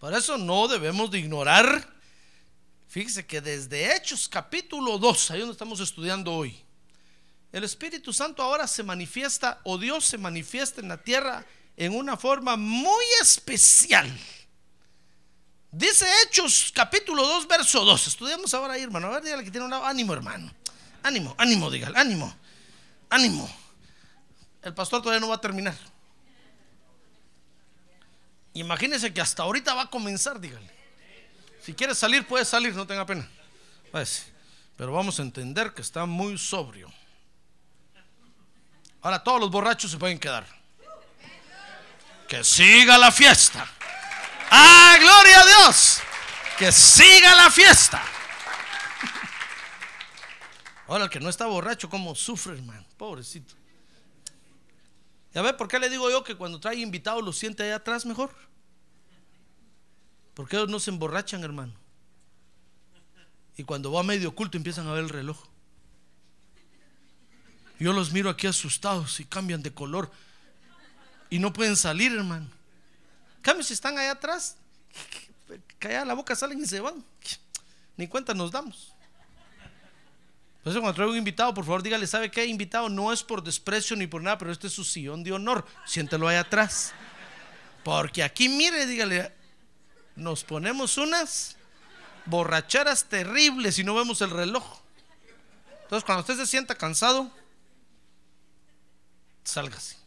Por 0.00 0.14
eso 0.14 0.38
no 0.38 0.66
debemos 0.66 1.10
de 1.10 1.18
ignorar. 1.18 1.94
Fíjese 2.88 3.26
que 3.26 3.42
desde 3.42 3.94
Hechos 3.94 4.28
capítulo 4.28 4.98
2, 4.98 5.30
ahí 5.30 5.40
donde 5.40 5.52
estamos 5.52 5.80
estudiando 5.80 6.32
hoy, 6.32 6.58
el 7.52 7.64
Espíritu 7.64 8.14
Santo 8.14 8.42
ahora 8.42 8.66
se 8.66 8.82
manifiesta 8.82 9.60
o 9.64 9.76
Dios 9.76 10.06
se 10.06 10.16
manifiesta 10.16 10.80
en 10.80 10.88
la 10.88 11.02
tierra 11.02 11.44
en 11.76 11.94
una 11.94 12.16
forma 12.16 12.56
muy 12.56 13.04
especial. 13.20 14.10
Dice 15.76 16.06
Hechos 16.22 16.72
capítulo 16.74 17.22
2, 17.22 17.46
verso 17.46 17.84
2. 17.84 18.06
Estudiamos 18.06 18.54
ahora 18.54 18.72
ahí, 18.72 18.82
hermano. 18.82 19.08
A 19.08 19.10
ver, 19.10 19.24
dígale 19.24 19.44
que 19.44 19.50
tiene 19.50 19.66
un 19.66 19.70
lado. 19.70 19.84
Ánimo, 19.84 20.14
hermano. 20.14 20.50
Ánimo, 21.02 21.34
ánimo, 21.36 21.70
dígale. 21.70 21.98
Ánimo. 21.98 22.34
Ánimo. 23.10 23.46
El 24.62 24.72
pastor 24.72 25.02
todavía 25.02 25.20
no 25.20 25.28
va 25.28 25.34
a 25.34 25.40
terminar. 25.40 25.76
Imagínese 28.54 29.12
que 29.12 29.20
hasta 29.20 29.42
ahorita 29.42 29.74
va 29.74 29.82
a 29.82 29.90
comenzar, 29.90 30.40
dígale. 30.40 30.70
Si 31.62 31.74
quiere 31.74 31.94
salir, 31.94 32.26
puede 32.26 32.46
salir, 32.46 32.74
no 32.74 32.86
tenga 32.86 33.04
pena. 33.04 33.28
Pues, 33.92 34.28
pero 34.78 34.94
vamos 34.94 35.20
a 35.20 35.22
entender 35.22 35.74
que 35.74 35.82
está 35.82 36.06
muy 36.06 36.38
sobrio. 36.38 36.90
Ahora 39.02 39.22
todos 39.22 39.40
los 39.40 39.50
borrachos 39.50 39.90
se 39.90 39.98
pueden 39.98 40.18
quedar. 40.18 40.46
Que 42.26 42.42
siga 42.42 42.96
la 42.96 43.12
fiesta. 43.12 43.75
¡Ah, 44.58 44.96
gloria 44.98 45.40
a 45.40 45.46
Dios! 45.46 46.00
Que 46.58 46.72
siga 46.72 47.34
la 47.34 47.50
fiesta. 47.50 48.02
Ahora 50.88 51.04
el 51.04 51.10
que 51.10 51.20
no 51.20 51.28
está 51.28 51.46
borracho, 51.46 51.90
¿cómo 51.90 52.14
sufre, 52.14 52.54
hermano? 52.54 52.84
Pobrecito. 52.96 53.54
¿Ya 55.34 55.42
ve 55.42 55.52
por 55.52 55.68
qué 55.68 55.78
le 55.78 55.90
digo 55.90 56.10
yo 56.10 56.24
que 56.24 56.36
cuando 56.36 56.58
trae 56.58 56.76
invitados 56.76 57.22
lo 57.22 57.32
siente 57.32 57.64
allá 57.64 57.76
atrás 57.76 58.06
mejor? 58.06 58.34
Porque 60.32 60.56
ellos 60.56 60.70
no 60.70 60.80
se 60.80 60.90
emborrachan, 60.90 61.44
hermano. 61.44 61.74
Y 63.58 63.64
cuando 63.64 63.92
va 63.92 64.00
a 64.00 64.04
medio 64.04 64.30
oculto 64.30 64.56
empiezan 64.56 64.86
a 64.86 64.92
ver 64.92 65.04
el 65.04 65.10
reloj. 65.10 65.38
Yo 67.78 67.92
los 67.92 68.12
miro 68.12 68.30
aquí 68.30 68.46
asustados 68.46 69.20
y 69.20 69.26
cambian 69.26 69.62
de 69.62 69.74
color. 69.74 70.10
Y 71.28 71.38
no 71.38 71.52
pueden 71.52 71.76
salir, 71.76 72.12
hermano. 72.12 72.55
Cambio, 73.46 73.62
si 73.62 73.74
están 73.74 73.96
allá 73.96 74.10
atrás, 74.10 74.56
que 75.78 75.88
la 76.04 76.14
boca 76.14 76.34
salen 76.34 76.60
y 76.60 76.66
se 76.66 76.80
van. 76.80 77.04
Ni 77.96 78.08
cuenta 78.08 78.34
nos 78.34 78.50
damos. 78.50 78.92
Entonces, 80.56 80.80
cuando 80.80 80.94
traigo 80.94 81.12
un 81.12 81.18
invitado, 81.18 81.54
por 81.54 81.64
favor, 81.64 81.80
dígale, 81.80 82.08
¿sabe 82.08 82.28
qué? 82.28 82.44
Invitado 82.44 82.88
no 82.88 83.12
es 83.12 83.22
por 83.22 83.44
desprecio 83.44 83.94
ni 83.94 84.08
por 84.08 84.20
nada, 84.20 84.36
pero 84.36 84.50
este 84.50 84.66
es 84.66 84.72
su 84.72 84.82
sillón 84.82 85.22
de 85.22 85.30
honor. 85.30 85.64
Siéntelo 85.84 86.26
ahí 86.26 86.34
atrás. 86.36 86.92
Porque 87.84 88.24
aquí, 88.24 88.48
mire, 88.48 88.84
dígale, 88.84 89.32
nos 90.16 90.42
ponemos 90.42 90.98
unas 90.98 91.54
borracheras 92.24 93.04
terribles 93.04 93.78
y 93.78 93.84
no 93.84 93.94
vemos 93.94 94.22
el 94.22 94.30
reloj. 94.30 94.80
Entonces, 95.84 96.04
cuando 96.04 96.22
usted 96.22 96.36
se 96.36 96.48
sienta 96.48 96.74
cansado, 96.74 97.30
sálgase. 99.44 100.05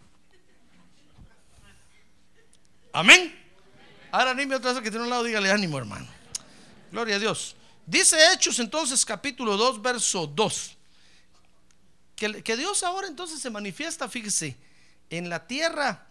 Amén. 2.92 3.38
Ahora 4.12 4.32
anime 4.32 4.56
otra 4.56 4.74
vez 4.74 4.82
que 4.82 4.90
tiene 4.90 5.04
un 5.04 5.10
lado, 5.10 5.24
dígale 5.24 5.52
ánimo, 5.52 5.78
hermano. 5.78 6.08
Gloria 6.92 7.18
a 7.18 7.20
Dios. 7.20 7.56
Dice 7.86 8.18
Hechos 8.34 8.60
entonces 8.60 9.06
capítulo 9.06 9.58
2, 9.58 9.82
verso 9.82 10.28
2. 10.28 10.78
Que, 12.16 12.44
que 12.44 12.58
Dios 12.58 12.84
ahora 12.84 13.08
entonces 13.08 13.40
se 13.40 13.50
manifiesta, 13.50 14.10
fíjese, 14.10 14.58
en 15.10 15.30
la 15.30 15.48
tierra 15.48 16.08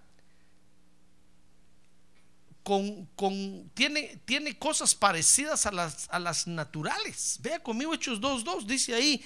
con, 2.62 3.06
con, 3.16 3.70
tiene, 3.74 4.20
tiene 4.24 4.58
cosas 4.58 4.94
parecidas 4.94 5.66
a 5.66 5.72
las, 5.72 6.06
a 6.10 6.18
las 6.18 6.46
naturales. 6.46 7.38
Vea 7.40 7.62
conmigo 7.62 7.94
Hechos 7.94 8.20
2.2, 8.20 8.64
dice 8.66 8.94
ahí 8.94 9.24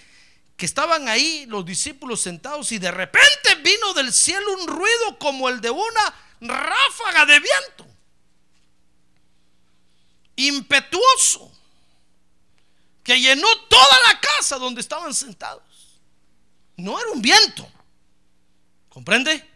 que 0.56 0.66
estaban 0.66 1.08
ahí 1.08 1.46
los 1.48 1.64
discípulos 1.64 2.20
sentados 2.20 2.70
y 2.72 2.78
de 2.78 2.90
repente 2.90 3.54
vino 3.64 3.94
del 3.94 4.12
cielo 4.12 4.46
un 4.60 4.68
ruido 4.68 5.18
como 5.18 5.48
el 5.48 5.60
de 5.60 5.70
una 5.70 6.14
ráfaga 6.42 7.26
de 7.26 7.40
viento. 7.40 7.86
Impetuoso 10.36 11.52
que 13.02 13.20
llenó 13.20 13.48
toda 13.68 14.00
la 14.06 14.20
casa 14.20 14.58
donde 14.58 14.80
estaban 14.80 15.12
sentados. 15.14 15.62
No 16.76 16.98
era 16.98 17.10
un 17.10 17.22
viento. 17.22 17.70
¿Comprende? 18.88 19.48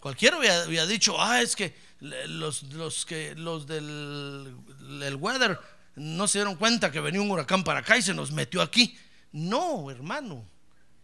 Cualquiera 0.00 0.36
había, 0.36 0.86
dicho, 0.86 1.20
ah, 1.20 1.40
es 1.40 1.54
que 1.54 1.76
los, 2.00 2.64
los, 2.64 3.06
que, 3.06 3.34
los 3.36 3.66
del 3.66 4.56
el 5.02 5.14
weather 5.16 5.58
no 5.94 6.26
se 6.26 6.38
dieron 6.38 6.56
cuenta 6.56 6.90
que 6.90 7.00
venía 7.00 7.20
un 7.20 7.30
huracán 7.30 7.62
para 7.62 7.80
acá 7.80 7.96
y 7.96 8.02
se 8.02 8.14
nos 8.14 8.32
metió 8.32 8.62
aquí. 8.62 8.98
No, 9.30 9.90
hermano. 9.90 10.44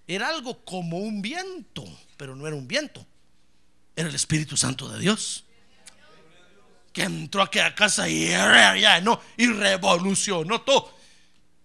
Era 0.06 0.28
algo 0.28 0.64
como 0.64 0.98
un 0.98 1.20
viento, 1.20 1.84
pero 2.16 2.34
no 2.34 2.46
era 2.46 2.56
un 2.56 2.66
viento. 2.66 3.06
Era 3.98 4.08
el 4.08 4.14
Espíritu 4.14 4.56
Santo 4.56 4.88
de 4.88 5.00
Dios. 5.00 5.44
Que 6.92 7.02
entró 7.02 7.42
a 7.42 7.46
aquella 7.46 7.74
casa 7.74 8.08
y, 8.08 8.30
no, 9.02 9.20
y 9.36 9.48
revolucionó 9.48 10.60
todo. 10.60 10.94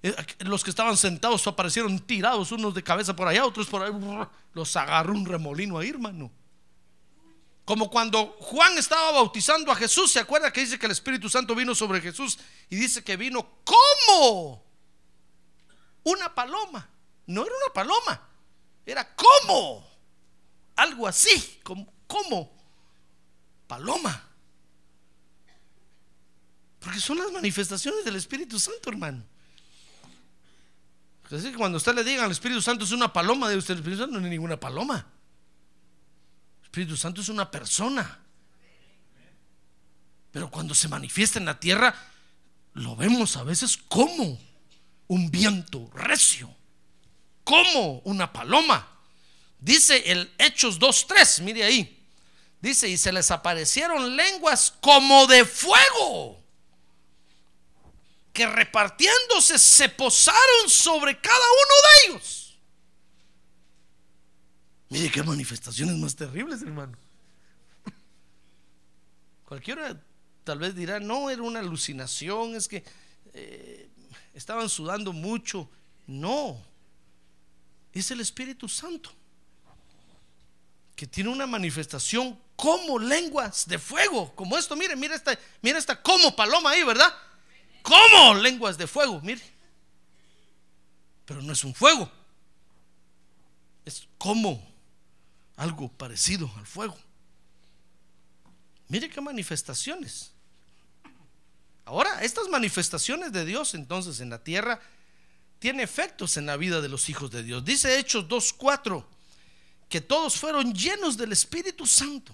Eh, 0.01 0.15
los 0.39 0.63
que 0.63 0.71
estaban 0.71 0.97
sentados 0.97 1.45
aparecieron 1.45 1.99
tirados, 1.99 2.51
unos 2.51 2.73
de 2.73 2.81
cabeza 2.81 3.15
por 3.15 3.27
allá, 3.27 3.45
otros 3.45 3.67
por 3.67 3.83
ahí. 3.83 3.91
Los 4.55 4.75
agarró 4.75 5.13
un 5.13 5.27
remolino 5.27 5.77
ahí, 5.77 5.89
hermano. 5.89 6.31
Como 7.65 7.91
cuando 7.91 8.35
Juan 8.39 8.79
estaba 8.79 9.11
bautizando 9.11 9.71
a 9.71 9.75
Jesús, 9.75 10.11
¿se 10.11 10.19
acuerda 10.19 10.51
que 10.51 10.61
dice 10.61 10.79
que 10.79 10.87
el 10.87 10.91
Espíritu 10.91 11.29
Santo 11.29 11.53
vino 11.53 11.75
sobre 11.75 12.01
Jesús 12.01 12.39
y 12.67 12.77
dice 12.77 13.03
que 13.03 13.15
vino 13.15 13.47
como 13.63 14.65
una 16.01 16.33
paloma. 16.33 16.89
No 17.27 17.45
era 17.45 17.53
una 17.63 17.73
paloma, 17.75 18.27
era 18.87 19.15
como 19.15 19.87
algo 20.75 21.07
así, 21.07 21.59
como, 21.63 21.92
como 22.07 22.51
paloma. 23.67 24.29
Porque 26.79 26.99
son 26.99 27.17
las 27.17 27.31
manifestaciones 27.31 28.03
del 28.03 28.15
Espíritu 28.17 28.59
Santo, 28.59 28.89
hermano. 28.89 29.23
Así 31.31 31.49
que 31.49 31.57
cuando 31.57 31.77
usted 31.77 31.95
le 31.95 32.03
diga 32.03 32.25
al 32.25 32.31
Espíritu 32.31 32.61
Santo 32.61 32.85
es 32.85 32.91
una 32.91 33.11
paloma, 33.11 33.49
de 33.49 33.57
usted 33.57 33.73
el 33.73 33.79
Espíritu 33.79 34.03
Santo 34.03 34.19
no 34.19 34.25
es 34.25 34.29
ninguna 34.29 34.59
paloma. 34.59 35.07
El 36.59 36.63
Espíritu 36.65 36.95
Santo 36.95 37.21
es 37.21 37.29
una 37.29 37.49
persona. 37.49 38.19
Pero 40.31 40.51
cuando 40.51 40.75
se 40.75 40.87
manifiesta 40.87 41.39
en 41.39 41.45
la 41.45 41.59
tierra, 41.59 41.95
lo 42.73 42.95
vemos 42.95 43.37
a 43.37 43.43
veces 43.43 43.77
como 43.77 44.39
un 45.07 45.31
viento 45.31 45.89
recio, 45.93 46.53
como 47.43 47.99
una 47.99 48.31
paloma. 48.31 48.92
Dice 49.63 50.11
el 50.11 50.29
Hechos 50.37 50.77
2.3, 50.77 51.41
mire 51.41 51.63
ahí. 51.63 52.05
Dice, 52.59 52.89
y 52.89 52.97
se 52.97 53.13
les 53.13 53.31
aparecieron 53.31 54.13
lenguas 54.17 54.73
como 54.81 55.25
de 55.25 55.45
fuego, 55.45 56.43
que 58.33 58.45
repartiéndose 58.45 59.57
se 59.57 59.87
posaron 59.87 60.67
sobre 60.67 61.17
cada 61.17 61.37
uno 61.37 61.75
de 61.83 62.11
ellos. 62.11 62.59
Mire 64.89 65.09
qué 65.09 65.23
manifestaciones 65.23 65.95
más 65.95 66.13
terribles, 66.13 66.61
hermano. 66.61 66.97
Cualquiera 69.45 69.97
tal 70.43 70.59
vez 70.59 70.75
dirá, 70.75 70.99
no, 70.99 71.29
era 71.29 71.41
una 71.41 71.59
alucinación, 71.59 72.55
es 72.55 72.67
que 72.67 72.83
eh, 73.33 73.89
estaban 74.33 74.67
sudando 74.67 75.13
mucho. 75.13 75.69
No, 76.05 76.61
es 77.93 78.11
el 78.11 78.19
Espíritu 78.19 78.67
Santo 78.67 79.22
que 80.95 81.07
tiene 81.07 81.29
una 81.29 81.47
manifestación 81.47 82.39
como 82.55 82.99
lenguas 82.99 83.67
de 83.67 83.79
fuego, 83.79 84.33
como 84.35 84.57
esto, 84.57 84.75
mire, 84.75 84.95
mire 84.95 85.15
esta, 85.15 85.37
mire 85.61 85.79
esta 85.79 86.01
como 86.01 86.35
paloma 86.35 86.71
ahí, 86.71 86.83
¿verdad? 86.83 87.11
Como 87.81 88.35
lenguas 88.35 88.77
de 88.77 88.87
fuego, 88.87 89.19
mire. 89.21 89.41
Pero 91.25 91.41
no 91.41 91.53
es 91.53 91.63
un 91.63 91.73
fuego, 91.73 92.11
es 93.85 94.07
como 94.17 94.65
algo 95.55 95.89
parecido 95.89 96.51
al 96.57 96.67
fuego. 96.67 96.97
Mire 98.87 99.09
qué 99.09 99.21
manifestaciones. 99.21 100.31
Ahora, 101.85 102.21
estas 102.21 102.47
manifestaciones 102.47 103.31
de 103.31 103.45
Dios 103.45 103.73
entonces 103.73 104.19
en 104.19 104.29
la 104.29 104.43
tierra 104.43 104.79
tienen 105.59 105.81
efectos 105.81 106.37
en 106.37 106.45
la 106.45 106.57
vida 106.57 106.81
de 106.81 106.89
los 106.89 107.09
hijos 107.09 107.31
de 107.31 107.43
Dios. 107.43 107.65
Dice 107.65 107.97
Hechos 107.97 108.27
2.4 108.27 109.05
que 109.89 110.01
todos 110.01 110.35
fueron 110.35 110.73
llenos 110.73 111.17
del 111.17 111.31
Espíritu 111.31 111.85
Santo. 111.85 112.33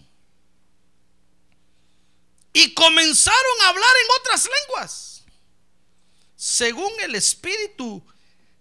Y 2.53 2.73
comenzaron 2.73 3.61
a 3.63 3.69
hablar 3.69 3.91
en 4.03 4.21
otras 4.21 4.49
lenguas. 4.59 5.23
Según 6.35 6.91
el 7.01 7.15
Espíritu 7.15 8.03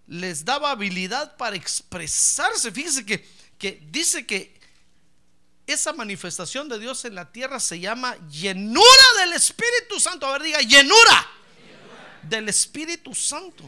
les 0.07 0.43
daba 0.43 0.71
habilidad 0.71 1.37
para 1.37 1.55
expresarse. 1.55 2.71
Fíjese 2.71 3.05
que, 3.05 3.27
que 3.57 3.81
dice 3.89 4.25
que 4.25 4.59
esa 5.65 5.93
manifestación 5.93 6.67
de 6.67 6.79
Dios 6.79 7.05
en 7.05 7.15
la 7.15 7.31
tierra 7.31 7.59
se 7.59 7.79
llama 7.79 8.17
llenura 8.27 9.05
del 9.19 9.33
Espíritu 9.33 9.99
Santo. 9.99 10.25
A 10.25 10.33
ver, 10.33 10.43
diga, 10.43 10.59
llenura, 10.61 11.27
del 12.23 12.49
Espíritu 12.49 13.13
Santo. 13.13 13.63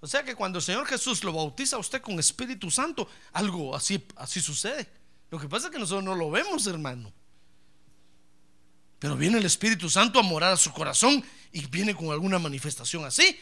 O 0.00 0.06
sea 0.06 0.22
que 0.22 0.34
cuando 0.34 0.58
el 0.58 0.64
Señor 0.64 0.86
Jesús 0.86 1.24
lo 1.24 1.32
bautiza 1.32 1.76
a 1.76 1.78
usted 1.78 2.02
con 2.02 2.18
Espíritu 2.18 2.70
Santo, 2.70 3.08
algo 3.32 3.74
así, 3.74 4.04
así 4.16 4.40
sucede. 4.40 4.88
Lo 5.30 5.40
que 5.40 5.48
pasa 5.48 5.66
es 5.66 5.72
que 5.72 5.78
nosotros 5.78 6.04
no 6.04 6.14
lo 6.14 6.30
vemos, 6.30 6.66
hermano. 6.66 7.12
Pero 8.98 9.16
viene 9.16 9.38
el 9.38 9.44
Espíritu 9.44 9.90
Santo 9.90 10.18
a 10.18 10.22
morar 10.22 10.52
a 10.52 10.56
su 10.56 10.72
corazón 10.72 11.24
y 11.52 11.66
viene 11.66 11.94
con 11.94 12.10
alguna 12.10 12.38
manifestación 12.38 13.04
así. 13.04 13.38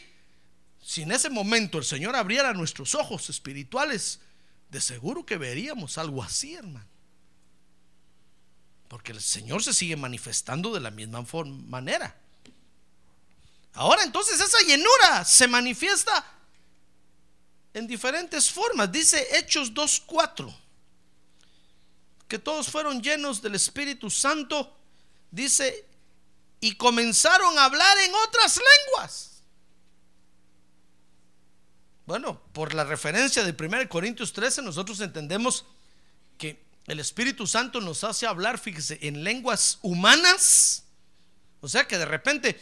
Si 0.83 1.01
en 1.01 1.11
ese 1.11 1.29
momento 1.29 1.77
el 1.77 1.85
Señor 1.85 2.15
abriera 2.15 2.53
nuestros 2.53 2.95
ojos 2.95 3.29
espirituales, 3.29 4.19
de 4.69 4.81
seguro 4.81 5.25
que 5.25 5.37
veríamos 5.37 5.97
algo 5.97 6.23
así, 6.23 6.55
hermano. 6.55 6.87
Porque 8.87 9.11
el 9.11 9.21
Señor 9.21 9.63
se 9.63 9.73
sigue 9.73 9.95
manifestando 9.95 10.73
de 10.73 10.79
la 10.79 10.91
misma 10.91 11.25
manera. 11.67 12.15
Ahora 13.73 14.03
entonces 14.03 14.39
esa 14.39 14.59
llenura 14.61 15.25
se 15.25 15.47
manifiesta 15.47 16.23
en 17.75 17.87
diferentes 17.87 18.49
formas. 18.49 18.91
Dice 18.91 19.37
Hechos 19.37 19.73
2.4, 19.73 20.51
que 22.27 22.39
todos 22.39 22.69
fueron 22.69 23.03
llenos 23.03 23.41
del 23.41 23.53
Espíritu 23.53 24.09
Santo, 24.09 24.75
dice, 25.29 25.85
y 26.61 26.75
comenzaron 26.75 27.57
a 27.59 27.65
hablar 27.65 27.97
en 27.99 28.15
otras 28.27 28.57
lenguas. 28.57 29.43
Bueno, 32.05 32.41
por 32.53 32.73
la 32.73 32.85
referencia 32.85 33.43
de 33.43 33.51
1 33.51 33.89
Corintios 33.89 34.31
13, 34.31 34.61
nosotros 34.61 35.01
entendemos 35.01 35.65
que 36.37 36.63
el 36.87 37.01
Espíritu 37.01 37.45
Santo 37.45 37.81
nos 37.81 38.05
hace 38.05 38.25
hablar, 38.25 38.57
fíjese, 38.57 38.99
en 39.01 39.23
lenguas 39.23 39.79
humanas. 39.81 40.85
O 41.59 41.67
sea 41.67 41.85
que 41.85 41.97
de 41.97 42.05
repente 42.05 42.57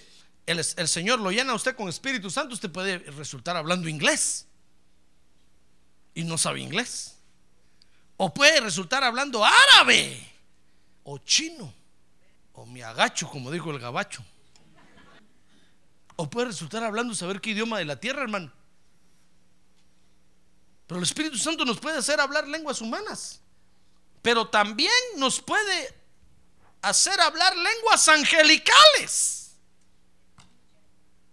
el, 0.47 0.57
el 0.57 0.87
Señor 0.87 1.19
lo 1.19 1.29
llena 1.29 1.51
a 1.51 1.55
usted 1.55 1.75
con 1.75 1.87
Espíritu 1.87 2.31
Santo, 2.31 2.55
usted 2.55 2.71
puede 2.71 2.97
resultar 2.97 3.55
hablando 3.55 3.87
inglés 3.87 4.47
y 6.13 6.23
no 6.23 6.37
sabe 6.37 6.59
inglés. 6.59 7.15
O 8.17 8.33
puede 8.33 8.59
resultar 8.61 9.03
hablando 9.03 9.43
árabe 9.43 10.31
o 11.03 11.17
chino 11.17 11.73
o 12.53 12.65
mi 12.65 12.81
agacho, 12.81 13.27
como 13.29 13.51
dijo 13.51 13.71
el 13.71 13.79
gabacho. 13.79 14.23
O 16.15 16.29
puede 16.29 16.47
resultar 16.47 16.83
hablando 16.83 17.15
saber 17.15 17.41
qué 17.41 17.51
idioma 17.51 17.79
de 17.79 17.85
la 17.85 17.99
tierra, 17.99 18.21
hermano. 18.21 18.51
Pero 20.85 20.99
el 20.99 21.03
Espíritu 21.03 21.37
Santo 21.37 21.65
nos 21.65 21.79
puede 21.79 21.97
hacer 21.97 22.19
hablar 22.19 22.47
lenguas 22.47 22.81
humanas. 22.81 23.41
Pero 24.21 24.47
también 24.47 24.93
nos 25.17 25.41
puede 25.41 25.93
hacer 26.81 27.19
hablar 27.19 27.55
lenguas 27.57 28.07
angelicales. 28.07 29.55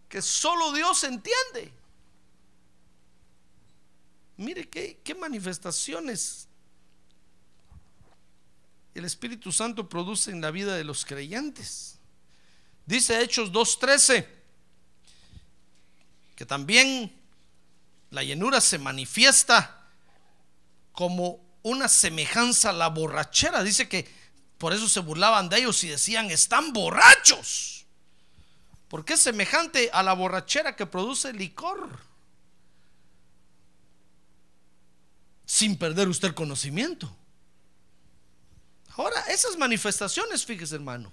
Que 0.08 0.22
solo 0.22 0.72
Dios 0.72 1.04
entiende. 1.04 1.72
Mire 4.41 4.70
qué, 4.70 5.14
manifestaciones 5.20 6.49
el 8.95 9.05
Espíritu 9.05 9.53
Santo 9.53 9.86
produce 9.86 10.30
en 10.30 10.41
la 10.41 10.51
vida 10.51 10.76
de 10.76 10.82
los 10.82 11.05
creyentes. 11.05 11.99
Dice 12.86 13.20
Hechos 13.20 13.53
2.13 13.53 14.26
que 16.36 16.47
también 16.47 17.14
la 18.09 18.22
llenura 18.22 18.62
se 18.62 18.78
manifiesta 18.78 19.86
como 20.93 21.45
una 21.62 21.86
semejanza 21.86 22.70
a 22.70 22.72
la 22.72 22.88
borrachera. 22.88 23.62
Dice 23.62 23.91
que 23.91 24.09
por 24.57 24.72
eso 24.72 24.88
se 24.88 25.01
burlaban 25.01 25.51
de 25.51 25.59
ellos 25.59 25.84
y 25.84 25.88
decían, 25.88 26.30
están 26.30 26.72
borrachos. 26.72 27.84
Porque 28.88 29.12
es 29.12 29.20
semejante 29.20 29.91
a 29.93 30.03
la 30.03 30.14
borrachera 30.14 30.76
que 30.76 30.86
produce 30.86 31.34
licor. 31.34 32.09
Sin 35.51 35.76
perder 35.76 36.09
usted 36.09 36.28
el 36.28 36.34
conocimiento. 36.34 37.12
Ahora, 38.90 39.20
esas 39.22 39.57
manifestaciones, 39.57 40.46
fíjese 40.46 40.76
hermano, 40.76 41.12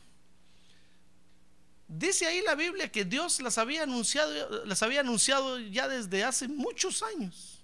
dice 1.88 2.28
ahí 2.28 2.44
la 2.44 2.54
Biblia 2.54 2.92
que 2.92 3.04
Dios 3.04 3.42
las 3.42 3.58
había 3.58 3.82
anunciado, 3.82 4.64
las 4.66 4.84
había 4.84 5.00
anunciado 5.00 5.58
ya 5.58 5.88
desde 5.88 6.24
hace 6.24 6.48
muchos 6.48 7.02
años. 7.02 7.64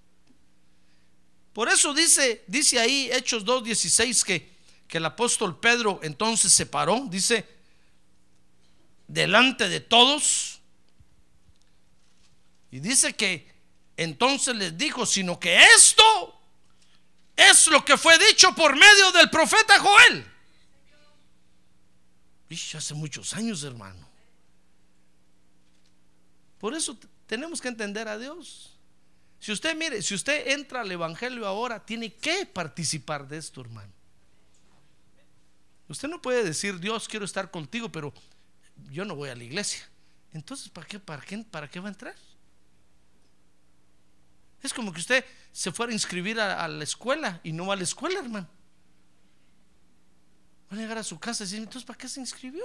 Por 1.53 1.69
eso 1.69 1.93
dice, 1.93 2.43
dice 2.47 2.79
ahí 2.79 3.07
Hechos 3.11 3.45
2.16 3.45 4.23
que, 4.23 4.51
que 4.87 4.97
el 4.97 5.05
apóstol 5.05 5.59
Pedro 5.59 5.99
entonces 6.01 6.51
se 6.51 6.65
paró, 6.65 7.05
dice, 7.07 7.45
delante 9.07 9.69
de 9.69 9.79
todos, 9.79 10.59
y 12.71 12.79
dice 12.79 13.13
que 13.13 13.53
entonces 13.95 14.55
les 14.55 14.75
dijo, 14.75 15.05
sino 15.05 15.39
que 15.39 15.63
esto 15.75 16.32
es 17.35 17.67
lo 17.67 17.83
que 17.83 17.97
fue 17.97 18.17
dicho 18.19 18.53
por 18.55 18.75
medio 18.75 19.11
del 19.11 19.29
profeta 19.29 19.79
Joel. 19.79 20.31
hace 22.75 22.93
muchos 22.93 23.33
años, 23.33 23.63
hermano. 23.63 24.07
Por 26.59 26.73
eso 26.73 26.97
tenemos 27.25 27.59
que 27.59 27.67
entender 27.67 28.07
a 28.07 28.17
Dios. 28.17 28.77
Si 29.39 29.51
usted 29.51 29.75
mire, 29.75 30.01
si 30.01 30.13
usted 30.15 30.47
entra 30.47 30.81
al 30.81 30.91
Evangelio 30.91 31.45
ahora, 31.45 31.85
tiene 31.85 32.13
que 32.13 32.45
participar 32.45 33.27
de 33.27 33.37
esto, 33.37 33.59
hermano. 33.61 33.91
Usted 35.89 36.07
no 36.07 36.21
puede 36.21 36.43
decir, 36.43 36.79
Dios, 36.79 37.07
quiero 37.07 37.25
estar 37.25 37.51
contigo, 37.51 37.91
pero 37.91 38.13
yo 38.89 39.03
no 39.03 39.15
voy 39.15 39.29
a 39.29 39.35
la 39.35 39.43
iglesia. 39.43 39.89
Entonces, 40.31 40.69
¿para 40.69 40.87
qué, 40.87 40.99
para 40.99 41.21
qué, 41.21 41.37
para 41.39 41.69
qué 41.69 41.79
va 41.79 41.89
a 41.89 41.91
entrar? 41.91 42.15
Es 44.61 44.73
como 44.73 44.93
que 44.93 45.01
usted 45.01 45.25
se 45.53 45.71
fuera 45.71 45.91
a 45.91 45.93
inscribir 45.93 46.39
a, 46.39 46.67
la 46.67 46.83
escuela 46.83 47.39
y 47.43 47.53
no 47.53 47.67
va 47.67 47.75
a 47.75 47.77
la 47.77 47.83
escuela, 47.83 48.19
hermano. 48.19 48.49
Va 50.71 50.75
a 50.75 50.79
llegar 50.79 50.97
a 50.97 51.03
su 51.03 51.19
casa 51.19 51.43
y 51.43 51.45
decir, 51.45 51.59
entonces, 51.59 51.85
¿para 51.85 51.97
qué 51.97 52.09
se 52.09 52.19
inscribió? 52.19 52.63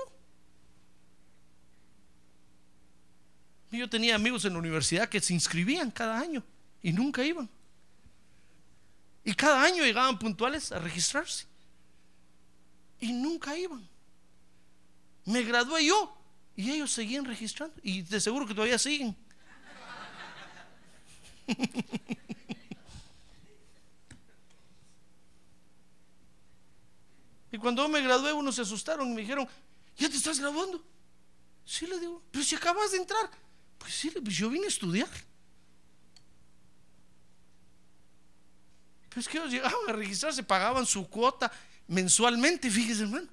Yo 3.70 3.90
tenía 3.90 4.14
amigos 4.14 4.46
en 4.46 4.54
la 4.54 4.58
universidad 4.58 5.10
que 5.10 5.20
se 5.20 5.34
inscribían 5.34 5.90
cada 5.90 6.18
año 6.18 6.42
y 6.80 6.94
nunca 6.94 7.22
iban. 7.22 7.50
Y 9.22 9.34
cada 9.34 9.62
año 9.62 9.84
llegaban 9.84 10.18
puntuales 10.18 10.72
a 10.72 10.78
registrarse. 10.78 11.46
Y 13.00 13.12
nunca 13.12 13.54
iban. 13.58 13.86
Me 15.26 15.42
gradué 15.42 15.84
yo 15.84 16.16
y 16.56 16.70
ellos 16.70 16.90
seguían 16.90 17.26
registrando. 17.26 17.74
Y 17.82 18.00
de 18.00 18.18
seguro 18.18 18.46
que 18.46 18.54
todavía 18.54 18.78
siguen. 18.78 19.14
y 27.50 27.58
cuando 27.58 27.88
me 27.88 28.00
gradué, 28.00 28.32
unos 28.32 28.54
se 28.56 28.62
asustaron 28.62 29.08
y 29.08 29.14
me 29.14 29.20
dijeron, 29.22 29.48
¿ya 29.96 30.08
te 30.08 30.16
estás 30.16 30.38
graduando? 30.38 30.84
Sí, 31.64 31.86
le 31.86 31.98
digo, 31.98 32.22
pero 32.30 32.44
si 32.44 32.54
acabas 32.54 32.92
de 32.92 32.98
entrar. 32.98 33.30
Pues 33.78 33.94
sí, 33.94 34.10
pues 34.10 34.36
yo 34.36 34.50
vine 34.50 34.66
a 34.66 34.68
estudiar. 34.68 35.08
Pues 39.10 39.28
que 39.28 39.38
ellos 39.38 39.50
llegaban 39.50 39.88
a 39.88 39.92
registrarse, 39.92 40.42
pagaban 40.42 40.86
su 40.86 41.08
cuota 41.08 41.50
mensualmente, 41.86 42.70
fíjese 42.70 43.02
hermano. 43.02 43.28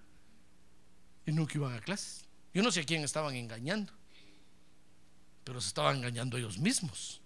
Y 1.25 1.31
nunca 1.31 1.55
iban 1.55 1.73
a 1.73 1.81
clases. 1.81 2.25
Yo 2.53 2.63
no 2.63 2.71
sé 2.71 2.81
a 2.81 2.85
quién 2.85 3.03
estaban 3.03 3.35
engañando, 3.35 3.91
pero 5.43 5.59
se 5.59 5.67
estaban 5.67 5.97
engañando 5.97 6.37
ellos 6.37 6.57
mismos. 6.57 7.21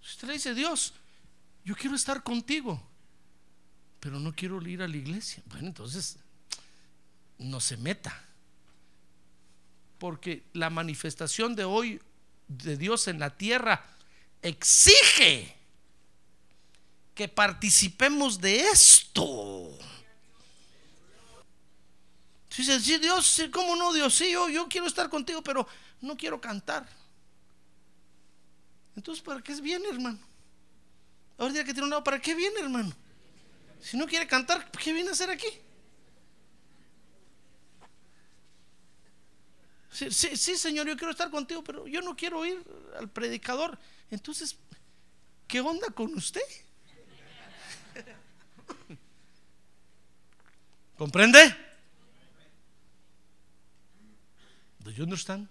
Usted 0.00 0.28
le 0.28 0.34
dice, 0.34 0.54
Dios, 0.54 0.94
yo 1.64 1.76
quiero 1.76 1.94
estar 1.94 2.22
contigo, 2.22 2.82
pero 4.02 4.18
no 4.18 4.34
quiero 4.34 4.60
ir 4.66 4.82
a 4.82 4.88
la 4.88 4.96
iglesia. 4.96 5.44
Bueno, 5.46 5.68
entonces, 5.68 6.18
no 7.38 7.60
se 7.60 7.76
meta. 7.76 8.12
Porque 9.96 10.42
la 10.54 10.70
manifestación 10.70 11.54
de 11.54 11.62
hoy 11.62 12.02
de 12.48 12.76
Dios 12.76 13.06
en 13.06 13.20
la 13.20 13.30
tierra 13.30 13.86
exige 14.42 15.54
que 17.14 17.28
participemos 17.28 18.40
de 18.40 18.62
esto. 18.70 19.70
Dice, 22.56 22.80
sí, 22.80 22.98
Dios, 22.98 23.40
¿cómo 23.52 23.76
no, 23.76 23.92
Dios? 23.92 24.12
Sí, 24.16 24.32
yo, 24.32 24.48
yo 24.48 24.68
quiero 24.68 24.88
estar 24.88 25.08
contigo, 25.08 25.42
pero 25.42 25.64
no 26.00 26.16
quiero 26.16 26.40
cantar. 26.40 26.88
Entonces, 28.96 29.22
¿para 29.22 29.40
qué 29.40 29.54
viene, 29.60 29.88
hermano? 29.88 30.18
Ahora 31.38 31.54
que 31.54 31.72
tiene 31.72 31.84
un 31.84 31.90
lado, 31.90 32.02
¿para 32.02 32.20
qué 32.20 32.34
viene, 32.34 32.58
hermano? 32.58 32.92
Si 33.82 33.96
no 33.96 34.06
quiere 34.06 34.26
cantar, 34.28 34.70
¿qué 34.70 34.92
viene 34.92 35.08
a 35.10 35.12
hacer 35.12 35.28
aquí? 35.28 35.48
Sí, 39.90 40.10
sí, 40.10 40.56
Señor, 40.56 40.86
yo 40.86 40.96
quiero 40.96 41.10
estar 41.10 41.30
contigo, 41.30 41.62
pero 41.62 41.86
yo 41.86 42.00
no 42.00 42.16
quiero 42.16 42.46
ir 42.46 42.64
al 42.96 43.10
predicador. 43.10 43.78
Entonces, 44.10 44.56
¿qué 45.46 45.60
onda 45.60 45.88
con 45.88 46.14
usted? 46.14 46.40
¿Comprende? 50.96 51.54
Do 54.78 54.90
you 54.92 55.02
understand? 55.04 55.48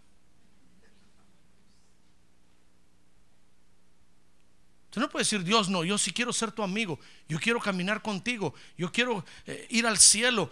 Tú 4.91 4.99
no 4.99 5.09
puedes 5.09 5.29
decir, 5.29 5.45
Dios, 5.45 5.69
no, 5.69 5.85
yo 5.85 5.97
sí 5.97 6.11
quiero 6.11 6.33
ser 6.33 6.51
tu 6.51 6.61
amigo, 6.61 6.99
yo 7.27 7.39
quiero 7.39 7.61
caminar 7.61 8.01
contigo, 8.01 8.53
yo 8.77 8.91
quiero 8.91 9.25
eh, 9.47 9.65
ir 9.69 9.87
al 9.87 9.97
cielo. 9.97 10.51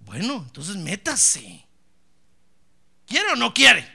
Bueno, 0.00 0.42
entonces 0.46 0.76
métase. 0.76 1.64
¿Quiere 3.06 3.32
o 3.32 3.36
no 3.36 3.52
quiere? 3.52 3.92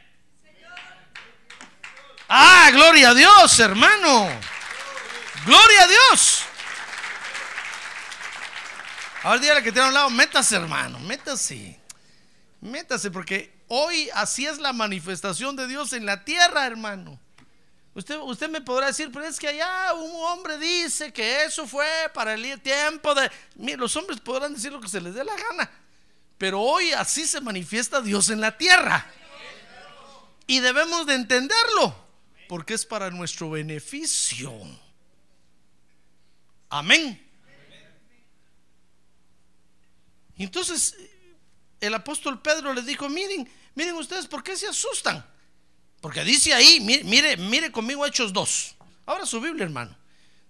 Ah, 2.27 2.69
gloria 2.71 3.09
a 3.09 3.13
Dios, 3.15 3.59
hermano. 3.59 4.29
Gloria 5.45 5.83
a 5.83 5.87
Dios. 5.87 6.43
Ahora 9.23 9.39
dígale 9.39 9.63
que 9.63 9.71
tiene 9.71 9.87
un 9.87 9.93
lado, 9.95 10.11
métase, 10.11 10.55
hermano, 10.55 10.99
métase. 10.99 11.79
Métase, 12.61 13.09
porque 13.09 13.63
hoy 13.69 14.07
así 14.13 14.45
es 14.45 14.59
la 14.59 14.71
manifestación 14.71 15.55
de 15.55 15.67
Dios 15.67 15.93
en 15.93 16.05
la 16.05 16.23
tierra, 16.23 16.67
hermano. 16.67 17.19
Usted, 17.99 18.17
usted 18.19 18.49
me 18.49 18.61
podrá 18.61 18.87
decir, 18.87 19.11
pero 19.11 19.25
es 19.25 19.37
que 19.37 19.49
allá 19.49 19.93
un 19.93 20.09
hombre 20.23 20.57
dice 20.57 21.11
que 21.11 21.43
eso 21.43 21.67
fue 21.67 21.85
para 22.13 22.33
el 22.33 22.61
tiempo 22.61 23.13
de... 23.13 23.29
Mire, 23.55 23.75
los 23.75 23.93
hombres 23.97 24.21
podrán 24.21 24.53
decir 24.53 24.71
lo 24.71 24.79
que 24.79 24.87
se 24.87 25.01
les 25.01 25.13
dé 25.13 25.21
la 25.21 25.35
gana, 25.35 25.69
pero 26.37 26.61
hoy 26.61 26.93
así 26.93 27.27
se 27.27 27.41
manifiesta 27.41 27.99
Dios 27.99 28.29
en 28.29 28.39
la 28.39 28.57
tierra. 28.57 29.05
Y 30.47 30.61
debemos 30.61 31.07
de 31.07 31.15
entenderlo, 31.15 31.93
porque 32.47 32.73
es 32.73 32.85
para 32.85 33.09
nuestro 33.09 33.49
beneficio. 33.49 34.53
Amén. 36.69 37.21
Entonces, 40.37 40.95
el 41.81 41.93
apóstol 41.93 42.41
Pedro 42.41 42.73
les 42.73 42.85
dijo, 42.85 43.09
miren, 43.09 43.51
miren 43.75 43.95
ustedes, 43.95 44.25
¿por 44.25 44.41
qué 44.41 44.55
se 44.55 44.69
asustan? 44.69 45.28
Porque 46.01 46.23
dice 46.23 46.53
ahí, 46.53 46.79
mire, 46.79 47.37
mire, 47.37 47.71
conmigo 47.71 48.05
Hechos 48.05 48.31
2. 48.31 48.75
Ahora 49.05 49.25
su 49.25 49.41
Biblia, 49.41 49.65
hermano. 49.65 49.95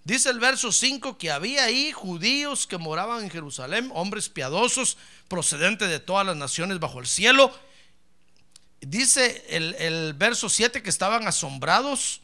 Dice 0.03 0.29
el 0.29 0.39
verso 0.39 0.71
5 0.71 1.17
que 1.17 1.31
había 1.31 1.65
ahí 1.65 1.91
judíos 1.91 2.67
que 2.67 2.77
moraban 2.77 3.23
en 3.23 3.29
Jerusalén, 3.29 3.91
hombres 3.93 4.29
piadosos, 4.29 4.97
procedentes 5.27 5.89
de 5.89 5.99
todas 5.99 6.25
las 6.25 6.35
naciones 6.35 6.79
bajo 6.79 6.99
el 6.99 7.07
cielo. 7.07 7.53
Dice 8.81 9.45
el, 9.49 10.13
verso 10.13 10.49
7 10.49 10.81
que 10.81 10.89
estaban 10.89 11.27
asombrados. 11.27 12.21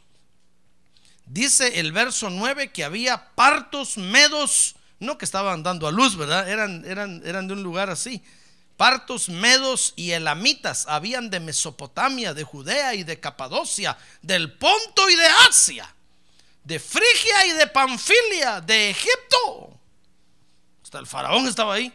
Dice 1.26 1.80
el 1.80 1.92
verso 1.92 2.30
9 2.30 2.72
que 2.72 2.84
había 2.84 3.34
partos, 3.36 3.98
medos, 3.98 4.76
no 5.00 5.18
que 5.18 5.26
estaban 5.26 5.64
dando 5.64 5.88
a 5.88 5.92
luz, 5.92 6.16
¿verdad? 6.16 6.50
Eran, 6.50 6.86
eran, 6.86 7.22
eran 7.26 7.48
de 7.48 7.54
un 7.54 7.64
lugar 7.64 7.90
así. 7.90 8.24
Partos, 8.78 9.30
medos 9.30 9.94
y 9.96 10.12
elamitas 10.12 10.86
habían 10.88 11.30
de 11.30 11.40
Mesopotamia, 11.40 12.34
de 12.34 12.44
Judea 12.44 12.94
y 12.94 13.04
de 13.04 13.20
Capadocia, 13.20 13.98
del 14.22 14.52
Ponto 14.52 15.10
y 15.10 15.16
de 15.16 15.28
Asia, 15.48 15.96
de 16.64 16.80
Frigia 16.80 17.46
y 17.46 17.52
de 17.52 17.68
Panfilia, 17.68 18.60
de 18.60 18.90
Egipto. 18.90 19.80
Hasta 20.84 21.00
el 21.00 21.08
faraón 21.08 21.48
estaba 21.48 21.76
ahí. 21.76 21.94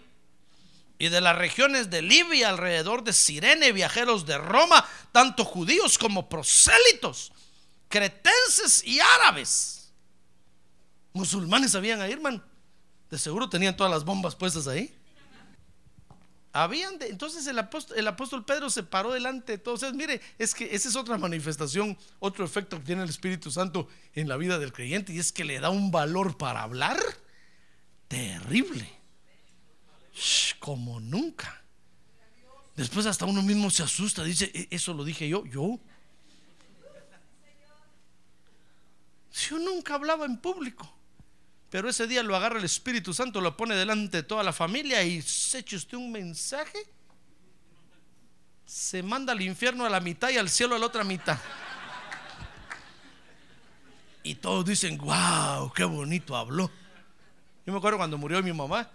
Y 0.98 1.08
de 1.08 1.20
las 1.20 1.36
regiones 1.36 1.90
de 1.90 2.02
Libia 2.02 2.50
alrededor 2.50 3.04
de 3.04 3.12
Sirene, 3.12 3.72
viajeros 3.72 4.26
de 4.26 4.38
Roma, 4.38 4.86
tanto 5.12 5.44
judíos 5.44 5.96
como 5.96 6.28
prosélitos, 6.28 7.32
cretenses 7.88 8.84
y 8.84 9.00
árabes. 9.00 9.92
Musulmanes 11.12 11.74
habían 11.74 12.00
ahí, 12.00 12.12
hermano. 12.12 12.42
De 13.10 13.18
seguro 13.18 13.48
tenían 13.48 13.76
todas 13.76 13.92
las 13.92 14.04
bombas 14.04 14.36
puestas 14.36 14.66
ahí. 14.66 14.94
Habían 16.52 17.00
entonces 17.00 17.46
el 17.46 17.58
apóstol, 17.58 17.96
el 17.96 18.08
apóstol 18.08 18.44
Pedro 18.44 18.70
se 18.70 18.82
paró 18.82 19.12
delante 19.12 19.52
de 19.52 19.58
todos. 19.58 19.92
mire, 19.94 20.20
es 20.36 20.52
que 20.52 20.74
esa 20.74 20.88
es 20.88 20.96
otra 20.96 21.16
manifestación, 21.16 21.96
otro 22.18 22.44
efecto 22.44 22.78
que 22.78 22.86
tiene 22.86 23.04
el 23.04 23.08
Espíritu 23.08 23.52
Santo 23.52 23.88
en 24.14 24.28
la 24.28 24.36
vida 24.36 24.58
del 24.58 24.72
creyente 24.72 25.12
y 25.12 25.20
es 25.20 25.30
que 25.30 25.44
le 25.44 25.60
da 25.60 25.70
un 25.70 25.92
valor 25.92 26.36
para 26.36 26.62
hablar 26.62 26.98
terrible. 28.08 28.98
como 30.58 31.00
nunca. 31.00 31.62
Después 32.76 33.06
hasta 33.06 33.24
uno 33.24 33.40
mismo 33.42 33.70
se 33.70 33.82
asusta, 33.82 34.22
dice, 34.22 34.50
"E, 34.52 34.68
eso 34.70 34.92
lo 34.92 35.04
dije 35.04 35.28
yo, 35.28 35.46
yo. 35.46 35.78
Yo 39.32 39.58
nunca 39.58 39.94
hablaba 39.94 40.26
en 40.26 40.36
público. 40.36 40.99
Pero 41.70 41.88
ese 41.88 42.08
día 42.08 42.22
lo 42.24 42.34
agarra 42.34 42.58
el 42.58 42.64
Espíritu 42.64 43.14
Santo, 43.14 43.40
lo 43.40 43.56
pone 43.56 43.76
delante 43.76 44.18
de 44.18 44.22
toda 44.24 44.42
la 44.42 44.52
familia 44.52 45.02
y 45.04 45.22
se 45.22 45.58
echa 45.60 45.76
usted 45.76 45.96
un 45.96 46.10
mensaje. 46.10 46.78
Se 48.66 49.02
manda 49.02 49.32
al 49.32 49.40
infierno 49.40 49.86
a 49.86 49.90
la 49.90 50.00
mitad 50.00 50.30
y 50.30 50.36
al 50.36 50.50
cielo 50.50 50.74
a 50.74 50.78
la 50.78 50.86
otra 50.86 51.04
mitad. 51.04 51.38
Y 54.24 54.34
todos 54.34 54.64
dicen, 54.64 54.98
wow, 54.98 55.72
qué 55.72 55.84
bonito 55.84 56.36
habló. 56.36 56.70
Yo 57.64 57.72
me 57.72 57.78
acuerdo 57.78 57.98
cuando 57.98 58.18
murió 58.18 58.42
mi 58.42 58.52
mamá, 58.52 58.90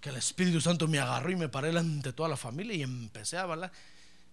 que 0.00 0.10
el 0.10 0.16
Espíritu 0.16 0.60
Santo 0.60 0.86
me 0.86 0.98
agarró 0.98 1.30
y 1.30 1.36
me 1.36 1.48
paré 1.48 1.68
delante 1.68 2.10
de 2.10 2.12
toda 2.12 2.28
la 2.28 2.36
familia 2.36 2.74
y 2.74 2.82
empecé 2.82 3.38
a 3.38 3.42
hablar. 3.42 3.72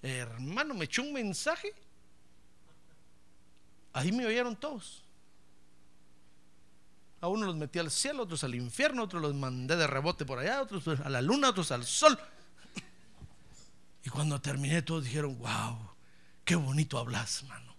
Hermano, 0.01 0.73
me 0.73 0.85
echó 0.85 1.03
un 1.03 1.13
mensaje. 1.13 1.73
Ahí 3.93 4.11
me 4.11 4.25
oyeron 4.25 4.55
todos. 4.57 5.06
A 7.21 7.27
uno 7.27 7.47
los 7.47 7.55
metí 7.55 7.79
al 7.79 7.89
cielo, 7.89 8.23
otros 8.23 8.43
al 8.43 8.55
infierno, 8.55 9.03
otros 9.03 9.21
los 9.21 9.33
mandé 9.33 9.75
de 9.75 9.87
rebote 9.87 10.25
por 10.25 10.39
allá, 10.39 10.61
otros 10.61 10.99
a 10.99 11.09
la 11.09 11.21
luna, 11.21 11.49
otros 11.49 11.71
al 11.71 11.85
sol. 11.85 12.17
Y 14.03 14.09
cuando 14.09 14.39
terminé, 14.39 14.81
todos 14.83 15.03
dijeron, 15.03 15.37
wow, 15.39 15.77
qué 16.45 16.55
bonito 16.55 16.97
hablas, 16.97 17.41
hermano. 17.41 17.75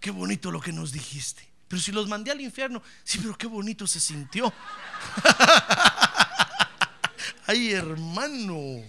Qué 0.00 0.10
bonito 0.10 0.50
lo 0.50 0.60
que 0.60 0.72
nos 0.72 0.92
dijiste. 0.92 1.48
Pero 1.68 1.80
si 1.80 1.92
los 1.92 2.08
mandé 2.08 2.30
al 2.30 2.40
infierno, 2.40 2.82
sí, 3.04 3.18
pero 3.22 3.38
qué 3.38 3.46
bonito 3.46 3.86
se 3.86 4.00
sintió. 4.00 4.52
Ay, 7.46 7.72
hermano. 7.72 8.82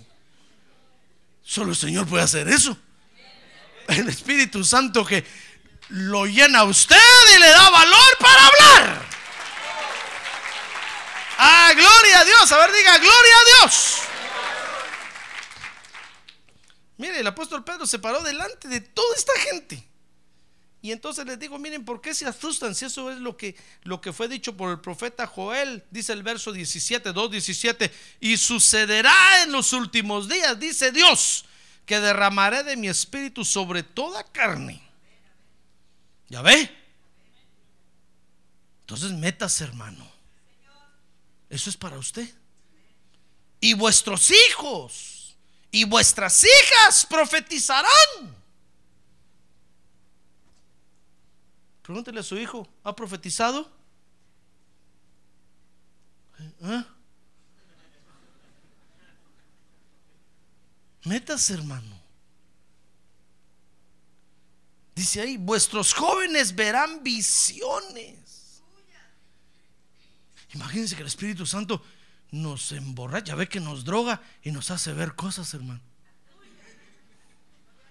Solo 1.41 1.69
el 1.69 1.77
Señor 1.77 2.05
puede 2.05 2.23
hacer 2.23 2.49
eso. 2.49 2.77
El 3.87 4.09
Espíritu 4.09 4.63
Santo 4.63 5.05
que 5.05 5.23
lo 5.89 6.25
llena 6.25 6.59
a 6.59 6.63
usted 6.63 6.97
y 7.35 7.39
le 7.39 7.49
da 7.49 7.69
valor 7.69 8.17
para 8.19 8.47
hablar. 8.47 9.05
Ah, 11.37 11.73
gloria 11.75 12.19
a 12.19 12.25
Dios. 12.25 12.51
A 12.51 12.57
ver, 12.57 12.71
diga, 12.71 12.97
gloria 12.97 13.35
a 13.35 13.59
Dios. 13.59 14.01
Mire, 16.97 17.19
el 17.19 17.27
apóstol 17.27 17.63
Pedro 17.63 17.85
se 17.85 17.99
paró 17.99 18.21
delante 18.21 18.67
de 18.67 18.81
toda 18.81 19.15
esta 19.15 19.33
gente. 19.49 19.85
Y 20.81 20.91
entonces 20.91 21.25
les 21.25 21.39
digo, 21.39 21.57
miren, 21.57 21.83
¿por 21.83 21.99
qué 21.99 22.13
se 22.13 22.27
asustan? 22.27 22.75
Si 22.75 22.85
eso 22.85 23.11
es 23.11 23.17
lo 23.17 23.35
que, 23.35 23.55
lo 23.83 23.99
que 23.99 24.13
fue 24.13 24.27
dicho 24.27 24.55
por 24.55 24.69
el 24.69 24.79
profeta 24.79 25.25
Joel, 25.25 25.83
dice 25.89 26.13
el 26.13 26.21
verso 26.21 26.51
17, 26.51 27.11
2, 27.11 27.31
17, 27.31 27.91
y 28.19 28.37
sucederá 28.37 29.41
en 29.41 29.51
los 29.51 29.73
últimos 29.73 30.29
días, 30.29 30.59
dice 30.59 30.91
Dios, 30.91 31.45
que 31.87 31.99
derramaré 31.99 32.63
de 32.63 32.77
mi 32.77 32.87
espíritu 32.87 33.43
sobre 33.43 33.81
toda 33.81 34.23
carne. 34.25 34.84
¿Ya 36.29 36.41
ve? 36.41 36.69
Entonces 38.81 39.11
metas, 39.11 39.61
hermano. 39.61 40.07
Eso 41.49 41.69
es 41.69 41.77
para 41.77 41.97
usted. 41.97 42.27
Y 43.59 43.73
vuestros 43.73 44.31
hijos 44.31 45.35
y 45.71 45.83
vuestras 45.85 46.43
hijas 46.43 47.05
profetizarán. 47.05 48.35
Pregúntele 51.81 52.19
a 52.19 52.23
su 52.23 52.37
hijo, 52.37 52.67
¿ha 52.83 52.95
profetizado? 52.95 53.69
¿Eh? 56.61 56.83
Metas, 61.03 61.49
hermano. 61.51 61.94
Dice 64.95 65.21
ahí, 65.21 65.35
vuestros 65.35 65.93
jóvenes 65.93 66.55
verán 66.55 67.03
visiones. 67.03 68.63
Imagínense 70.53 70.95
que 70.95 71.01
el 71.01 71.07
Espíritu 71.07 71.45
Santo 71.45 71.83
nos 72.31 72.71
emborracha, 72.71 73.35
ve 73.35 73.49
que 73.49 73.59
nos 73.59 73.83
droga 73.83 74.21
y 74.41 74.51
nos 74.51 74.71
hace 74.71 74.93
ver 74.93 75.13
cosas, 75.15 75.53
hermano. 75.53 75.81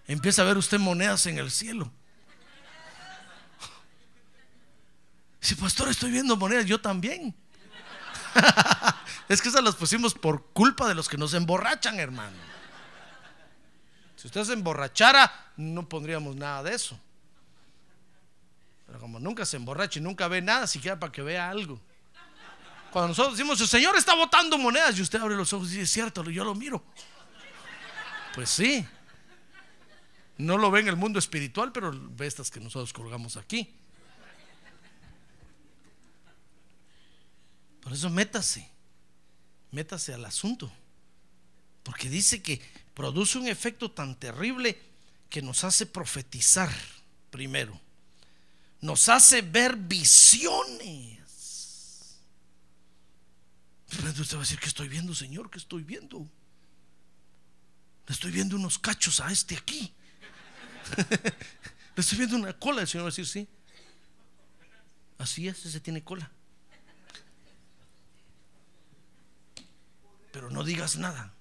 Empieza 0.07 0.43
a 0.43 0.45
ver 0.47 0.57
usted 0.57 0.79
monedas 0.79 1.27
en 1.27 1.39
el 1.39 1.51
cielo. 1.51 1.93
Si 5.41 5.55
pastor, 5.55 5.91
estoy 5.91 6.11
viendo 6.11 6.37
monedas, 6.39 6.65
yo 6.65 6.81
también. 6.81 7.35
es 9.29 9.43
que 9.43 9.51
esas 9.51 9.63
las 9.63 9.77
pusimos 9.77 10.15
por 10.15 10.47
culpa 10.53 10.89
de 10.89 10.95
los 10.95 11.07
que 11.07 11.19
nos 11.19 11.35
emborrachan, 11.35 12.01
hermano. 12.01 12.54
Si 14.25 14.29
usted 14.29 14.43
se 14.45 14.55
emborrachara, 14.55 15.53
no 15.59 15.87
pondríamos 15.87 16.35
nada 16.35 16.63
de 16.63 16.75
eso. 16.75 16.99
Pero 18.87 18.99
como 18.99 19.21
nunca 19.21 19.45
se 19.45 19.59
emborracha 19.59 19.99
y 19.99 20.03
nunca 20.03 20.29
ve 20.29 20.41
nada, 20.41 20.67
siquiera 20.67 20.99
para 20.99 21.13
que 21.13 21.21
vea 21.21 21.51
algo. 21.51 21.79
Cuando 22.91 23.09
nosotros 23.09 23.37
decimos, 23.37 23.61
el 23.61 23.69
Señor 23.69 23.95
está 23.97 24.15
botando 24.15 24.57
monedas, 24.57 24.99
y 24.99 25.03
usted 25.03 25.21
abre 25.21 25.37
los 25.37 25.53
ojos 25.53 25.69
y 25.69 25.73
dice, 25.73 25.83
es 25.83 25.91
cierto, 25.91 26.25
yo 26.31 26.43
lo 26.43 26.55
miro. 26.55 26.83
Pues 28.35 28.49
sí. 28.49 28.89
No 30.39 30.57
lo 30.57 30.71
ve 30.71 30.81
en 30.81 30.89
el 30.89 30.97
mundo 30.97 31.19
espiritual, 31.19 31.71
pero 31.71 31.93
ve 31.93 32.27
estas 32.27 32.51
que 32.51 32.61
nosotros 32.61 32.95
colgamos 32.95 33.37
aquí. 33.37 33.77
Por 37.83 37.93
eso 37.93 38.09
métase, 38.09 38.71
métase 39.71 40.15
al 40.15 40.25
asunto. 40.25 40.73
Porque 41.83 42.09
dice 42.09 42.43
que 42.43 42.63
produce 42.95 43.39
un 43.39 43.47
efecto 43.47 43.91
tan 43.91 44.15
terrible 44.15 44.81
que 45.29 45.43
nos 45.43 45.65
hace 45.65 45.87
profetizar 45.87 46.71
primero. 47.31 47.81
Nos 48.81 49.09
hace 49.09 49.43
ver 49.43 49.77
visiones. 49.77 51.21
Usted 53.89 54.37
va 54.37 54.41
a 54.41 54.45
decir, 54.45 54.59
¿qué 54.59 54.67
estoy 54.67 54.89
viendo, 54.89 55.15
Señor? 55.15 55.51
¿Qué 55.51 55.59
estoy 55.59 55.83
viendo? 55.83 56.29
Le 58.07 58.13
estoy 58.13 58.31
viendo 58.31 58.57
unos 58.57 58.79
cachos 58.79 59.21
a 59.21 59.31
este 59.31 59.57
aquí. 59.57 59.93
Le 61.97 62.01
estoy 62.01 62.19
viendo 62.19 62.37
una 62.37 62.53
cola. 62.53 62.83
El 62.83 62.89
Señor 62.89 63.05
va 63.05 63.09
a 63.09 63.13
decir, 63.13 63.27
sí. 63.27 63.49
Así 65.19 65.49
es, 65.49 65.65
ese 65.65 65.81
tiene 65.81 66.03
cola. 66.03 66.31
pero 70.35 70.51
no 70.51 70.65
digas 70.65 70.97
nada. 70.97 71.33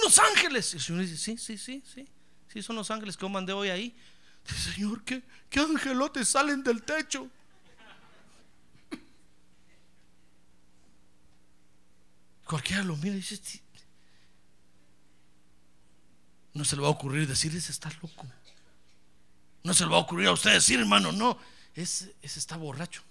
Viendo 0.00 0.06
unos 0.06 0.18
ángeles. 0.18 0.72
Y 0.72 0.76
el 0.76 0.82
Señor 0.82 1.02
dice, 1.02 1.16
sí, 1.16 1.36
sí, 1.36 1.58
sí, 1.58 1.82
sí. 1.92 2.08
Sí, 2.48 2.62
son 2.62 2.76
los 2.76 2.90
ángeles 2.90 3.16
que 3.16 3.22
yo 3.22 3.28
mandé 3.28 3.52
hoy 3.52 3.68
ahí. 3.70 3.94
Señor, 4.44 5.04
¿qué, 5.04 5.22
qué 5.48 5.60
angelotes 5.60 6.28
salen 6.28 6.62
del 6.62 6.82
techo? 6.82 7.28
Cualquiera 12.46 12.82
lo 12.82 12.96
mira 12.96 13.14
y 13.14 13.18
dice, 13.18 13.40
no 16.54 16.64
se 16.64 16.74
le 16.76 16.82
va 16.82 16.88
a 16.88 16.92
ocurrir 16.92 17.28
decir, 17.28 17.54
ese 17.54 17.70
está 17.70 17.90
loco. 18.02 18.26
No 19.62 19.74
se 19.74 19.84
le 19.84 19.90
va 19.90 19.98
a 19.98 20.00
ocurrir 20.00 20.28
a 20.28 20.32
usted 20.32 20.52
decir, 20.52 20.80
hermano, 20.80 21.12
no, 21.12 21.38
ese, 21.74 22.16
ese 22.22 22.38
está 22.38 22.56
borracho 22.56 23.02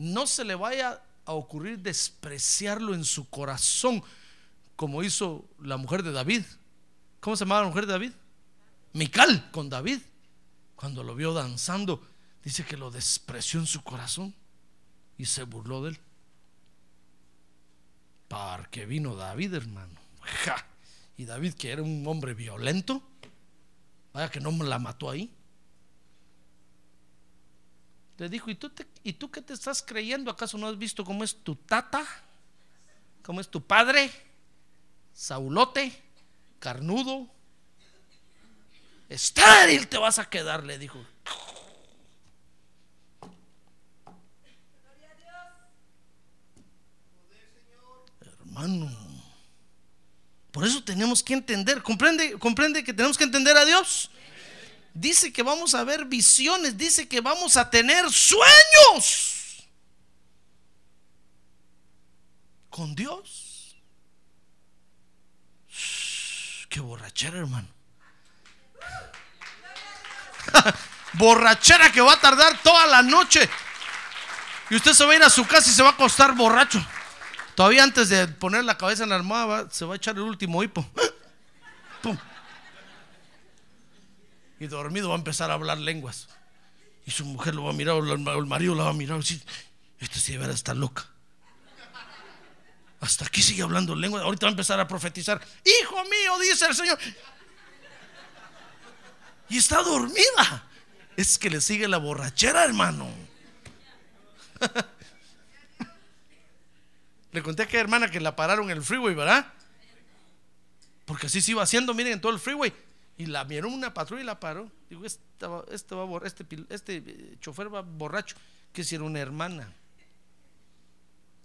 no 0.00 0.26
se 0.26 0.44
le 0.44 0.54
vaya 0.54 1.02
a 1.26 1.32
ocurrir 1.34 1.78
despreciarlo 1.78 2.94
en 2.94 3.04
su 3.04 3.28
corazón, 3.28 4.02
como 4.80 5.02
hizo 5.02 5.46
la 5.58 5.76
mujer 5.76 6.02
de 6.02 6.10
David. 6.10 6.42
¿Cómo 7.20 7.36
se 7.36 7.44
llamaba 7.44 7.60
la 7.60 7.68
mujer 7.68 7.84
de 7.84 7.92
David? 7.92 8.12
Mical 8.94 9.50
con 9.50 9.68
David. 9.68 10.00
Cuando 10.74 11.02
lo 11.02 11.14
vio 11.14 11.34
danzando, 11.34 12.02
dice 12.42 12.64
que 12.64 12.78
lo 12.78 12.90
despreció 12.90 13.60
en 13.60 13.66
su 13.66 13.84
corazón 13.84 14.34
y 15.18 15.26
se 15.26 15.42
burló 15.42 15.82
de 15.82 15.90
él. 15.90 16.00
Porque 18.26 18.86
vino 18.86 19.16
David, 19.16 19.52
hermano. 19.52 19.92
Y 21.18 21.26
David, 21.26 21.52
que 21.52 21.72
era 21.72 21.82
un 21.82 22.06
hombre 22.06 22.32
violento, 22.32 23.02
vaya 24.14 24.30
que 24.30 24.40
no 24.40 24.50
la 24.64 24.78
mató 24.78 25.10
ahí. 25.10 25.30
Le 28.16 28.30
dijo, 28.30 28.48
¿y 28.48 28.54
tú, 28.54 28.72
¿y 29.02 29.12
tú 29.12 29.30
qué 29.30 29.42
te 29.42 29.52
estás 29.52 29.82
creyendo? 29.82 30.30
¿Acaso 30.30 30.56
no 30.56 30.68
has 30.68 30.78
visto 30.78 31.04
cómo 31.04 31.22
es 31.22 31.36
tu 31.44 31.54
tata? 31.54 32.02
¿Cómo 33.22 33.42
es 33.42 33.48
tu 33.50 33.62
padre? 33.62 34.29
Saulote, 35.20 35.92
carnudo, 36.58 37.28
estéril 39.10 39.86
te 39.86 39.98
vas 39.98 40.18
a 40.18 40.30
quedar, 40.30 40.64
le 40.64 40.78
dijo. 40.78 40.98
Hermano, 48.22 48.90
por 50.52 50.64
eso 50.64 50.82
tenemos 50.82 51.22
que 51.22 51.34
entender, 51.34 51.82
comprende, 51.82 52.38
comprende 52.38 52.82
que 52.82 52.94
tenemos 52.94 53.18
que 53.18 53.24
entender 53.24 53.58
a 53.58 53.66
Dios 53.66 54.10
dice 54.94 55.34
que 55.34 55.42
vamos 55.42 55.74
a 55.74 55.84
ver 55.84 56.06
visiones, 56.06 56.78
dice 56.78 57.06
que 57.06 57.20
vamos 57.20 57.58
a 57.58 57.68
tener 57.68 58.10
sueños 58.10 59.68
con 62.70 62.94
Dios. 62.94 63.49
Qué 66.70 66.80
borrachera, 66.80 67.38
hermano. 67.38 67.68
borrachera 71.12 71.92
que 71.92 72.00
va 72.00 72.14
a 72.14 72.20
tardar 72.20 72.56
toda 72.62 72.86
la 72.86 73.02
noche. 73.02 73.46
Y 74.70 74.76
usted 74.76 74.94
se 74.94 75.04
va 75.04 75.12
a 75.12 75.16
ir 75.16 75.22
a 75.22 75.28
su 75.28 75.46
casa 75.46 75.68
y 75.68 75.74
se 75.74 75.82
va 75.82 75.90
a 75.90 75.92
acostar 75.92 76.34
borracho. 76.34 76.82
Todavía 77.54 77.82
antes 77.82 78.08
de 78.08 78.26
poner 78.28 78.64
la 78.64 78.78
cabeza 78.78 79.02
en 79.02 79.10
la 79.10 79.16
almohada 79.16 79.68
se 79.70 79.84
va 79.84 79.94
a 79.94 79.96
echar 79.96 80.14
el 80.14 80.22
último 80.22 80.62
hipo. 80.62 80.88
¡Pum! 82.02 82.16
y 84.60 84.66
dormido 84.66 85.08
va 85.08 85.14
a 85.14 85.18
empezar 85.18 85.50
a 85.50 85.54
hablar 85.54 85.78
lenguas. 85.78 86.28
Y 87.06 87.10
su 87.10 87.24
mujer 87.24 87.54
lo 87.54 87.64
va 87.64 87.70
a 87.70 87.72
mirar, 87.74 87.96
o 87.96 88.12
el 88.12 88.46
marido 88.46 88.74
lo 88.74 88.84
va 88.84 88.90
a 88.90 88.94
mirar 88.94 89.16
y 89.16 89.20
decir, 89.20 89.42
esta 89.98 90.20
sí 90.20 90.32
debe 90.36 90.52
estar 90.52 90.76
loca. 90.76 91.09
Hasta 93.00 93.24
aquí 93.24 93.42
sigue 93.42 93.62
hablando 93.62 93.94
lenguas. 93.94 94.22
Ahorita 94.22 94.46
va 94.46 94.50
a 94.50 94.52
empezar 94.52 94.78
a 94.78 94.86
profetizar. 94.86 95.40
Hijo 95.64 96.04
mío, 96.04 96.38
dice 96.40 96.66
el 96.66 96.74
Señor. 96.74 96.98
Y 99.48 99.58
está 99.58 99.82
dormida. 99.82 100.64
Es 101.16 101.38
que 101.38 101.50
le 101.50 101.60
sigue 101.60 101.88
la 101.88 101.98
borrachera, 101.98 102.64
hermano. 102.64 103.10
Le 107.32 107.42
conté 107.42 107.62
a 107.62 107.64
aquella 107.64 107.82
hermana 107.82 108.10
que 108.10 108.18
la 108.18 108.34
pararon 108.34 108.70
en 108.70 108.76
el 108.78 108.82
freeway, 108.82 109.14
¿verdad? 109.14 109.52
Porque 111.04 111.28
así 111.28 111.40
se 111.40 111.52
iba 111.52 111.62
haciendo, 111.62 111.94
miren, 111.94 112.14
en 112.14 112.20
todo 112.20 112.32
el 112.32 112.40
freeway. 112.40 112.72
Y 113.18 113.26
la 113.26 113.44
vieron 113.44 113.72
una 113.72 113.94
patrulla 113.94 114.22
y 114.22 114.26
la 114.26 114.40
paró. 114.40 114.70
Digo, 114.88 115.04
este, 115.04 115.46
va, 115.46 115.64
este, 115.70 115.94
va, 115.94 116.20
este, 116.24 116.46
este 116.70 116.96
eh, 116.96 117.36
chofer 117.40 117.72
va 117.72 117.82
borracho. 117.82 118.36
Que 118.72 118.82
si 118.82 118.96
era 118.96 119.04
una 119.04 119.20
hermana. 119.20 119.72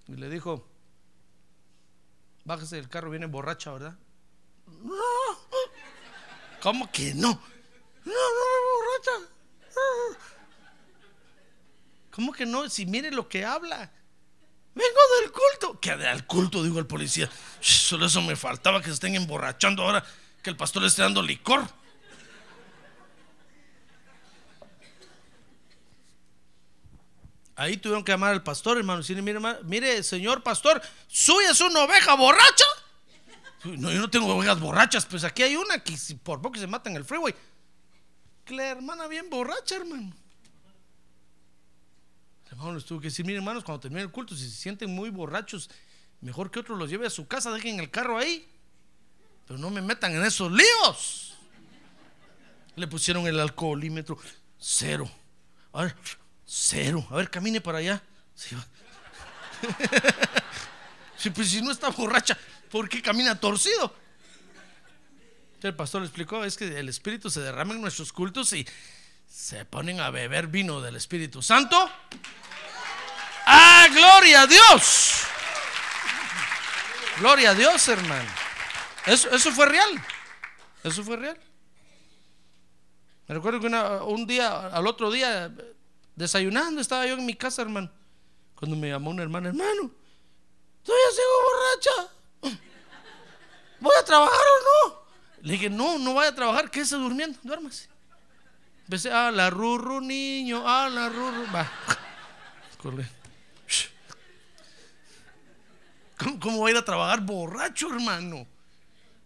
Y 0.07 0.15
le 0.15 0.29
dijo, 0.29 0.67
bájese 2.45 2.77
del 2.77 2.87
carro, 2.87 3.09
viene 3.09 3.25
borracha, 3.25 3.71
¿verdad? 3.71 3.95
No. 4.83 4.95
¿Cómo 6.61 6.89
que 6.91 7.13
no? 7.13 7.29
No, 7.29 8.13
no, 8.13 8.13
no, 8.13 8.75
borracha. 8.77 9.29
¿Cómo 12.11 12.31
que 12.31 12.45
no? 12.45 12.69
Si 12.69 12.85
mire 12.85 13.11
lo 13.11 13.27
que 13.27 13.43
habla. 13.43 13.91
Vengo 14.73 14.99
del 15.21 15.31
culto. 15.31 15.79
¿Qué 15.81 15.95
del 15.97 16.25
culto? 16.25 16.63
Dijo 16.63 16.79
el 16.79 16.87
policía. 16.87 17.29
Solo 17.59 18.05
eso 18.05 18.21
me 18.21 18.35
faltaba 18.35 18.79
que 18.79 18.87
se 18.87 18.93
estén 18.93 19.15
emborrachando 19.15 19.83
ahora 19.83 20.05
que 20.41 20.49
el 20.49 20.55
pastor 20.55 20.83
le 20.83 20.87
esté 20.87 21.01
dando 21.01 21.21
licor. 21.21 21.67
Ahí 27.55 27.77
tuvieron 27.77 28.03
que 28.03 28.11
llamar 28.11 28.33
al 28.33 28.43
pastor, 28.43 28.77
hermano. 28.77 28.99
decirle, 28.99 29.21
mire, 29.63 30.03
señor 30.03 30.43
pastor, 30.43 30.81
¿suya 31.07 31.51
es 31.51 31.61
una 31.61 31.83
oveja 31.83 32.15
borracha? 32.15 32.65
No, 33.63 33.91
yo 33.91 33.99
no 33.99 34.09
tengo 34.09 34.27
ovejas 34.35 34.59
borrachas, 34.59 35.05
pues 35.05 35.23
aquí 35.23 35.41
hay 35.41 35.55
una 35.55 35.79
que 35.79 35.97
por 36.21 36.41
poco 36.41 36.59
se 36.59 36.67
mata 36.67 36.89
en 36.89 36.97
el 36.97 37.05
freeway. 37.05 37.33
La 38.47 38.67
hermana 38.67 39.07
bien 39.07 39.29
borracha, 39.29 39.77
hermano. 39.77 40.13
El 42.45 42.51
hermano 42.51 42.75
les 42.75 42.85
tuvo 42.85 42.99
que 42.99 43.07
decir, 43.07 43.25
miren 43.25 43.41
hermanos, 43.41 43.63
cuando 43.63 43.81
termine 43.81 44.03
el 44.03 44.11
culto, 44.11 44.35
si 44.35 44.47
se 44.49 44.55
sienten 44.55 44.93
muy 44.93 45.09
borrachos, 45.09 45.69
mejor 46.21 46.51
que 46.51 46.59
otro 46.59 46.75
los 46.75 46.89
lleve 46.89 47.07
a 47.07 47.09
su 47.09 47.27
casa, 47.27 47.51
dejen 47.51 47.79
el 47.79 47.89
carro 47.89 48.17
ahí. 48.17 48.47
Pero 49.47 49.57
no 49.59 49.69
me 49.69 49.81
metan 49.81 50.13
en 50.13 50.23
esos 50.23 50.51
líos. 50.51 51.35
Le 52.75 52.87
pusieron 52.87 53.25
el 53.25 53.39
alcoholímetro 53.39 54.17
cero. 54.59 55.09
A 55.73 55.93
cero. 56.45 57.05
A 57.09 57.15
ver, 57.15 57.29
camine 57.29 57.61
para 57.61 57.79
allá. 57.79 58.01
Sí, 61.17 61.29
pues 61.29 61.49
si 61.49 61.61
no 61.61 61.71
está 61.71 61.89
borracha, 61.89 62.37
¿por 62.69 62.87
qué 62.87 63.01
camina 63.01 63.39
torcido? 63.39 63.95
El 65.61 65.73
pastor 65.73 66.01
le 66.01 66.07
explicó, 66.07 66.43
es 66.43 66.55
que 66.55 66.77
el 66.77 66.89
Espíritu 66.89 67.31
se 67.31 67.39
derrama 67.39 67.73
en 67.73 67.81
nuestros 67.81 68.13
cultos 68.13 68.53
y 68.53 68.67
se 69.27 69.65
ponen 69.65 69.99
a 69.99 70.11
beber 70.11 70.45
vino 70.45 70.81
del 70.81 70.95
Espíritu 70.95 71.41
Santo. 71.41 71.89
¡Ah, 73.47 73.87
gloria 73.91 74.41
a 74.41 74.47
Dios! 74.47 75.23
Gloria 77.19 77.51
a 77.51 77.53
Dios, 77.55 77.87
hermano. 77.87 78.29
Eso, 79.07 79.33
eso 79.33 79.51
fue 79.51 79.65
real. 79.65 79.89
Eso 80.83 81.03
fue 81.03 81.17
real. 81.17 81.39
Me 83.27 83.33
recuerdo 83.33 83.59
que 83.59 83.67
un 83.67 84.27
día, 84.27 84.67
al 84.67 84.85
otro 84.85 85.09
día, 85.09 85.51
desayunando, 86.15 86.81
estaba 86.81 87.05
yo 87.05 87.15
en 87.15 87.25
mi 87.25 87.35
casa, 87.35 87.61
hermano. 87.61 87.91
Cuando 88.55 88.75
me 88.77 88.89
llamó 88.89 89.09
una 89.09 89.23
hermana, 89.23 89.49
hermano, 89.49 89.91
todavía 90.83 91.05
sigo 91.11 91.27
borracha. 91.43 92.61
¿Voy 93.79 93.93
a 93.99 94.05
trabajar 94.05 94.33
o 94.39 94.89
no? 94.89 95.05
Le 95.41 95.53
dije, 95.53 95.69
no, 95.69 95.99
no 95.99 96.13
vaya 96.13 96.29
a 96.29 96.35
trabajar, 96.35 96.71
quédese 96.71 96.95
durmiendo, 96.95 97.37
duérmase. 97.43 97.89
Empecé, 98.85 99.11
a 99.11 99.31
la 99.31 99.49
rurru, 99.49 99.99
niño, 99.99 100.67
a 100.67 100.89
la 100.89 101.09
rurru. 101.09 101.45
Va. 101.53 101.69
¿Cómo, 106.17 106.39
¿Cómo 106.39 106.61
va 106.61 106.67
a 106.67 106.71
ir 106.71 106.77
a 106.77 106.85
trabajar 106.85 107.21
borracho, 107.21 107.89
hermano? 107.93 108.47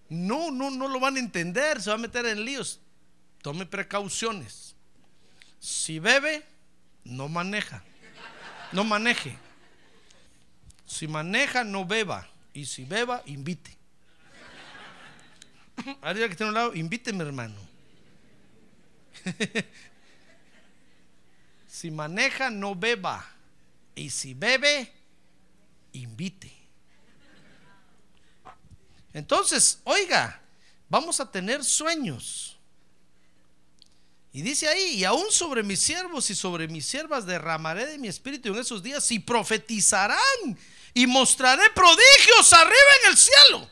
No, 0.10 0.50
no, 0.50 0.72
no 0.72 0.88
lo 0.88 1.00
van 1.00 1.18
a 1.18 1.20
entender, 1.20 1.82
se 1.82 1.90
va 1.90 1.96
a 1.96 2.00
meter 2.00 2.26
en 2.26 2.44
líos. 2.44 2.80
Tome 3.42 3.66
precauciones. 3.66 4.76
Si 5.60 6.00
bebe, 6.00 6.46
no 7.04 7.28
maneja. 7.28 7.84
No 8.72 8.84
maneje. 8.84 9.38
Si 10.86 11.08
maneja, 11.08 11.64
no 11.64 11.86
beba. 11.86 12.28
Y 12.54 12.66
si 12.66 12.84
beba, 12.84 13.22
invite. 13.26 13.78
Arriba 16.02 16.28
que 16.28 16.36
tiene 16.36 16.50
un 16.50 16.56
lado, 16.56 16.74
invíteme, 16.76 17.24
hermano. 17.24 17.56
si 21.68 21.92
maneja, 21.92 22.50
no 22.50 22.76
beba. 22.76 23.26
Y 23.96 24.10
si 24.10 24.34
bebe, 24.34 24.92
invite. 25.94 26.52
Entonces, 29.14 29.80
oiga, 29.84 30.42
vamos 30.90 31.20
a 31.20 31.32
tener 31.32 31.64
sueños. 31.64 32.49
Y 34.32 34.42
dice 34.44 34.68
ahí, 34.68 34.96
y 34.96 35.04
aún 35.06 35.32
sobre 35.32 35.64
mis 35.64 35.80
siervos 35.80 36.30
y 36.30 36.36
sobre 36.36 36.68
mis 36.68 36.86
siervas 36.86 37.26
derramaré 37.26 37.88
de 37.88 37.98
mi 37.98 38.08
espíritu 38.08 38.50
en 38.50 38.60
esos 38.60 38.84
días 38.84 39.10
y 39.12 39.20
profetizarán 39.20 40.20
y 40.94 41.08
mostraré 41.08 41.64
prodigios 41.74 42.54
arriba 42.54 42.92
en 43.04 43.12
el 43.12 43.18
cielo 43.18 43.70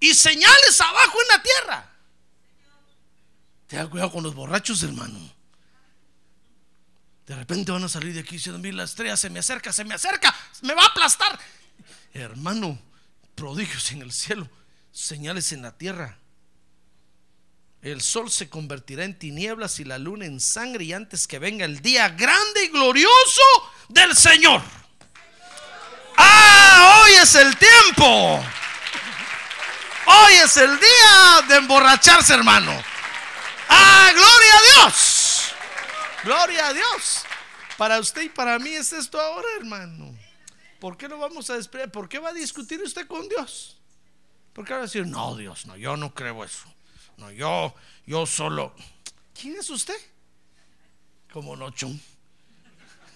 y 0.00 0.14
señales 0.14 0.80
abajo 0.80 1.18
en 1.22 1.28
la 1.28 1.42
tierra. 1.42 1.92
Tenga 3.66 3.88
cuidado 3.88 4.10
con 4.10 4.22
los 4.22 4.34
borrachos, 4.34 4.82
hermano. 4.82 5.18
De 7.26 7.36
repente 7.36 7.70
van 7.70 7.84
a 7.84 7.88
salir 7.88 8.14
de 8.14 8.20
aquí 8.20 8.36
diciendo, 8.36 8.58
mira 8.58 8.78
la 8.78 8.84
estrella 8.84 9.16
se 9.16 9.30
me 9.30 9.38
acerca, 9.38 9.72
se 9.72 9.84
me 9.84 9.94
acerca, 9.94 10.34
me 10.62 10.74
va 10.74 10.82
a 10.82 10.86
aplastar. 10.86 11.38
Hermano, 12.12 12.80
prodigios 13.36 13.92
en 13.92 14.02
el 14.02 14.10
cielo, 14.10 14.48
señales 14.90 15.52
en 15.52 15.62
la 15.62 15.76
tierra. 15.76 16.18
El 17.82 18.02
sol 18.02 18.30
se 18.30 18.50
convertirá 18.50 19.04
en 19.04 19.18
tinieblas 19.18 19.80
y 19.80 19.84
la 19.84 19.98
luna 19.98 20.26
en 20.26 20.38
sangre 20.38 20.84
y 20.84 20.92
antes 20.92 21.26
que 21.26 21.38
venga 21.38 21.64
el 21.64 21.80
día 21.80 22.10
grande 22.10 22.64
y 22.64 22.68
glorioso 22.68 23.42
del 23.88 24.14
Señor. 24.14 24.60
Ah, 26.16 27.02
hoy 27.02 27.12
es 27.12 27.34
el 27.36 27.56
tiempo. 27.56 28.44
Hoy 30.06 30.32
es 30.44 30.56
el 30.58 30.78
día 30.78 31.44
de 31.48 31.56
emborracharse, 31.56 32.34
hermano. 32.34 32.70
Ah, 33.70 34.10
gloria 34.12 34.58
a 34.58 34.84
Dios. 34.84 35.54
Gloria 36.22 36.66
a 36.66 36.72
Dios. 36.74 37.24
Para 37.78 37.98
usted 37.98 38.22
y 38.22 38.28
para 38.28 38.58
mí 38.58 38.70
es 38.70 38.92
esto 38.92 39.18
ahora, 39.18 39.48
hermano. 39.58 40.14
¿Por 40.80 40.98
qué 40.98 41.08
no 41.08 41.16
vamos 41.16 41.48
a 41.48 41.56
despedir? 41.56 41.90
¿Por 41.90 42.10
qué 42.10 42.18
va 42.18 42.28
a 42.28 42.34
discutir 42.34 42.82
usted 42.82 43.06
con 43.06 43.26
Dios? 43.26 43.78
¿Por 44.52 44.66
qué 44.66 44.74
va 44.74 44.80
a 44.80 44.82
decir, 44.82 45.06
no, 45.06 45.34
Dios, 45.34 45.64
no, 45.64 45.78
yo 45.78 45.96
no 45.96 46.12
creo 46.12 46.44
eso? 46.44 46.66
No, 47.20 47.30
yo, 47.30 47.74
yo 48.06 48.24
solo. 48.24 48.74
¿Quién 49.38 49.56
es 49.56 49.68
usted? 49.68 49.94
Como 51.30 51.54
no, 51.54 51.70
chum. 51.70 51.98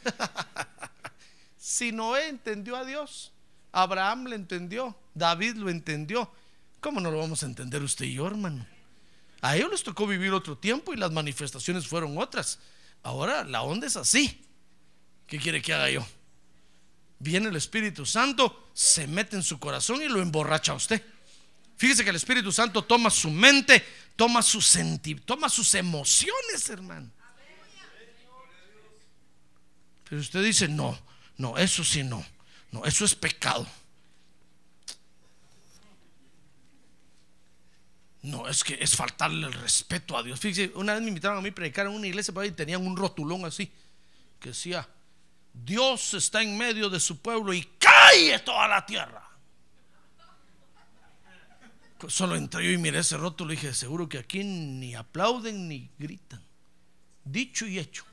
si 1.57 1.91
Noé 1.91 2.29
entendió 2.29 2.77
a 2.77 2.85
Dios, 2.85 3.33
Abraham 3.73 4.27
le 4.27 4.37
entendió, 4.37 4.95
David 5.15 5.57
lo 5.57 5.71
entendió, 5.71 6.31
¿cómo 6.81 7.01
no 7.01 7.11
lo 7.11 7.19
vamos 7.19 7.43
a 7.43 7.47
entender 7.47 7.83
usted 7.83 8.05
y 8.05 8.15
yo, 8.15 8.27
hermano? 8.27 8.67
A 9.41 9.57
ellos 9.57 9.71
les 9.71 9.83
tocó 9.83 10.07
vivir 10.07 10.33
otro 10.33 10.59
tiempo 10.59 10.93
y 10.93 10.99
las 10.99 11.11
manifestaciones 11.11 11.87
fueron 11.87 12.19
otras. 12.19 12.59
Ahora 13.03 13.43
la 13.43 13.63
onda 13.63 13.87
es 13.87 13.97
así. 13.97 14.43
¿Qué 15.27 15.39
quiere 15.39 15.63
que 15.63 15.73
haga 15.73 15.91
yo? 15.91 16.07
Viene 17.19 17.49
el 17.49 17.57
Espíritu 17.57 18.05
Santo, 18.05 18.69
se 18.75 19.07
mete 19.07 19.37
en 19.37 19.43
su 19.43 19.59
corazón 19.59 20.03
y 20.03 20.09
lo 20.09 20.21
emborracha 20.21 20.73
a 20.73 20.77
usted. 20.77 21.03
Fíjese 21.77 22.05
que 22.05 22.11
el 22.11 22.17
Espíritu 22.17 22.53
Santo 22.53 22.83
toma 22.83 23.11
su 23.11 23.31
mente, 23.31 23.85
toma 24.17 24.43
sus 24.43 24.67
senti 24.67 25.15
toma 25.17 25.49
sus 25.49 25.75
emociones, 25.75 26.69
hermano. 26.69 27.11
Pero 30.09 30.21
usted 30.21 30.45
dice, 30.45 30.69
no, 30.69 30.99
no, 31.39 31.57
eso 31.59 31.83
sí 31.83 32.05
no, 32.05 32.25
no, 32.71 32.85
eso 32.85 33.05
es 33.05 33.15
pecado. 33.15 33.67
No, 38.23 38.49
es 38.49 38.65
que 38.65 38.79
es 38.81 38.97
faltarle 38.97 39.47
el 39.47 39.53
respeto 39.53 40.17
a 40.17 40.23
Dios. 40.23 40.41
Fíjese, 40.41 40.73
una 40.77 40.95
vez 40.95 41.03
me 41.03 41.09
invitaron 41.09 41.37
a 41.37 41.41
mí 41.43 41.51
a 41.51 41.55
predicar 41.55 41.87
en 41.87 41.93
una 41.93 42.07
iglesia 42.07 42.33
y 42.45 42.51
tenían 42.53 42.87
un 42.87 42.97
rotulón 42.97 43.45
así 43.45 43.71
que 44.41 44.51
decía, 44.51 44.89
Dios 45.53 46.15
está 46.15 46.43
en 46.43 46.57
medio 46.57 46.89
de 46.91 47.01
su 47.01 47.19
pueblo 47.19 47.53
y 47.53 47.69
cae 47.79 48.39
toda 48.41 48.69
la 48.69 48.85
tierra. 48.85 49.24
Solo 52.09 52.37
entré 52.37 52.65
yo 52.65 52.71
y 52.71 52.79
miré 52.79 52.99
ese 52.99 53.17
rótulo 53.17 53.53
y 53.53 53.57
dije, 53.57 53.75
seguro 53.75 54.09
que 54.09 54.19
aquí 54.19 54.45
ni 54.45 54.95
aplauden 54.95 55.69
ni 55.69 55.91
gritan. 55.99 56.43
Dicho 57.25 57.67
y 57.67 57.79
hecho. 57.79 58.05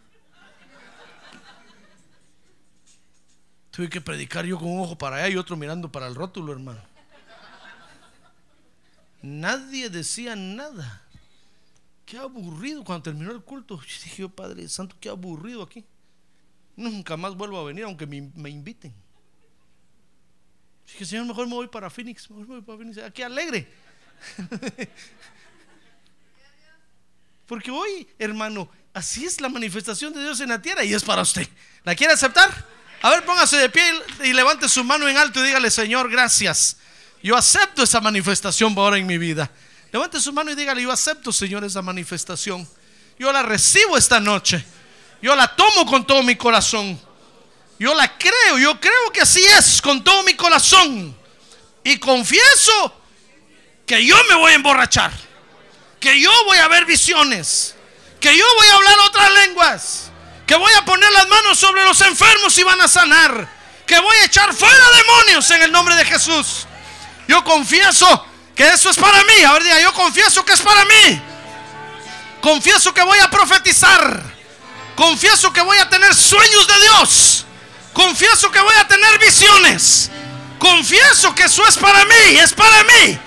Tuve 3.71 3.89
que 3.89 4.01
predicar 4.01 4.45
yo 4.45 4.59
con 4.59 4.69
un 4.69 4.81
ojo 4.81 4.97
para 4.97 5.17
allá 5.17 5.29
y 5.29 5.37
otro 5.37 5.55
mirando 5.55 5.91
para 5.91 6.07
el 6.07 6.15
rótulo, 6.15 6.51
hermano. 6.51 6.81
Nadie 9.21 9.89
decía 9.89 10.35
nada. 10.35 11.03
Qué 12.05 12.17
aburrido 12.17 12.83
cuando 12.83 13.03
terminó 13.03 13.31
el 13.31 13.41
culto. 13.41 13.77
Dije, 13.77 14.27
Padre 14.27 14.67
Santo, 14.67 14.95
qué 14.99 15.09
aburrido 15.09 15.63
aquí. 15.63 15.85
Nunca 16.75 17.15
más 17.15 17.35
vuelvo 17.35 17.59
a 17.59 17.63
venir 17.63 17.85
aunque 17.85 18.05
me, 18.05 18.21
me 18.35 18.49
inviten. 18.49 18.93
Dije, 20.87 21.05
Señor, 21.05 21.25
mejor 21.25 21.47
me 21.47 21.53
voy 21.53 21.67
para 21.67 21.89
Phoenix, 21.89 22.29
mejor 22.29 22.47
me 22.47 22.55
voy 22.55 22.61
para 22.63 22.77
Phoenix, 22.77 22.97
aquí 22.97 23.21
alegre. 23.21 23.80
Porque 27.47 27.69
hoy, 27.71 28.07
hermano, 28.17 28.69
así 28.93 29.25
es 29.25 29.41
la 29.41 29.49
manifestación 29.49 30.13
de 30.13 30.21
Dios 30.21 30.39
en 30.39 30.49
la 30.49 30.61
tierra 30.61 30.83
y 30.83 30.93
es 30.93 31.03
para 31.03 31.21
usted. 31.21 31.47
¿La 31.83 31.95
quiere 31.95 32.13
aceptar? 32.13 32.49
A 33.01 33.09
ver, 33.09 33.25
póngase 33.25 33.57
de 33.57 33.69
pie 33.69 33.83
y 34.23 34.33
levante 34.33 34.69
su 34.69 34.83
mano 34.83 35.07
en 35.07 35.17
alto 35.17 35.39
y 35.39 35.47
dígale, 35.47 35.71
Señor, 35.71 36.09
gracias. 36.09 36.77
Yo 37.23 37.35
acepto 37.35 37.83
esa 37.83 37.99
manifestación 37.99 38.73
ahora 38.77 38.97
en 38.97 39.05
mi 39.05 39.17
vida. 39.17 39.51
Levante 39.91 40.21
su 40.21 40.31
mano 40.31 40.51
y 40.51 40.55
dígale, 40.55 40.81
yo 40.81 40.91
acepto, 40.91 41.33
Señor, 41.33 41.63
esa 41.63 41.81
manifestación. 41.81 42.67
Yo 43.19 43.31
la 43.31 43.43
recibo 43.43 43.97
esta 43.97 44.19
noche. 44.19 44.63
Yo 45.21 45.35
la 45.35 45.55
tomo 45.55 45.85
con 45.85 46.05
todo 46.07 46.23
mi 46.23 46.35
corazón. 46.35 46.99
Yo 47.77 47.93
la 47.93 48.17
creo, 48.17 48.57
yo 48.59 48.79
creo 48.79 49.11
que 49.11 49.21
así 49.21 49.43
es, 49.43 49.81
con 49.81 50.03
todo 50.03 50.23
mi 50.23 50.35
corazón. 50.35 51.15
Y 51.83 51.97
confieso 51.97 53.00
que 53.91 54.05
yo 54.05 54.15
me 54.29 54.35
voy 54.35 54.53
a 54.53 54.55
emborrachar 54.55 55.11
que 55.99 56.17
yo 56.17 56.31
voy 56.45 56.57
a 56.59 56.69
ver 56.69 56.85
visiones, 56.85 57.75
que 58.21 58.35
yo 58.37 58.45
voy 58.55 58.67
a 58.67 58.75
hablar 58.75 58.99
otras 59.05 59.33
lenguas, 59.33 60.11
que 60.47 60.55
voy 60.55 60.71
a 60.77 60.85
poner 60.85 61.11
las 61.11 61.27
manos 61.27 61.59
sobre 61.59 61.83
los 61.83 61.99
enfermos 61.99 62.57
y 62.57 62.63
van 62.63 62.79
a 62.79 62.87
sanar, 62.87 63.49
que 63.85 63.99
voy 63.99 64.15
a 64.15 64.23
echar 64.23 64.53
fuera 64.53 64.83
demonios 64.95 65.51
en 65.51 65.63
el 65.63 65.73
nombre 65.73 65.93
de 65.95 66.05
Jesús. 66.05 66.65
Yo 67.27 67.43
confieso 67.43 68.25
que 68.55 68.65
eso 68.69 68.89
es 68.91 68.95
para 68.95 69.25
mí. 69.25 69.43
A 69.43 69.79
yo 69.81 69.93
confieso 69.93 70.45
que 70.45 70.53
es 70.53 70.61
para 70.61 70.85
mí. 70.85 71.21
Confieso 72.41 72.93
que 72.93 73.03
voy 73.03 73.19
a 73.19 73.29
profetizar. 73.29 74.23
Confieso 74.95 75.51
que 75.51 75.61
voy 75.61 75.77
a 75.79 75.89
tener 75.89 76.15
sueños 76.15 76.65
de 76.65 76.79
Dios. 76.79 77.45
Confieso 77.91 78.49
que 78.51 78.61
voy 78.61 78.75
a 78.79 78.87
tener 78.87 79.19
visiones. 79.19 80.09
Confieso 80.59 81.35
que 81.35 81.43
eso 81.43 81.67
es 81.67 81.77
para 81.77 82.05
mí, 82.05 82.39
es 82.39 82.53
para 82.53 82.83
mí. 82.85 83.19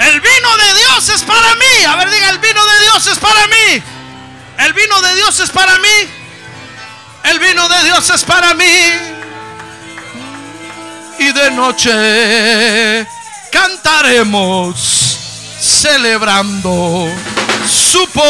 El 0.00 0.20
vino 0.20 0.56
de 0.56 0.74
Dios 0.80 1.08
es 1.10 1.22
para 1.22 1.54
mí. 1.56 1.84
A 1.86 1.96
ver, 1.96 2.10
diga, 2.10 2.30
el 2.30 2.38
vino 2.38 2.64
de 2.64 2.80
Dios 2.84 3.06
es 3.06 3.18
para 3.18 3.46
mí. 3.46 3.82
El 4.58 4.72
vino 4.72 5.00
de 5.02 5.14
Dios 5.14 5.40
es 5.40 5.50
para 5.50 5.78
mí. 5.78 6.10
El 7.24 7.38
vino 7.38 7.68
de 7.68 7.84
Dios 7.84 8.08
es 8.10 8.24
para 8.24 8.54
mí. 8.54 8.92
Y 11.18 11.32
de 11.32 11.50
noche 11.50 13.06
cantaremos 13.52 15.18
celebrando 15.60 17.12
su 17.68 18.08
poder. 18.08 18.29